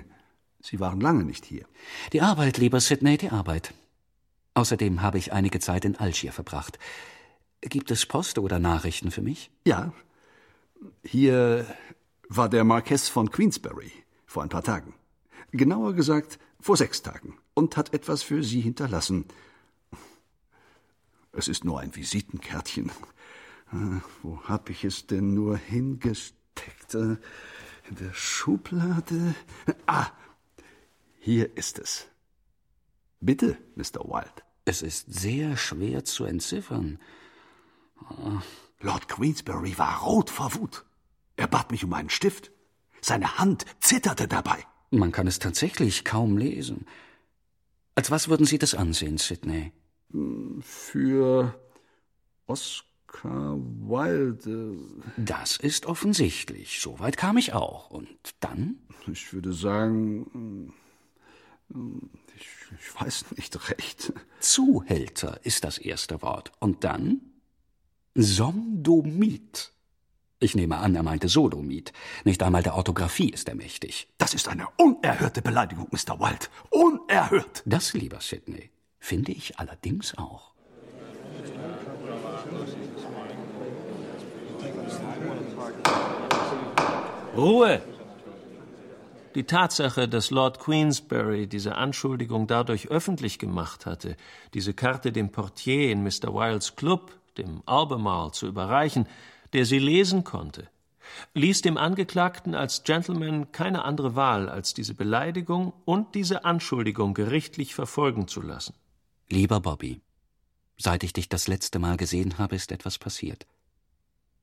Sie 0.60 0.78
waren 0.78 1.00
lange 1.00 1.24
nicht 1.24 1.44
hier. 1.44 1.64
Die 2.12 2.20
Arbeit, 2.20 2.58
lieber 2.58 2.80
Sidney, 2.80 3.16
die 3.18 3.30
Arbeit. 3.30 3.74
Außerdem 4.54 5.02
habe 5.02 5.18
ich 5.18 5.32
einige 5.32 5.60
Zeit 5.60 5.84
in 5.84 5.96
Algier 5.96 6.32
verbracht. 6.32 6.78
Gibt 7.62 7.90
es 7.90 8.06
Post 8.06 8.38
oder 8.38 8.58
Nachrichten 8.58 9.10
für 9.10 9.22
mich? 9.22 9.50
Ja, 9.66 9.92
hier 11.02 11.66
war 12.28 12.48
der 12.48 12.64
Marquess 12.64 13.08
von 13.08 13.30
Queensberry 13.30 13.92
vor 14.26 14.42
ein 14.42 14.48
paar 14.48 14.62
Tagen. 14.62 14.94
Genauer 15.52 15.94
gesagt 15.94 16.38
vor 16.60 16.76
sechs 16.76 17.02
Tagen 17.02 17.38
und 17.54 17.76
hat 17.76 17.92
etwas 17.94 18.22
für 18.22 18.42
Sie 18.42 18.60
hinterlassen. 18.60 19.24
Es 21.32 21.48
ist 21.48 21.64
nur 21.64 21.80
ein 21.80 21.94
Visitenkärtchen. 21.94 22.90
Äh, 23.72 24.00
wo 24.22 24.42
hab 24.44 24.68
ich 24.68 24.84
es 24.84 25.06
denn 25.06 25.34
nur 25.34 25.56
hingesteckt? 25.56 26.94
Äh, 26.94 27.16
in 27.88 27.96
der 28.00 28.12
Schublade? 28.12 29.34
Ah, 29.86 30.06
hier 31.18 31.56
ist 31.56 31.78
es. 31.78 32.06
Bitte, 33.20 33.58
Mr. 33.74 34.04
Wild. 34.04 34.44
Es 34.64 34.82
ist 34.82 35.12
sehr 35.12 35.56
schwer 35.56 36.04
zu 36.04 36.24
entziffern. 36.24 36.98
Lord 38.80 39.08
Queensberry 39.08 39.76
war 39.76 40.00
rot 40.00 40.30
vor 40.30 40.54
Wut. 40.54 40.84
Er 41.36 41.46
bat 41.46 41.70
mich 41.70 41.84
um 41.84 41.92
einen 41.92 42.10
Stift. 42.10 42.50
Seine 43.00 43.38
Hand 43.38 43.66
zitterte 43.80 44.28
dabei. 44.28 44.64
Man 44.90 45.12
kann 45.12 45.26
es 45.26 45.38
tatsächlich 45.38 46.04
kaum 46.04 46.36
lesen. 46.36 46.86
Als 47.94 48.10
was 48.10 48.28
würden 48.28 48.46
Sie 48.46 48.58
das 48.58 48.74
ansehen, 48.74 49.18
Sidney? 49.18 49.72
Für 50.60 51.54
Oscar 52.46 53.56
Wilde. 53.56 54.76
Das 55.16 55.56
ist 55.56 55.86
offensichtlich. 55.86 56.80
Soweit 56.80 57.16
kam 57.16 57.36
ich 57.36 57.52
auch. 57.52 57.90
Und 57.90 58.08
dann? 58.40 58.78
Ich 59.10 59.32
würde 59.32 59.52
sagen. 59.52 60.72
Ich, 62.36 62.46
ich 62.80 63.00
weiß 63.00 63.26
nicht 63.36 63.70
recht. 63.70 64.12
Zuhälter 64.40 65.40
ist 65.44 65.62
das 65.62 65.78
erste 65.78 66.20
Wort. 66.22 66.50
Und 66.58 66.82
dann? 66.82 67.20
Somdomit. 68.14 69.72
Ich 70.42 70.54
nehme 70.54 70.78
an, 70.78 70.94
er 70.96 71.02
meinte 71.02 71.28
Sodomit. 71.28 71.92
Nicht 72.24 72.42
einmal 72.42 72.62
der 72.62 72.74
Orthographie 72.74 73.28
ist 73.28 73.46
er 73.50 73.54
mächtig. 73.54 74.08
Das 74.16 74.32
ist 74.32 74.48
eine 74.48 74.66
unerhörte 74.78 75.42
Beleidigung, 75.42 75.86
Mr. 75.90 76.18
Wilde. 76.18 76.46
Unerhört. 76.70 77.62
Das, 77.66 77.92
lieber 77.92 78.22
Sidney, 78.22 78.70
finde 78.98 79.32
ich 79.32 79.58
allerdings 79.58 80.16
auch. 80.16 80.54
Ruhe! 87.36 87.82
Die 89.34 89.44
Tatsache, 89.44 90.08
dass 90.08 90.30
Lord 90.30 90.58
Queensberry 90.58 91.48
diese 91.48 91.76
Anschuldigung 91.76 92.46
dadurch 92.46 92.88
öffentlich 92.88 93.38
gemacht 93.38 93.84
hatte, 93.84 94.16
diese 94.54 94.72
Karte 94.72 95.12
dem 95.12 95.30
Portier 95.30 95.92
in 95.92 96.02
Mr. 96.02 96.32
Wilds 96.32 96.76
Club, 96.76 97.12
dem 97.36 97.62
Albemarle, 97.66 98.32
zu 98.32 98.46
überreichen, 98.46 99.06
der 99.52 99.64
sie 99.64 99.78
lesen 99.78 100.24
konnte, 100.24 100.68
ließ 101.34 101.62
dem 101.62 101.76
Angeklagten 101.76 102.54
als 102.54 102.84
Gentleman 102.84 103.52
keine 103.52 103.84
andere 103.84 104.14
Wahl, 104.14 104.48
als 104.48 104.74
diese 104.74 104.94
Beleidigung 104.94 105.72
und 105.84 106.14
diese 106.14 106.44
Anschuldigung 106.44 107.14
gerichtlich 107.14 107.74
verfolgen 107.74 108.28
zu 108.28 108.40
lassen. 108.40 108.74
Lieber 109.28 109.60
Bobby, 109.60 110.00
seit 110.76 111.04
ich 111.04 111.12
dich 111.12 111.28
das 111.28 111.48
letzte 111.48 111.78
Mal 111.78 111.96
gesehen 111.96 112.38
habe, 112.38 112.56
ist 112.56 112.72
etwas 112.72 112.98
passiert. 112.98 113.46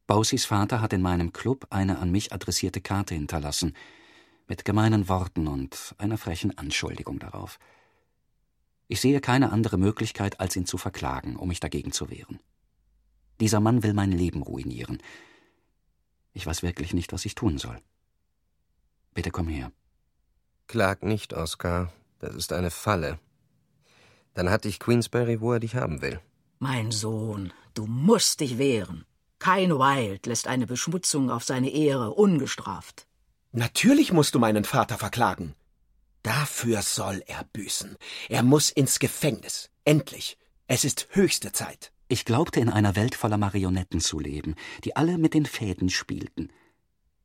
Bowsys 0.07 0.45
Vater 0.45 0.81
hat 0.81 0.93
in 0.93 1.01
meinem 1.01 1.33
Club 1.33 1.67
eine 1.69 1.99
an 1.99 2.11
mich 2.11 2.31
adressierte 2.31 2.79
Karte 2.79 3.13
hinterlassen, 3.13 3.73
mit 4.47 4.63
gemeinen 4.63 5.09
Worten 5.09 5.47
und 5.47 5.93
einer 5.97 6.17
frechen 6.17 6.57
Anschuldigung 6.57 7.19
darauf. 7.19 7.59
Ich 8.87 9.01
sehe 9.01 9.19
keine 9.19 9.51
andere 9.51 9.77
Möglichkeit, 9.77 10.39
als 10.39 10.55
ihn 10.55 10.65
zu 10.65 10.77
verklagen, 10.77 11.35
um 11.35 11.49
mich 11.49 11.59
dagegen 11.59 11.91
zu 11.91 12.09
wehren. 12.09 12.39
Dieser 13.39 13.59
Mann 13.59 13.83
will 13.83 13.93
mein 13.93 14.11
Leben 14.11 14.41
ruinieren. 14.41 15.01
Ich 16.33 16.45
weiß 16.45 16.63
wirklich 16.63 16.93
nicht, 16.93 17.13
was 17.13 17.25
ich 17.25 17.35
tun 17.35 17.57
soll. 17.57 17.79
Bitte 19.13 19.31
komm 19.31 19.47
her. 19.47 19.71
Klag 20.67 21.03
nicht, 21.03 21.33
Oscar. 21.33 21.91
Das 22.19 22.35
ist 22.35 22.53
eine 22.53 22.71
Falle. 22.71 23.19
Dann 24.33 24.49
hat 24.49 24.65
dich 24.65 24.79
Queensberry, 24.79 25.41
wo 25.41 25.53
er 25.53 25.59
dich 25.59 25.75
haben 25.75 26.01
will. 26.01 26.19
Mein 26.59 26.91
Sohn, 26.91 27.53
du 27.73 27.85
musst 27.85 28.39
dich 28.39 28.57
wehren. 28.57 29.05
Kein 29.39 29.71
Wild 29.71 30.25
lässt 30.25 30.47
eine 30.47 30.67
Beschmutzung 30.67 31.29
auf 31.29 31.43
seine 31.43 31.69
Ehre 31.69 32.11
ungestraft. 32.11 33.07
Natürlich 33.51 34.11
musst 34.11 34.35
du 34.35 34.39
meinen 34.39 34.63
Vater 34.63 34.97
verklagen. 34.97 35.55
Dafür 36.23 36.81
soll 36.81 37.23
er 37.27 37.43
büßen. 37.53 37.95
Er 38.29 38.43
muss 38.43 38.69
ins 38.69 38.99
Gefängnis. 38.99 39.69
Endlich. 39.85 40.37
Es 40.67 40.83
ist 40.83 41.07
höchste 41.11 41.51
Zeit. 41.51 41.93
Ich 42.09 42.23
glaubte, 42.23 42.59
in 42.59 42.69
einer 42.69 42.95
Welt 42.95 43.15
voller 43.15 43.37
Marionetten 43.37 43.99
zu 43.99 44.19
leben, 44.19 44.55
die 44.83 44.95
alle 44.95 45.17
mit 45.17 45.33
den 45.33 45.45
Fäden 45.45 45.89
spielten. 45.89 46.49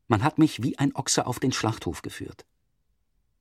Man 0.09 0.23
hat 0.25 0.39
mich 0.39 0.63
wie 0.63 0.79
ein 0.79 0.95
Ochse 0.95 1.27
auf 1.27 1.39
den 1.39 1.53
Schlachthof 1.53 2.03
geführt. 2.03 2.45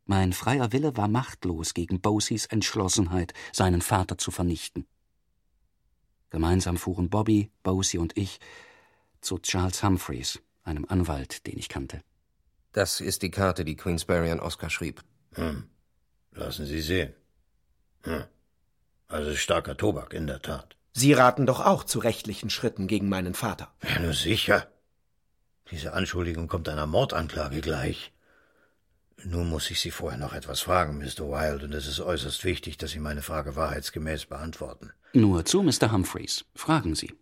Mein 0.06 0.34
freier 0.34 0.72
Wille 0.72 0.98
war 0.98 1.08
machtlos 1.08 1.74
gegen 1.74 2.02
Bosys 2.02 2.46
Entschlossenheit, 2.46 3.34
seinen 3.52 3.82
Vater 3.82 4.18
zu 4.18 4.30
vernichten. 4.30 4.86
Gemeinsam 6.30 6.78
fuhren 6.78 7.10
Bobby, 7.10 7.52
Bosey 7.64 8.00
und 8.00 8.18
ich 8.18 8.40
zu 9.22 9.38
Charles 9.40 9.84
Humphreys, 9.84 10.40
einem 10.64 10.86
Anwalt, 10.86 11.46
den 11.48 11.58
ich 11.58 11.70
kannte. 11.70 12.02
Das 12.72 13.02
ist 13.02 13.22
die 13.22 13.32
Karte, 13.32 13.66
die 13.66 13.76
Queensberry 13.76 14.32
an 14.32 14.40
Oscar 14.40 14.70
schrieb. 14.70 15.04
Hm. 15.34 15.70
Lassen 16.32 16.66
Sie 16.66 16.82
sehen. 16.82 17.14
Hm. 18.04 18.24
Also 19.08 19.36
starker 19.36 19.76
Tobak, 19.76 20.14
in 20.14 20.28
der 20.28 20.42
Tat. 20.42 20.78
Sie 20.94 21.14
raten 21.14 21.46
doch 21.46 21.60
auch 21.62 21.84
zu 21.84 22.00
rechtlichen 22.00 22.50
Schritten 22.50 22.88
gegen 22.88 23.08
meinen 23.08 23.34
Vater. 23.34 23.74
Ja, 23.84 24.00
nur 24.00 24.14
sicher. 24.14 24.68
Diese 25.72 25.94
Anschuldigung 25.94 26.48
kommt 26.48 26.68
einer 26.68 26.86
Mordanklage 26.86 27.62
gleich. 27.62 28.12
Nun 29.24 29.50
muss 29.50 29.72
ich 29.72 29.80
Sie 29.80 29.92
vorher 29.92 30.20
noch 30.20 30.34
etwas 30.34 30.62
fragen, 30.62 30.98
Mr. 30.98 31.30
Wilde, 31.30 31.66
und 31.66 31.74
es 31.74 31.88
ist 31.88 32.00
äußerst 32.00 32.44
wichtig, 32.44 32.78
dass 32.78 32.92
Sie 32.92 33.00
meine 33.00 33.22
Frage 33.22 33.56
wahrheitsgemäß 33.56 34.26
beantworten. 34.26 34.92
Nur 35.14 35.46
zu, 35.46 35.62
Mr. 35.64 35.92
Humphreys. 35.92 36.46
Fragen 36.56 36.96
Sie. 36.96 37.14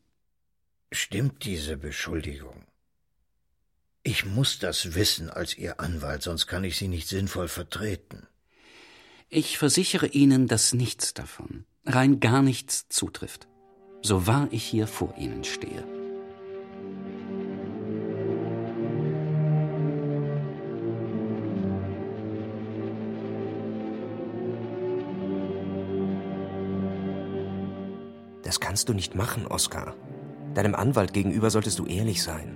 Stimmt 0.91 1.43
diese 1.45 1.77
Beschuldigung? 1.77 2.65
Ich 4.01 4.25
muss 4.25 4.57
das 4.57 4.95
wissen 4.95 5.29
als 5.29 5.55
Ihr 5.57 5.79
Anwalt, 5.79 6.23
sonst 6.23 6.47
kann 6.47 6.63
ich 6.63 6.77
Sie 6.77 6.87
nicht 6.87 7.07
sinnvoll 7.07 7.49
vertreten. 7.49 8.27
Ich 9.27 9.59
versichere 9.59 10.07
Ihnen, 10.07 10.47
dass 10.47 10.73
nichts 10.73 11.13
davon, 11.13 11.65
rein 11.85 12.19
gar 12.19 12.41
nichts 12.41 12.87
zutrifft 12.87 13.49
so 14.01 14.27
wahr 14.27 14.47
ich 14.51 14.63
hier 14.63 14.87
vor 14.87 15.13
Ihnen 15.17 15.43
stehe. 15.43 15.83
Das 28.43 28.59
kannst 28.59 28.89
du 28.89 28.93
nicht 28.93 29.13
machen, 29.13 29.45
Oskar. 29.45 29.95
Deinem 30.55 30.73
Anwalt 30.73 31.13
gegenüber 31.13 31.51
solltest 31.51 31.77
du 31.77 31.85
ehrlich 31.85 32.23
sein. 32.23 32.55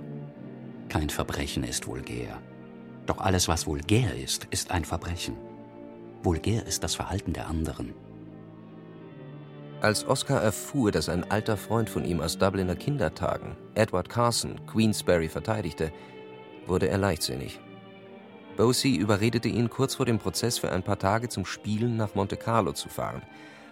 Kein 0.88 1.08
Verbrechen 1.08 1.62
ist 1.62 1.86
vulgär. 1.86 2.40
Doch 3.06 3.18
alles, 3.18 3.46
was 3.48 3.66
vulgär 3.66 4.16
ist, 4.16 4.46
ist 4.50 4.70
ein 4.70 4.84
Verbrechen. 4.84 5.36
Vulgär 6.22 6.66
ist 6.66 6.82
das 6.82 6.94
Verhalten 6.94 7.32
der 7.32 7.46
anderen. 7.46 7.94
Als 9.84 10.06
Oscar 10.06 10.40
erfuhr, 10.40 10.92
dass 10.92 11.10
ein 11.10 11.30
alter 11.30 11.58
Freund 11.58 11.90
von 11.90 12.06
ihm 12.06 12.22
aus 12.22 12.38
Dubliner 12.38 12.74
Kindertagen, 12.74 13.54
Edward 13.74 14.08
Carson, 14.08 14.64
Queensberry 14.64 15.28
verteidigte, 15.28 15.92
wurde 16.64 16.88
er 16.88 16.96
leichtsinnig. 16.96 17.60
Bosey 18.56 18.96
überredete 18.96 19.48
ihn, 19.48 19.68
kurz 19.68 19.96
vor 19.96 20.06
dem 20.06 20.18
Prozess 20.18 20.56
für 20.56 20.72
ein 20.72 20.82
paar 20.82 20.98
Tage 20.98 21.28
zum 21.28 21.44
Spielen 21.44 21.98
nach 21.98 22.14
Monte 22.14 22.38
Carlo 22.38 22.72
zu 22.72 22.88
fahren. 22.88 23.20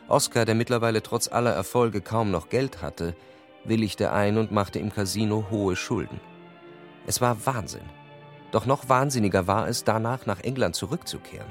Oscar, 0.06 0.44
der 0.44 0.54
mittlerweile 0.54 1.02
trotz 1.02 1.28
aller 1.28 1.52
Erfolge 1.52 2.02
kaum 2.02 2.30
noch 2.30 2.50
Geld 2.50 2.82
hatte, 2.82 3.16
willigte 3.64 4.12
ein 4.12 4.36
und 4.36 4.52
machte 4.52 4.80
im 4.80 4.92
Casino 4.92 5.46
hohe 5.50 5.76
Schulden. 5.76 6.20
Es 7.06 7.22
war 7.22 7.46
Wahnsinn. 7.46 7.88
Doch 8.50 8.66
noch 8.66 8.90
wahnsinniger 8.90 9.46
war 9.46 9.66
es, 9.66 9.84
danach 9.84 10.26
nach 10.26 10.40
England 10.40 10.76
zurückzukehren. 10.76 11.48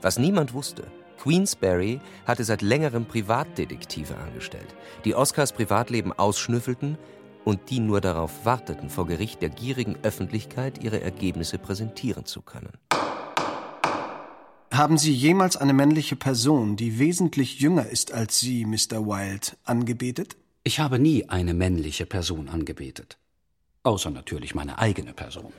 Was 0.00 0.16
niemand 0.16 0.54
wusste, 0.54 0.84
Queensberry 1.20 2.00
hatte 2.26 2.44
seit 2.44 2.62
längerem 2.62 3.04
Privatdetektive 3.04 4.16
angestellt, 4.16 4.74
die 5.04 5.14
Oscars 5.14 5.52
Privatleben 5.52 6.12
ausschnüffelten 6.12 6.96
und 7.44 7.70
die 7.70 7.80
nur 7.80 8.00
darauf 8.00 8.44
warteten, 8.44 8.90
vor 8.90 9.06
Gericht 9.06 9.42
der 9.42 9.50
gierigen 9.50 9.96
Öffentlichkeit 10.02 10.82
ihre 10.82 11.00
Ergebnisse 11.00 11.58
präsentieren 11.58 12.24
zu 12.24 12.42
können. 12.42 12.72
Haben 14.72 14.98
Sie 14.98 15.12
jemals 15.12 15.56
eine 15.56 15.72
männliche 15.72 16.16
Person, 16.16 16.76
die 16.76 16.98
wesentlich 16.98 17.60
jünger 17.60 17.86
ist 17.86 18.12
als 18.12 18.40
Sie, 18.40 18.64
Mr. 18.64 19.04
Wilde, 19.04 19.48
angebetet? 19.64 20.36
Ich 20.62 20.78
habe 20.78 20.98
nie 20.98 21.28
eine 21.28 21.54
männliche 21.54 22.06
Person 22.06 22.48
angebetet. 22.48 23.18
Außer 23.82 24.10
natürlich 24.10 24.54
meine 24.54 24.78
eigene 24.78 25.12
Person. 25.12 25.52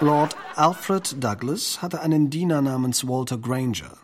Lord 0.00 0.36
Alfred 0.56 1.22
Douglas 1.22 1.80
hatte 1.80 2.00
einen 2.00 2.30
Diener 2.30 2.62
namens 2.62 3.06
Walter 3.06 3.38
Granger. 3.38 3.96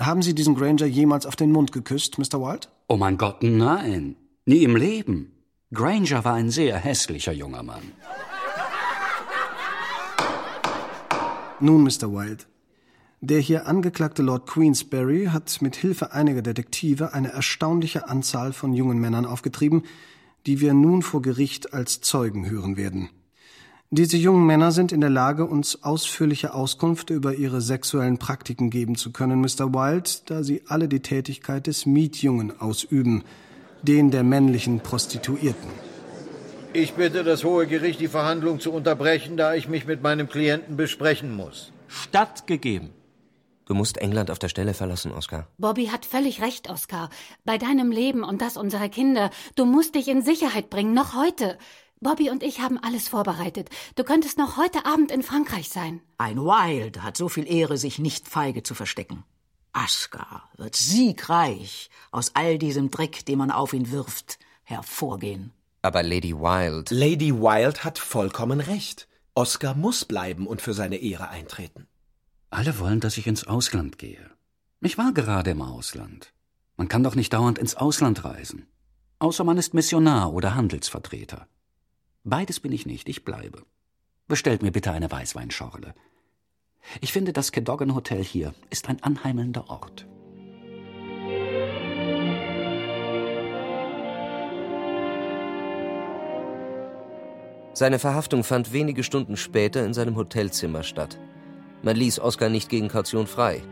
Haben 0.00 0.22
Sie 0.22 0.34
diesen 0.34 0.54
Granger 0.54 0.86
jemals 0.86 1.26
auf 1.26 1.36
den 1.36 1.52
Mund 1.52 1.72
geküsst, 1.72 2.18
Mr. 2.18 2.40
White? 2.40 2.68
Oh 2.88 2.96
mein 2.96 3.18
Gott, 3.18 3.42
nein. 3.42 4.16
Nie 4.46 4.64
im 4.64 4.74
Leben. 4.74 5.32
Granger 5.74 6.24
war 6.24 6.34
ein 6.34 6.50
sehr 6.50 6.78
hässlicher 6.78 7.32
junger 7.32 7.62
Mann. 7.62 7.82
Nun, 11.60 11.82
Mr. 11.82 12.10
Wilde. 12.10 12.44
Der 13.20 13.40
hier 13.40 13.66
angeklagte 13.66 14.22
Lord 14.22 14.46
Queensberry 14.46 15.26
hat 15.26 15.60
mit 15.60 15.76
Hilfe 15.76 16.12
einiger 16.12 16.40
Detektive 16.40 17.12
eine 17.12 17.32
erstaunliche 17.32 18.08
Anzahl 18.08 18.54
von 18.54 18.72
jungen 18.72 18.98
Männern 18.98 19.26
aufgetrieben, 19.26 19.82
die 20.46 20.60
wir 20.60 20.72
nun 20.72 21.02
vor 21.02 21.20
Gericht 21.20 21.74
als 21.74 22.00
Zeugen 22.00 22.48
hören 22.48 22.78
werden. 22.78 23.10
Diese 23.92 24.16
jungen 24.16 24.46
Männer 24.46 24.70
sind 24.70 24.92
in 24.92 25.00
der 25.00 25.10
Lage, 25.10 25.44
uns 25.46 25.82
ausführliche 25.82 26.54
Auskunft 26.54 27.10
über 27.10 27.34
ihre 27.34 27.60
sexuellen 27.60 28.18
Praktiken 28.18 28.70
geben 28.70 28.94
zu 28.94 29.10
können, 29.10 29.40
Mr. 29.40 29.74
Wilde, 29.74 30.08
da 30.26 30.44
sie 30.44 30.62
alle 30.68 30.86
die 30.86 31.00
Tätigkeit 31.00 31.66
des 31.66 31.86
Mietjungen 31.86 32.60
ausüben, 32.60 33.24
den 33.82 34.12
der 34.12 34.22
männlichen 34.22 34.78
Prostituierten. 34.78 35.68
Ich 36.72 36.92
bitte 36.92 37.24
das 37.24 37.42
Hohe 37.42 37.66
Gericht, 37.66 37.98
die 37.98 38.06
Verhandlung 38.06 38.60
zu 38.60 38.70
unterbrechen, 38.72 39.36
da 39.36 39.54
ich 39.54 39.68
mich 39.68 39.86
mit 39.86 40.04
meinem 40.04 40.28
Klienten 40.28 40.76
besprechen 40.76 41.34
muss. 41.34 41.72
Stattgegeben. 41.88 42.90
Du 43.66 43.74
musst 43.74 43.98
England 43.98 44.30
auf 44.30 44.38
der 44.38 44.48
Stelle 44.48 44.72
verlassen, 44.72 45.10
Oscar. 45.10 45.48
Bobby 45.58 45.86
hat 45.86 46.06
völlig 46.06 46.42
recht, 46.42 46.70
Oscar. 46.70 47.10
Bei 47.44 47.58
deinem 47.58 47.90
Leben 47.90 48.22
und 48.22 48.40
das 48.40 48.56
unserer 48.56 48.88
Kinder, 48.88 49.30
du 49.56 49.64
musst 49.64 49.96
dich 49.96 50.06
in 50.06 50.22
Sicherheit 50.22 50.70
bringen, 50.70 50.94
noch 50.94 51.16
heute. 51.16 51.58
Bobby 52.02 52.30
und 52.30 52.42
ich 52.42 52.60
haben 52.60 52.78
alles 52.78 53.08
vorbereitet. 53.08 53.68
Du 53.94 54.04
könntest 54.04 54.38
noch 54.38 54.56
heute 54.56 54.86
Abend 54.86 55.10
in 55.10 55.22
Frankreich 55.22 55.68
sein. 55.68 56.00
Ein 56.16 56.38
Wild 56.38 57.02
hat 57.02 57.14
so 57.14 57.28
viel 57.28 57.46
Ehre, 57.46 57.76
sich 57.76 57.98
nicht 57.98 58.26
feige 58.26 58.62
zu 58.62 58.74
verstecken. 58.74 59.22
Aska 59.74 60.42
wird 60.56 60.76
siegreich 60.76 61.90
aus 62.10 62.32
all 62.34 62.56
diesem 62.56 62.90
Dreck, 62.90 63.26
den 63.26 63.36
man 63.36 63.50
auf 63.50 63.74
ihn 63.74 63.90
wirft, 63.90 64.38
hervorgehen. 64.62 65.52
Aber 65.82 66.02
Lady 66.02 66.34
Wild. 66.34 66.90
Lady 66.90 67.34
Wild 67.34 67.84
hat 67.84 67.98
vollkommen 67.98 68.60
recht. 68.60 69.06
Oscar 69.34 69.74
muss 69.74 70.06
bleiben 70.06 70.46
und 70.46 70.62
für 70.62 70.72
seine 70.72 70.96
Ehre 70.96 71.28
eintreten. 71.28 71.86
Alle 72.48 72.78
wollen, 72.78 73.00
dass 73.00 73.18
ich 73.18 73.26
ins 73.26 73.46
Ausland 73.46 73.98
gehe. 73.98 74.30
Ich 74.80 74.96
war 74.96 75.12
gerade 75.12 75.50
im 75.50 75.60
Ausland. 75.60 76.32
Man 76.78 76.88
kann 76.88 77.02
doch 77.02 77.14
nicht 77.14 77.34
dauernd 77.34 77.58
ins 77.58 77.74
Ausland 77.74 78.24
reisen. 78.24 78.66
Außer 79.18 79.44
man 79.44 79.58
ist 79.58 79.74
Missionar 79.74 80.32
oder 80.32 80.54
Handelsvertreter. 80.54 81.46
Beides 82.24 82.60
bin 82.60 82.72
ich 82.72 82.84
nicht, 82.84 83.08
ich 83.08 83.24
bleibe. 83.24 83.64
Bestellt 84.28 84.62
mir 84.62 84.72
bitte 84.72 84.92
eine 84.92 85.10
Weißweinschorle. 85.10 85.94
Ich 87.00 87.12
finde, 87.12 87.32
das 87.32 87.50
Cadogan 87.50 87.94
Hotel 87.94 88.22
hier 88.22 88.54
ist 88.68 88.88
ein 88.88 89.02
anheimelnder 89.02 89.70
Ort. 89.70 90.06
Seine 97.72 97.98
Verhaftung 97.98 98.44
fand 98.44 98.74
wenige 98.74 99.02
Stunden 99.02 99.38
später 99.38 99.86
in 99.86 99.94
seinem 99.94 100.16
Hotelzimmer 100.16 100.82
statt. 100.82 101.18
Man 101.82 101.96
ließ 101.96 102.20
Oscar 102.20 102.50
nicht 102.50 102.68
gegen 102.68 102.88
Kaution 102.88 103.26
frei. 103.26 103.62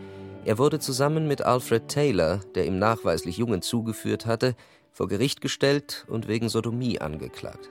Er 0.46 0.56
wurde 0.56 0.78
zusammen 0.78 1.28
mit 1.28 1.42
Alfred 1.42 1.88
Taylor, 1.88 2.40
der 2.54 2.66
ihm 2.66 2.78
nachweislich 2.78 3.36
Jungen 3.36 3.60
zugeführt 3.60 4.24
hatte, 4.24 4.56
vor 4.92 5.08
Gericht 5.08 5.42
gestellt 5.42 6.06
und 6.08 6.28
wegen 6.28 6.48
Sodomie 6.48 6.98
angeklagt. 6.98 7.68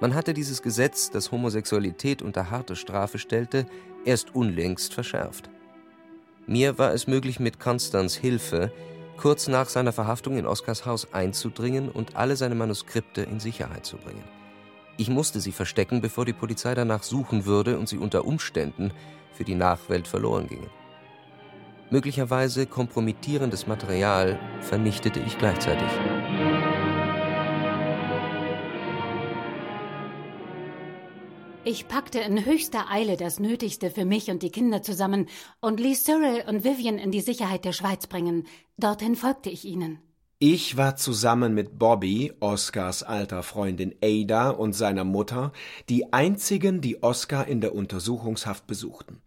Man 0.00 0.14
hatte 0.14 0.32
dieses 0.32 0.62
Gesetz, 0.62 1.10
das 1.10 1.30
Homosexualität 1.30 2.22
unter 2.22 2.50
harte 2.50 2.74
Strafe 2.74 3.18
stellte, 3.18 3.66
erst 4.06 4.34
unlängst 4.34 4.94
verschärft. 4.94 5.50
Mir 6.46 6.78
war 6.78 6.94
es 6.94 7.06
möglich, 7.06 7.38
mit 7.38 7.60
Constans 7.60 8.16
Hilfe 8.16 8.72
kurz 9.18 9.48
nach 9.48 9.68
seiner 9.68 9.92
Verhaftung 9.92 10.38
in 10.38 10.46
Oscars 10.46 10.86
Haus 10.86 11.12
einzudringen 11.12 11.90
und 11.90 12.16
alle 12.16 12.36
seine 12.36 12.54
Manuskripte 12.54 13.20
in 13.20 13.38
Sicherheit 13.38 13.84
zu 13.84 13.98
bringen. 13.98 14.24
Ich 14.96 15.10
musste 15.10 15.40
sie 15.40 15.52
verstecken, 15.52 16.00
bevor 16.00 16.24
die 16.24 16.32
Polizei 16.32 16.74
danach 16.74 17.02
suchen 17.02 17.44
würde 17.44 17.78
und 17.78 17.86
sie 17.86 17.98
unter 17.98 18.24
Umständen 18.24 18.92
für 19.34 19.44
die 19.44 19.54
Nachwelt 19.54 20.08
verloren 20.08 20.46
gingen. 20.46 20.70
Möglicherweise 21.90 22.66
kompromittierendes 22.66 23.66
Material 23.66 24.38
vernichtete 24.62 25.20
ich 25.20 25.36
gleichzeitig. 25.36 25.88
Ich 31.62 31.88
packte 31.88 32.20
in 32.20 32.46
höchster 32.46 32.90
Eile 32.90 33.18
das 33.18 33.38
Nötigste 33.38 33.90
für 33.90 34.06
mich 34.06 34.30
und 34.30 34.42
die 34.42 34.50
Kinder 34.50 34.82
zusammen 34.82 35.28
und 35.60 35.78
ließ 35.78 36.04
Cyril 36.04 36.44
und 36.46 36.64
Vivian 36.64 36.96
in 36.96 37.10
die 37.10 37.20
Sicherheit 37.20 37.66
der 37.66 37.74
Schweiz 37.74 38.06
bringen. 38.06 38.46
Dorthin 38.78 39.14
folgte 39.14 39.50
ich 39.50 39.66
ihnen. 39.66 39.98
Ich 40.38 40.78
war 40.78 40.96
zusammen 40.96 41.52
mit 41.52 41.78
Bobby, 41.78 42.32
Oscars 42.40 43.02
alter 43.02 43.42
Freundin 43.42 43.94
Ada 44.02 44.48
und 44.48 44.72
seiner 44.72 45.04
Mutter, 45.04 45.52
die 45.90 46.14
einzigen, 46.14 46.80
die 46.80 47.02
Oscar 47.02 47.46
in 47.46 47.60
der 47.60 47.74
Untersuchungshaft 47.74 48.66
besuchten. 48.66 49.20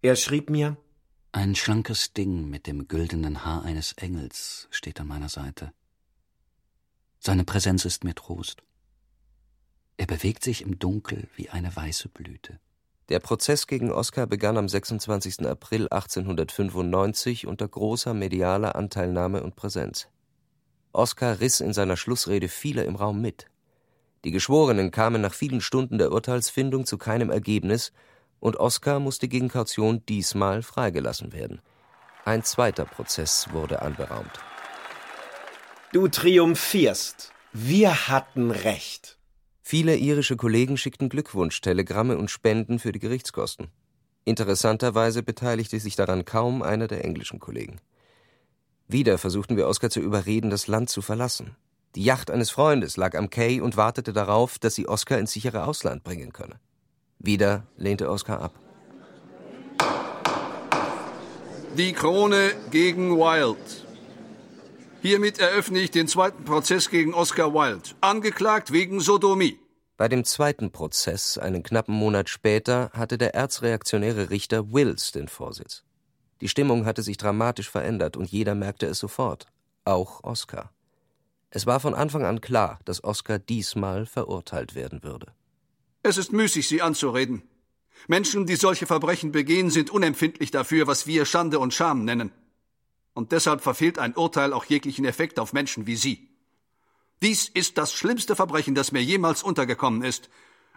Er 0.00 0.16
schrieb 0.16 0.48
mir 0.48 0.78
Ein 1.32 1.54
schlankes 1.54 2.14
Ding 2.14 2.48
mit 2.48 2.66
dem 2.66 2.88
güldenen 2.88 3.44
Haar 3.44 3.62
eines 3.62 3.92
Engels 3.92 4.68
steht 4.70 5.00
an 5.00 5.08
meiner 5.08 5.28
Seite. 5.28 5.74
Seine 7.18 7.44
Präsenz 7.44 7.84
ist 7.84 8.04
mir 8.04 8.14
Trost. 8.14 8.62
Er 9.96 10.06
bewegt 10.06 10.42
sich 10.42 10.62
im 10.62 10.78
Dunkel 10.78 11.28
wie 11.36 11.50
eine 11.50 11.74
weiße 11.74 12.08
Blüte. 12.08 12.58
Der 13.10 13.20
Prozess 13.20 13.66
gegen 13.66 13.92
Oscar 13.92 14.26
begann 14.26 14.56
am 14.56 14.68
26. 14.68 15.46
April 15.46 15.88
1895 15.90 17.46
unter 17.46 17.68
großer 17.68 18.14
medialer 18.14 18.76
Anteilnahme 18.76 19.42
und 19.42 19.56
Präsenz. 19.56 20.08
Oscar 20.92 21.40
riss 21.40 21.60
in 21.60 21.72
seiner 21.72 21.96
Schlussrede 21.96 22.48
viele 22.48 22.84
im 22.84 22.96
Raum 22.96 23.20
mit. 23.20 23.46
Die 24.24 24.30
Geschworenen 24.30 24.90
kamen 24.90 25.20
nach 25.20 25.34
vielen 25.34 25.60
Stunden 25.60 25.98
der 25.98 26.12
Urteilsfindung 26.12 26.86
zu 26.86 26.96
keinem 26.96 27.30
Ergebnis 27.30 27.92
und 28.40 28.56
Oscar 28.56 29.00
musste 29.00 29.28
gegen 29.28 29.48
Kaution 29.48 30.04
diesmal 30.06 30.62
freigelassen 30.62 31.32
werden. 31.32 31.60
Ein 32.24 32.42
zweiter 32.42 32.86
Prozess 32.86 33.48
wurde 33.52 33.82
anberaumt. 33.82 34.40
Du 35.92 36.08
triumphierst. 36.08 37.32
Wir 37.52 38.08
hatten 38.08 38.50
recht. 38.50 39.18
Viele 39.66 39.96
irische 39.96 40.36
Kollegen 40.36 40.76
schickten 40.76 41.08
Glückwunschtelegramme 41.08 42.18
und 42.18 42.30
Spenden 42.30 42.78
für 42.78 42.92
die 42.92 42.98
Gerichtskosten. 42.98 43.68
Interessanterweise 44.26 45.22
beteiligte 45.22 45.80
sich 45.80 45.96
daran 45.96 46.26
kaum 46.26 46.60
einer 46.60 46.86
der 46.86 47.02
englischen 47.02 47.40
Kollegen. 47.40 47.80
Wieder 48.88 49.16
versuchten 49.16 49.56
wir 49.56 49.66
Oscar 49.66 49.88
zu 49.88 50.00
überreden, 50.00 50.50
das 50.50 50.66
Land 50.66 50.90
zu 50.90 51.00
verlassen. 51.00 51.56
Die 51.94 52.04
Yacht 52.04 52.30
eines 52.30 52.50
Freundes 52.50 52.98
lag 52.98 53.16
am 53.16 53.30
Quai 53.30 53.62
und 53.62 53.78
wartete 53.78 54.12
darauf, 54.12 54.58
dass 54.58 54.74
sie 54.74 54.86
Oscar 54.86 55.18
ins 55.18 55.32
sichere 55.32 55.64
Ausland 55.64 56.04
bringen 56.04 56.34
könne. 56.34 56.60
Wieder 57.18 57.66
lehnte 57.78 58.10
Oscar 58.10 58.42
ab. 58.42 58.52
Die 61.78 61.94
Krone 61.94 62.52
gegen 62.70 63.16
Wild. 63.16 63.83
Hiermit 65.06 65.38
eröffne 65.38 65.80
ich 65.80 65.90
den 65.90 66.08
zweiten 66.08 66.46
Prozess 66.46 66.88
gegen 66.88 67.12
Oscar 67.12 67.52
Wilde, 67.52 67.90
angeklagt 68.00 68.72
wegen 68.72 69.00
Sodomie. 69.00 69.58
Bei 69.98 70.08
dem 70.08 70.24
zweiten 70.24 70.72
Prozess, 70.72 71.36
einen 71.36 71.62
knappen 71.62 71.94
Monat 71.94 72.30
später, 72.30 72.90
hatte 72.94 73.18
der 73.18 73.34
erzreaktionäre 73.34 74.30
Richter 74.30 74.72
Wills 74.72 75.12
den 75.12 75.28
Vorsitz. 75.28 75.84
Die 76.40 76.48
Stimmung 76.48 76.86
hatte 76.86 77.02
sich 77.02 77.18
dramatisch 77.18 77.68
verändert 77.68 78.16
und 78.16 78.32
jeder 78.32 78.54
merkte 78.54 78.86
es 78.86 78.98
sofort, 78.98 79.44
auch 79.84 80.24
Oscar. 80.24 80.72
Es 81.50 81.66
war 81.66 81.80
von 81.80 81.94
Anfang 81.94 82.24
an 82.24 82.40
klar, 82.40 82.80
dass 82.86 83.04
Oscar 83.04 83.38
diesmal 83.38 84.06
verurteilt 84.06 84.74
werden 84.74 85.02
würde. 85.02 85.26
Es 86.02 86.16
ist 86.16 86.32
müßig, 86.32 86.66
Sie 86.66 86.80
anzureden. 86.80 87.42
Menschen, 88.08 88.46
die 88.46 88.56
solche 88.56 88.86
Verbrechen 88.86 89.32
begehen, 89.32 89.68
sind 89.68 89.90
unempfindlich 89.90 90.50
dafür, 90.50 90.86
was 90.86 91.06
wir 91.06 91.26
Schande 91.26 91.58
und 91.58 91.74
Scham 91.74 92.06
nennen 92.06 92.32
und 93.14 93.32
deshalb 93.32 93.62
verfehlt 93.62 93.98
ein 93.98 94.14
Urteil 94.14 94.52
auch 94.52 94.64
jeglichen 94.64 95.04
Effekt 95.04 95.38
auf 95.38 95.52
Menschen 95.52 95.86
wie 95.86 95.96
Sie. 95.96 96.28
Dies 97.22 97.48
ist 97.48 97.78
das 97.78 97.92
schlimmste 97.92 98.36
Verbrechen, 98.36 98.74
das 98.74 98.92
mir 98.92 99.02
jemals 99.02 99.42
untergekommen 99.42 100.02
ist, 100.02 100.28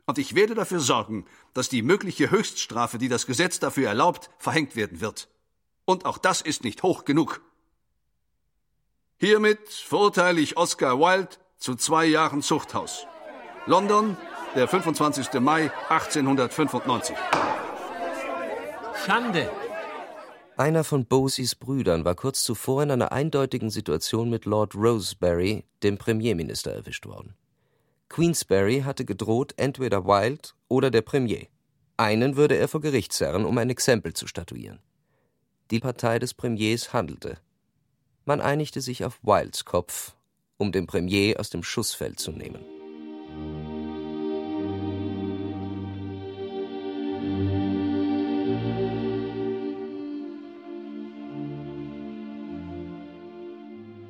und 0.05 0.18
ich 0.18 0.35
werde 0.35 0.55
dafür 0.55 0.80
sorgen, 0.80 1.26
dass 1.53 1.68
die 1.68 1.81
mögliche 1.81 2.31
Höchststrafe, 2.31 2.97
die 2.97 3.09
das 3.09 3.26
Gesetz 3.26 3.59
dafür 3.59 3.89
erlaubt, 3.89 4.30
verhängt 4.38 4.77
werden 4.77 5.01
wird. 5.01 5.27
Und 5.84 6.05
auch 6.05 6.18
das 6.18 6.41
ist 6.41 6.64
nicht 6.64 6.81
hoch 6.81 7.03
genug. 7.03 7.41
Hiermit 9.18 9.68
verurteile 9.68 10.39
ich 10.39 10.55
Oscar 10.55 10.97
Wilde 10.99 11.35
zu 11.57 11.76
zwei 11.76 12.05
Jahren 12.05 12.41
Zuchthaus. 12.41 13.05
London, 13.65 14.15
der 14.55 14.69
25. 14.69 15.41
Mai 15.41 15.72
1895. 15.89 17.18
Schande! 19.05 19.51
Einer 20.57 20.84
von 20.84 21.05
Boseys 21.05 21.53
Brüdern 21.53 22.03
war 22.03 22.15
kurz 22.15 22.41
zuvor 22.41 22.81
in 22.81 22.89
einer 22.89 23.11
eindeutigen 23.11 23.69
Situation 23.69 24.31
mit 24.31 24.45
Lord 24.45 24.73
Rosebery, 24.73 25.65
dem 25.84 25.99
Premierminister, 25.99 26.73
erwischt 26.73 27.05
worden. 27.05 27.35
Queensberry 28.09 28.81
hatte 28.81 29.05
gedroht, 29.05 29.53
entweder 29.57 30.05
Wilde 30.05 30.49
oder 30.67 30.89
der 30.89 31.03
Premier. 31.03 31.45
Einen 31.95 32.38
würde 32.38 32.57
er 32.57 32.67
vor 32.67 32.81
Gericht 32.81 33.13
zerren, 33.13 33.45
um 33.45 33.55
ein 33.59 33.69
Exempel 33.69 34.13
zu 34.13 34.25
statuieren. 34.25 34.79
Die 35.69 35.79
Partei 35.79 36.17
des 36.17 36.34
Premiers 36.34 36.91
handelte. 36.91 37.38
Man 38.25 38.41
einigte 38.41 38.81
sich 38.81 39.05
auf 39.05 39.19
Wildes 39.21 39.63
Kopf, 39.63 40.15
um 40.57 40.71
den 40.71 40.88
Premier 40.88 41.39
aus 41.39 41.51
dem 41.51 41.61
Schussfeld 41.61 42.19
zu 42.19 42.31
nehmen. 42.31 42.76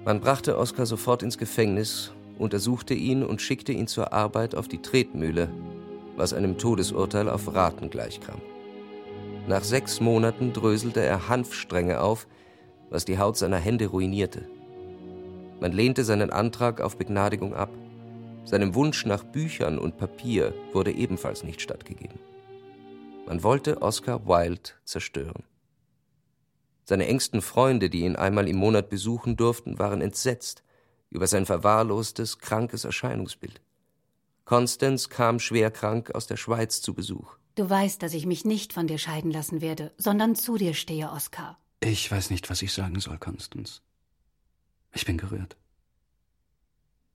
Man 0.07 0.21
brachte 0.21 0.57
Oskar 0.57 0.85
sofort 0.85 1.21
ins 1.21 1.37
Gefängnis, 1.37 2.13
untersuchte 2.39 2.93
ihn 2.93 3.25
und 3.25 3.41
schickte 3.41 3.73
ihn 3.73 3.87
zur 3.87 4.13
Arbeit 4.13 4.55
auf 4.55 4.69
die 4.69 4.81
Tretmühle, 4.81 5.49
was 6.15 6.31
einem 6.31 6.57
Todesurteil 6.57 7.27
auf 7.27 7.53
Raten 7.53 7.89
gleichkam. 7.89 8.41
Nach 9.49 9.65
sechs 9.65 9.99
Monaten 9.99 10.53
dröselte 10.53 11.01
er 11.01 11.27
Hanfstränge 11.27 11.99
auf, 11.99 12.25
was 12.89 13.03
die 13.03 13.19
Haut 13.19 13.35
seiner 13.35 13.57
Hände 13.57 13.87
ruinierte. 13.87 14.47
Man 15.59 15.73
lehnte 15.73 16.05
seinen 16.05 16.29
Antrag 16.29 16.79
auf 16.79 16.95
Begnadigung 16.95 17.53
ab. 17.53 17.71
Seinem 18.45 18.75
Wunsch 18.75 19.05
nach 19.05 19.25
Büchern 19.25 19.77
und 19.77 19.97
Papier 19.97 20.53
wurde 20.71 20.93
ebenfalls 20.93 21.43
nicht 21.43 21.59
stattgegeben. 21.59 22.17
Man 23.25 23.43
wollte 23.43 23.81
Oscar 23.81 24.25
Wilde 24.25 24.69
zerstören. 24.85 25.43
Seine 26.87 27.07
engsten 27.07 27.41
Freunde, 27.41 27.89
die 27.89 28.01
ihn 28.01 28.15
einmal 28.15 28.47
im 28.47 28.55
Monat 28.55 28.89
besuchen 28.89 29.35
durften, 29.35 29.77
waren 29.77 29.99
entsetzt 29.99 30.63
über 31.09 31.27
sein 31.27 31.45
verwahrlostes, 31.45 32.39
krankes 32.39 32.85
Erscheinungsbild. 32.85 33.59
Constance 34.45 35.09
kam 35.09 35.41
schwer 35.41 35.69
krank 35.69 36.15
aus 36.15 36.27
der 36.27 36.37
Schweiz 36.37 36.81
zu 36.81 36.93
Besuch. 36.93 37.35
Du 37.55 37.69
weißt, 37.69 38.01
dass 38.01 38.13
ich 38.13 38.25
mich 38.25 38.45
nicht 38.45 38.71
von 38.71 38.87
dir 38.87 38.99
scheiden 38.99 39.31
lassen 39.31 39.59
werde, 39.59 39.93
sondern 39.97 40.35
zu 40.35 40.57
dir 40.57 40.73
stehe, 40.73 41.11
Oskar. 41.11 41.59
Ich 41.81 42.09
weiß 42.09 42.29
nicht, 42.29 42.49
was 42.49 42.61
ich 42.61 42.71
sagen 42.71 43.01
soll, 43.01 43.17
Constance. 43.17 43.81
Ich 44.93 45.05
bin 45.05 45.17
gerührt. 45.17 45.57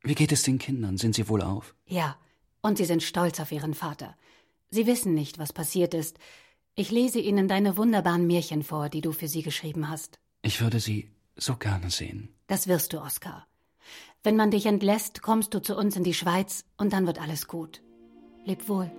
Wie 0.03 0.15
geht 0.15 0.32
es 0.32 0.43
den 0.43 0.59
Kindern? 0.59 0.99
Sind 0.99 1.15
sie 1.15 1.31
wohl 1.31 1.40
auf? 1.40 1.74
Ja, 1.86 2.19
und 2.61 2.77
sie 2.77 2.85
sind 2.85 3.03
stolz 3.03 3.40
auf 3.40 3.51
ihren 3.51 3.73
Vater. 3.73 4.16
Sie 4.69 4.86
wissen 4.86 5.15
nicht, 5.15 5.39
was 5.39 5.55
passiert 5.55 5.94
ist. 5.94 6.19
Ich 6.74 6.90
lese 6.90 7.19
ihnen 7.19 7.49
deine 7.49 7.77
wunderbaren 7.77 8.27
Märchen 8.27 8.62
vor, 8.62 8.89
die 8.89 9.03
du 9.03 9.12
für 9.12 9.28
sie 9.28 9.43
geschrieben 9.43 9.90
hast. 9.90 10.19
Ich 10.40 10.62
würde 10.62 10.81
sie 10.81 11.11
so 11.36 11.57
gerne 11.57 11.90
sehen. 11.90 12.35
Das 12.47 12.66
wirst 12.66 12.94
du, 12.94 12.99
Oskar. 12.99 13.47
Wenn 14.23 14.36
man 14.36 14.51
dich 14.51 14.65
entlässt, 14.65 15.20
kommst 15.20 15.53
du 15.53 15.61
zu 15.61 15.77
uns 15.77 15.97
in 15.97 16.05
die 16.05 16.15
Schweiz 16.15 16.65
und 16.78 16.94
dann 16.94 17.07
wird 17.07 17.20
alles 17.20 17.47
gut. 17.47 17.82
Leb 18.47 18.69
wohl. 18.69 18.90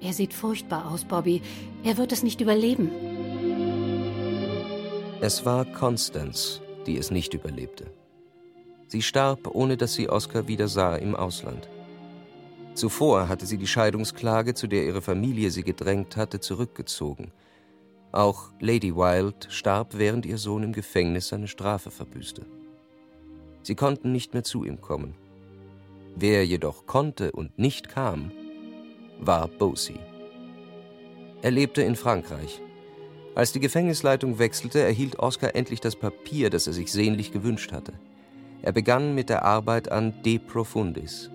Er 0.00 0.12
sieht 0.12 0.34
furchtbar 0.34 0.90
aus, 0.90 1.04
Bobby. 1.04 1.40
Er 1.84 1.98
wird 1.98 2.10
es 2.10 2.24
nicht 2.24 2.40
überleben. 2.40 2.90
Es 5.20 5.44
war 5.44 5.64
Constance, 5.66 6.60
die 6.86 6.96
es 6.96 7.12
nicht 7.12 7.32
überlebte. 7.32 7.92
Sie 8.88 9.02
starb, 9.02 9.46
ohne 9.54 9.76
dass 9.76 9.94
sie 9.94 10.08
Oscar 10.08 10.48
wieder 10.48 10.66
sah, 10.66 10.96
im 10.96 11.14
Ausland. 11.14 11.68
Zuvor 12.74 13.28
hatte 13.28 13.46
sie 13.46 13.58
die 13.58 13.66
Scheidungsklage, 13.66 14.54
zu 14.54 14.66
der 14.66 14.84
ihre 14.84 15.02
Familie 15.02 15.50
sie 15.50 15.64
gedrängt 15.64 16.16
hatte, 16.16 16.40
zurückgezogen. 16.40 17.32
Auch 18.12 18.50
Lady 18.60 18.94
Wilde 18.94 19.50
starb, 19.50 19.98
während 19.98 20.24
ihr 20.24 20.38
Sohn 20.38 20.62
im 20.62 20.72
Gefängnis 20.72 21.28
seine 21.28 21.48
Strafe 21.48 21.90
verbüßte. 21.90 22.46
Sie 23.62 23.74
konnten 23.74 24.12
nicht 24.12 24.32
mehr 24.32 24.44
zu 24.44 24.64
ihm 24.64 24.80
kommen. 24.80 25.14
Wer 26.14 26.46
jedoch 26.46 26.86
konnte 26.86 27.32
und 27.32 27.58
nicht 27.58 27.88
kam, 27.88 28.32
war 29.20 29.46
Bosie. 29.48 30.00
Er 31.42 31.50
lebte 31.50 31.82
in 31.82 31.96
Frankreich. 31.96 32.60
Als 33.34 33.52
die 33.52 33.60
Gefängnisleitung 33.60 34.38
wechselte, 34.38 34.80
erhielt 34.80 35.18
Oscar 35.18 35.54
endlich 35.54 35.80
das 35.80 35.94
Papier, 35.94 36.50
das 36.50 36.66
er 36.66 36.72
sich 36.72 36.90
sehnlich 36.90 37.30
gewünscht 37.30 37.72
hatte. 37.72 37.92
Er 38.62 38.72
begann 38.72 39.14
mit 39.14 39.28
der 39.28 39.44
Arbeit 39.44 39.92
an 39.92 40.14
De 40.24 40.38
Profundis, 40.38 41.30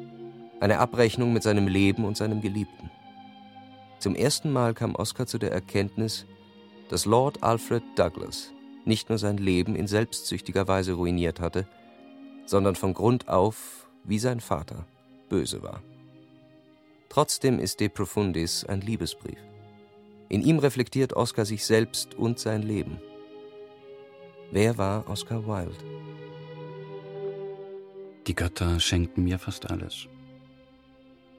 eine 0.63 0.79
Abrechnung 0.79 1.33
mit 1.33 1.43
seinem 1.43 1.67
Leben 1.67 2.05
und 2.05 2.15
seinem 2.15 2.39
Geliebten. 2.39 2.89
Zum 3.99 4.15
ersten 4.15 4.49
Mal 4.49 4.73
kam 4.73 4.95
Oscar 4.95 5.27
zu 5.27 5.37
der 5.37 5.51
Erkenntnis, 5.51 6.25
dass 6.87 7.05
Lord 7.05 7.43
Alfred 7.43 7.83
Douglas 7.97 8.53
nicht 8.85 9.09
nur 9.09 9.17
sein 9.17 9.35
Leben 9.35 9.75
in 9.75 9.87
selbstsüchtiger 9.87 10.65
Weise 10.69 10.93
ruiniert 10.93 11.41
hatte, 11.41 11.67
sondern 12.45 12.75
von 12.75 12.93
Grund 12.93 13.27
auf, 13.27 13.89
wie 14.05 14.19
sein 14.19 14.39
Vater, 14.39 14.85
böse 15.27 15.61
war. 15.63 15.83
Trotzdem 17.09 17.59
ist 17.59 17.81
De 17.81 17.89
Profundis 17.89 18.63
ein 18.63 18.79
Liebesbrief. 18.79 19.39
In 20.29 20.41
ihm 20.41 20.59
reflektiert 20.59 21.11
Oscar 21.11 21.43
sich 21.43 21.65
selbst 21.65 22.15
und 22.15 22.39
sein 22.39 22.61
Leben. 22.61 23.01
Wer 24.49 24.77
war 24.77 25.09
Oscar 25.09 25.45
Wilde? 25.45 25.75
Die 28.27 28.33
Götter 28.33 28.79
schenkten 28.79 29.25
mir 29.25 29.39
fast 29.39 29.69
alles. 29.69 30.07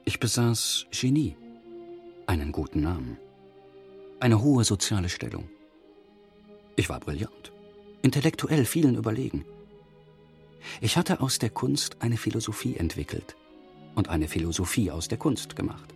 Ich 0.07 0.19
besaß 0.19 0.85
Genie, 0.91 1.35
einen 2.27 2.51
guten 2.51 2.81
Namen, 2.81 3.17
eine 4.19 4.39
hohe 4.39 4.63
soziale 4.63 5.09
Stellung. 5.09 5.49
Ich 6.75 6.89
war 6.89 6.99
brillant, 6.99 7.51
intellektuell 8.03 8.65
vielen 8.65 8.97
überlegen. 8.97 9.45
Ich 10.79 10.95
hatte 10.95 11.21
aus 11.21 11.39
der 11.39 11.49
Kunst 11.49 11.97
eine 12.01 12.17
Philosophie 12.17 12.75
entwickelt 12.75 13.35
und 13.95 14.09
eine 14.09 14.27
Philosophie 14.27 14.91
aus 14.91 15.07
der 15.07 15.17
Kunst 15.17 15.55
gemacht. 15.55 15.91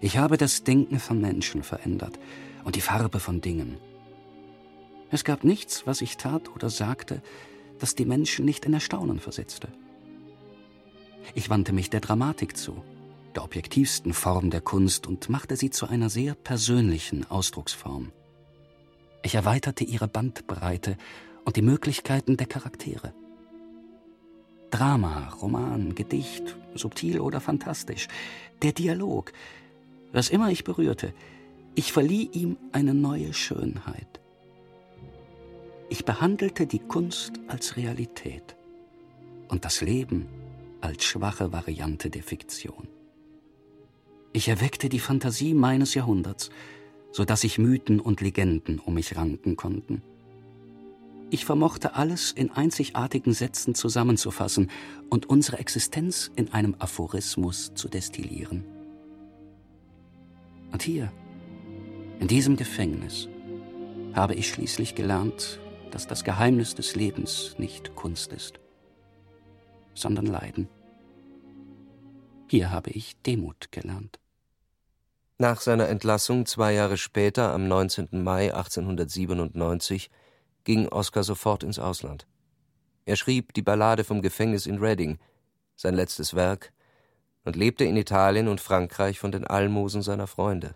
Ich 0.00 0.16
habe 0.16 0.38
das 0.38 0.64
Denken 0.64 1.00
von 1.00 1.20
Menschen 1.20 1.62
verändert 1.62 2.18
und 2.64 2.74
die 2.74 2.80
Farbe 2.80 3.20
von 3.20 3.42
Dingen. 3.42 3.76
Es 5.10 5.24
gab 5.24 5.44
nichts, 5.44 5.86
was 5.86 6.00
ich 6.00 6.16
tat 6.16 6.48
oder 6.54 6.70
sagte, 6.70 7.22
das 7.78 7.94
die 7.94 8.06
Menschen 8.06 8.46
nicht 8.46 8.64
in 8.64 8.72
Erstaunen 8.72 9.20
versetzte. 9.20 9.68
Ich 11.32 11.48
wandte 11.48 11.72
mich 11.72 11.88
der 11.88 12.00
Dramatik 12.00 12.56
zu, 12.56 12.82
der 13.34 13.44
objektivsten 13.44 14.12
Form 14.12 14.50
der 14.50 14.60
Kunst 14.60 15.06
und 15.06 15.28
machte 15.28 15.56
sie 15.56 15.70
zu 15.70 15.86
einer 15.86 16.10
sehr 16.10 16.34
persönlichen 16.34 17.28
Ausdrucksform. 17.30 18.12
Ich 19.22 19.34
erweiterte 19.34 19.84
ihre 19.84 20.06
Bandbreite 20.06 20.98
und 21.44 21.56
die 21.56 21.62
Möglichkeiten 21.62 22.36
der 22.36 22.46
Charaktere. 22.46 23.14
Drama, 24.70 25.30
Roman, 25.40 25.94
Gedicht, 25.94 26.56
subtil 26.74 27.20
oder 27.20 27.40
fantastisch, 27.40 28.08
der 28.62 28.72
Dialog, 28.72 29.32
was 30.12 30.30
immer 30.30 30.50
ich 30.50 30.64
berührte, 30.64 31.14
ich 31.74 31.92
verlieh 31.92 32.28
ihm 32.32 32.56
eine 32.72 32.94
neue 32.94 33.32
Schönheit. 33.32 34.20
Ich 35.88 36.04
behandelte 36.04 36.66
die 36.66 36.78
Kunst 36.78 37.32
als 37.46 37.76
Realität 37.76 38.56
und 39.48 39.64
das 39.64 39.80
Leben 39.80 40.26
als 40.84 41.04
schwache 41.04 41.52
Variante 41.52 42.10
der 42.10 42.22
Fiktion. 42.22 42.88
Ich 44.32 44.48
erweckte 44.48 44.88
die 44.88 44.98
Fantasie 44.98 45.54
meines 45.54 45.94
Jahrhunderts, 45.94 46.50
so 47.10 47.24
dass 47.24 47.40
sich 47.42 47.58
Mythen 47.58 48.00
und 48.00 48.20
Legenden 48.20 48.78
um 48.80 48.94
mich 48.94 49.16
ranken 49.16 49.56
konnten. 49.56 50.02
Ich 51.30 51.44
vermochte 51.44 51.94
alles 51.94 52.32
in 52.32 52.50
einzigartigen 52.50 53.32
Sätzen 53.32 53.74
zusammenzufassen 53.74 54.70
und 55.08 55.26
unsere 55.26 55.58
Existenz 55.58 56.30
in 56.36 56.52
einem 56.52 56.76
Aphorismus 56.78 57.72
zu 57.74 57.88
destillieren. 57.88 58.64
Und 60.70 60.82
hier, 60.82 61.12
in 62.20 62.28
diesem 62.28 62.56
Gefängnis, 62.56 63.28
habe 64.12 64.34
ich 64.34 64.48
schließlich 64.48 64.94
gelernt, 64.94 65.60
dass 65.90 66.06
das 66.06 66.24
Geheimnis 66.24 66.74
des 66.74 66.94
Lebens 66.94 67.54
nicht 67.58 67.94
Kunst 67.94 68.32
ist, 68.32 68.60
sondern 69.94 70.26
Leiden. 70.26 70.68
Hier 72.48 72.70
habe 72.70 72.90
ich 72.90 73.20
Demut 73.22 73.72
gelernt. 73.72 74.20
Nach 75.38 75.60
seiner 75.60 75.88
Entlassung 75.88 76.46
zwei 76.46 76.72
Jahre 76.72 76.96
später, 76.96 77.52
am 77.52 77.66
19. 77.66 78.22
Mai 78.22 78.54
1897, 78.54 80.10
ging 80.62 80.88
Oscar 80.88 81.24
sofort 81.24 81.64
ins 81.64 81.78
Ausland. 81.78 82.26
Er 83.04 83.16
schrieb 83.16 83.52
die 83.54 83.62
Ballade 83.62 84.04
vom 84.04 84.22
Gefängnis 84.22 84.66
in 84.66 84.78
Reading, 84.78 85.18
sein 85.76 85.94
letztes 85.94 86.34
Werk, 86.34 86.72
und 87.44 87.56
lebte 87.56 87.84
in 87.84 87.96
Italien 87.96 88.48
und 88.48 88.60
Frankreich 88.60 89.18
von 89.18 89.32
den 89.32 89.46
Almosen 89.46 90.02
seiner 90.02 90.26
Freunde. 90.26 90.74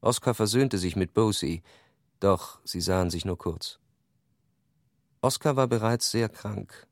Oscar 0.00 0.34
versöhnte 0.34 0.78
sich 0.78 0.96
mit 0.96 1.14
Bosie, 1.14 1.62
doch 2.20 2.60
sie 2.64 2.80
sahen 2.80 3.10
sich 3.10 3.24
nur 3.24 3.38
kurz. 3.38 3.78
Oscar 5.20 5.56
war 5.56 5.68
bereits 5.68 6.10
sehr 6.10 6.28
krank. 6.28 6.87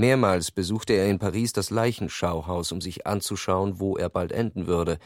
Mehrmals 0.00 0.50
besuchte 0.50 0.94
er 0.94 1.08
in 1.08 1.18
Paris 1.18 1.52
das 1.52 1.70
Leichenschauhaus, 1.70 2.72
um 2.72 2.80
sich 2.80 3.06
anzuschauen, 3.06 3.78
wo 3.78 3.96
er 3.96 4.08
bald 4.08 4.32
enden 4.32 4.66
würde. 4.66 4.98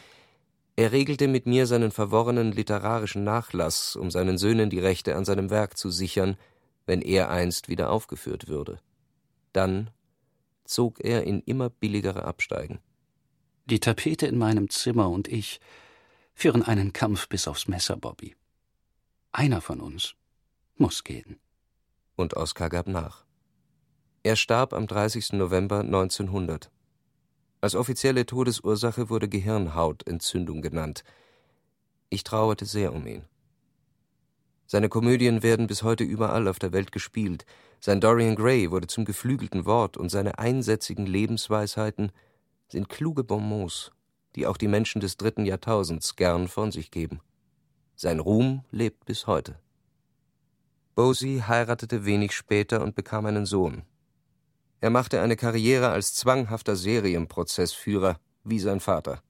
Er 0.77 0.93
regelte 0.93 1.29
mit 1.29 1.47
mir 1.47 1.67
seinen 1.67 1.91
verworrenen 1.91 2.53
literarischen 2.53 3.25
Nachlass, 3.25 3.97
um 3.97 4.11
seinen 4.11 4.39
Söhnen 4.39 4.71
die 4.71 4.79
Rechte 4.79 5.17
an 5.17 5.25
seinem 5.25 5.51
Werk 5.51 5.77
zu 5.77 5.91
sichern, 5.91 6.37
wenn 6.87 7.03
er 7.03 7.29
einst 7.29 7.69
wieder 7.69 7.91
aufgeführt 7.91 8.49
würde. 8.49 8.79
Dann 9.53 9.91
zog 10.65 11.05
er 11.05 11.25
in 11.25 11.41
immer 11.41 11.71
billigere 11.71 12.25
Absteigen. 12.25 12.79
Die 13.67 13.81
Tapete 13.81 14.27
in 14.27 14.39
meinem 14.39 14.71
Zimmer 14.71 15.11
und 15.11 15.27
ich 15.29 15.61
führen 16.35 16.63
einen 16.63 16.93
Kampf 16.93 17.29
bis 17.29 17.49
aufs 17.49 17.69
Messer, 17.69 17.97
Bobby. 17.97 18.37
Einer 19.33 19.61
von 19.61 19.81
uns 19.81 20.15
muss 20.77 21.03
gehen 21.03 21.41
und 22.17 22.35
Oskar 22.35 22.69
gab 22.69 22.87
nach. 22.87 23.25
Er 24.27 24.37
starb 24.37 24.73
am 24.73 24.87
30. 24.87 25.35
November 25.35 25.81
1900. 25.81 26.71
Als 27.61 27.75
offizielle 27.75 28.25
Todesursache 28.25 29.11
wurde 29.11 29.29
Gehirnhautentzündung 29.29 30.63
genannt. 30.63 31.05
Ich 32.09 32.25
trauerte 32.25 32.65
sehr 32.65 32.95
um 32.95 33.07
ihn. 33.07 33.27
Seine 34.65 34.89
Komödien 34.89 35.43
werden 35.43 35.67
bis 35.67 35.83
heute 35.83 36.05
überall 36.05 36.49
auf 36.49 36.59
der 36.59 36.73
Welt 36.73 36.91
gespielt. 36.91 37.45
Sein 37.81 38.01
Dorian 38.01 38.35
Gray 38.35 38.71
wurde 38.71 38.87
zum 38.87 39.05
geflügelten 39.05 39.67
Wort 39.67 39.99
und 39.99 40.09
seine 40.09 40.39
einsätzigen 40.39 41.05
Lebensweisheiten 41.05 42.11
sind 42.69 42.89
kluge 42.89 43.25
Bonmots, 43.25 43.93
die 44.37 44.47
auch 44.47 44.57
die 44.57 44.69
Menschen 44.69 45.03
des 45.03 45.19
dritten 45.19 45.45
Jahrtausends 45.45 46.17
gern 46.17 46.49
von 46.49 46.73
sich 46.73 46.91
geben. 46.91 47.21
Sein 47.95 48.21
Ruhm 48.21 48.65
lebt 48.71 49.05
bis 49.05 49.27
heute. 49.27 49.59
Bosie 50.95 51.43
heiratete 51.43 52.07
wenig 52.07 52.33
später 52.33 52.81
und 52.81 52.95
bekam 52.95 53.27
einen 53.27 53.45
Sohn. 53.45 53.83
Er 54.85 54.91
machte 54.91 55.23
eine 55.23 55.35
Karriere 55.35 55.89
als 55.89 56.13
zwanghafter 56.13 56.77
Serienprozessführer, 56.77 58.21
wie 58.45 58.59
sein 58.61 58.81
Vater. 58.81 59.23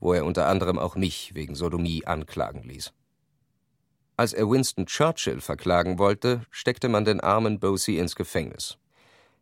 wo 0.00 0.14
er 0.14 0.24
unter 0.24 0.46
anderem 0.46 0.78
auch 0.78 0.96
mich 0.96 1.34
wegen 1.34 1.54
Sodomie 1.54 2.06
anklagen 2.06 2.62
ließ. 2.62 2.94
Als 4.16 4.32
er 4.32 4.48
Winston 4.48 4.86
Churchill 4.86 5.42
verklagen 5.42 5.98
wollte, 5.98 6.46
steckte 6.50 6.88
man 6.88 7.04
den 7.04 7.20
armen 7.20 7.60
Bosie 7.60 7.98
ins 7.98 8.16
Gefängnis. 8.16 8.78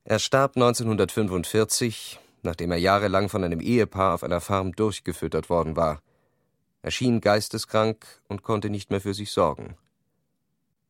Er 0.02 0.18
starb 0.18 0.56
1945, 0.56 2.18
nachdem 2.42 2.72
er 2.72 2.78
jahrelang 2.78 3.28
von 3.28 3.44
einem 3.44 3.60
Ehepaar 3.60 4.14
auf 4.14 4.24
einer 4.24 4.40
Farm 4.40 4.72
durchgefüttert 4.72 5.48
worden 5.48 5.76
war. 5.76 6.02
Er 6.82 6.90
schien 6.90 7.20
geisteskrank 7.20 8.04
und 8.26 8.42
konnte 8.42 8.68
nicht 8.68 8.90
mehr 8.90 9.00
für 9.00 9.14
sich 9.14 9.30
sorgen. 9.30 9.76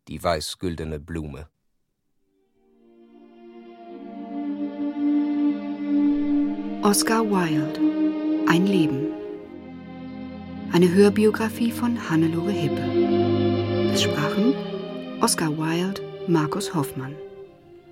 Die 0.09 0.23
weißgüldene 0.23 0.99
Blume. 0.99 1.51
Oscar 6.83 7.23
Wilde 7.31 7.79
Ein 8.49 8.67
Leben. 8.67 9.09
Eine 10.73 10.91
Hörbiografie 10.91 11.71
von 11.73 12.09
Hannelore 12.09 12.53
Hippe. 12.53 13.93
Es 13.93 14.03
sprachen 14.03 14.55
Oscar 15.21 15.51
Wilde, 15.59 16.01
Markus 16.27 16.75
Hoffmann 16.75 17.15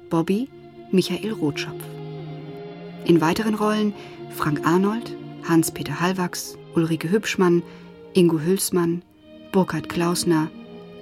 Bobby, 0.09 0.49
Michael 0.91 1.33
Rotschopf. 1.33 1.83
In 3.05 3.21
weiteren 3.21 3.57
Rollen 3.57 3.93
Frank 4.31 4.67
Arnold, 4.67 5.15
Hans-Peter 5.47 6.01
Hallwachs, 6.01 6.57
Ulrike 6.75 7.11
Hübschmann, 7.11 7.63
Ingo 8.15 8.41
Hülsmann, 8.41 9.03
Burkhard 9.53 9.91
Klausner, 9.91 10.49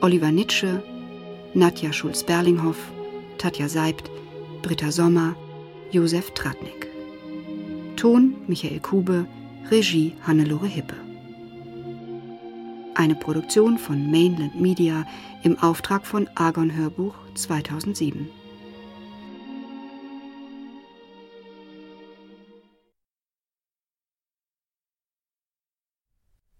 Oliver 0.01 0.33
Nitsche, 0.33 0.83
Nadja 1.55 1.93
Schulz-Berlinghoff, 1.93 2.79
Tatja 3.39 3.69
Seibt, 3.69 4.11
Britta 4.63 4.91
Sommer, 4.91 5.37
Josef 5.93 6.33
Tratnik. 6.33 6.86
Ton 7.97 8.37
Michael 8.47 8.81
Kube, 8.81 9.27
Regie 9.71 10.13
Hannelore 10.27 10.67
Hippe. 10.67 10.97
Eine 12.95 13.15
Produktion 13.15 13.79
von 13.79 14.11
Mainland 14.11 14.61
Media 14.61 15.07
im 15.43 15.59
Auftrag 15.59 16.07
von 16.07 16.29
Argon 16.35 16.77
Hörbuch 16.77 17.15
2007. 17.35 18.29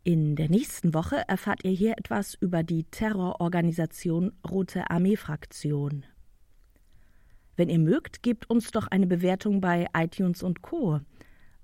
In 0.05 0.37
der 0.37 0.49
nächsten 0.49 0.95
Woche 0.95 1.23
erfahrt 1.29 1.65
ihr 1.65 1.73
hier 1.73 1.99
etwas 1.99 2.35
über 2.35 2.63
die 2.63 2.85
Terrororganisation 2.85 4.33
Rote 4.49 4.89
Armee 4.89 5.17
Fraktion. 5.17 6.07
Wenn 7.57 7.69
ihr 7.69 7.79
mögt, 7.79 8.23
gebt 8.23 8.49
uns 8.49 8.71
doch 8.71 8.87
eine 8.87 9.07
Bewertung 9.07 9.61
bei 9.61 9.87
iTunes 9.95 10.43
und 10.43 10.63
Co. 10.63 11.01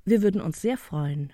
Wir 0.05 0.21
würden 0.21 0.41
uns 0.41 0.61
sehr 0.61 0.77
freuen. 0.77 1.33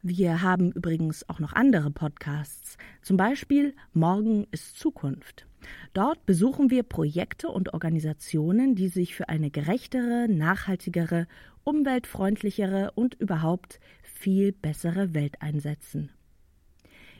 Wir 0.00 0.42
haben 0.42 0.70
übrigens 0.70 1.28
auch 1.28 1.40
noch 1.40 1.52
andere 1.52 1.90
Podcasts, 1.90 2.76
zum 3.02 3.16
Beispiel 3.16 3.74
Morgen 3.92 4.46
ist 4.52 4.78
Zukunft. 4.78 5.48
Dort 5.92 6.24
besuchen 6.24 6.70
wir 6.70 6.84
Projekte 6.84 7.48
und 7.48 7.74
Organisationen, 7.74 8.76
die 8.76 8.86
sich 8.86 9.16
für 9.16 9.28
eine 9.28 9.50
gerechtere, 9.50 10.28
nachhaltigere, 10.28 11.26
umweltfreundlichere 11.64 12.92
und 12.94 13.14
überhaupt 13.14 13.80
viel 14.04 14.52
bessere 14.52 15.14
Welt 15.14 15.42
einsetzen. 15.42 16.10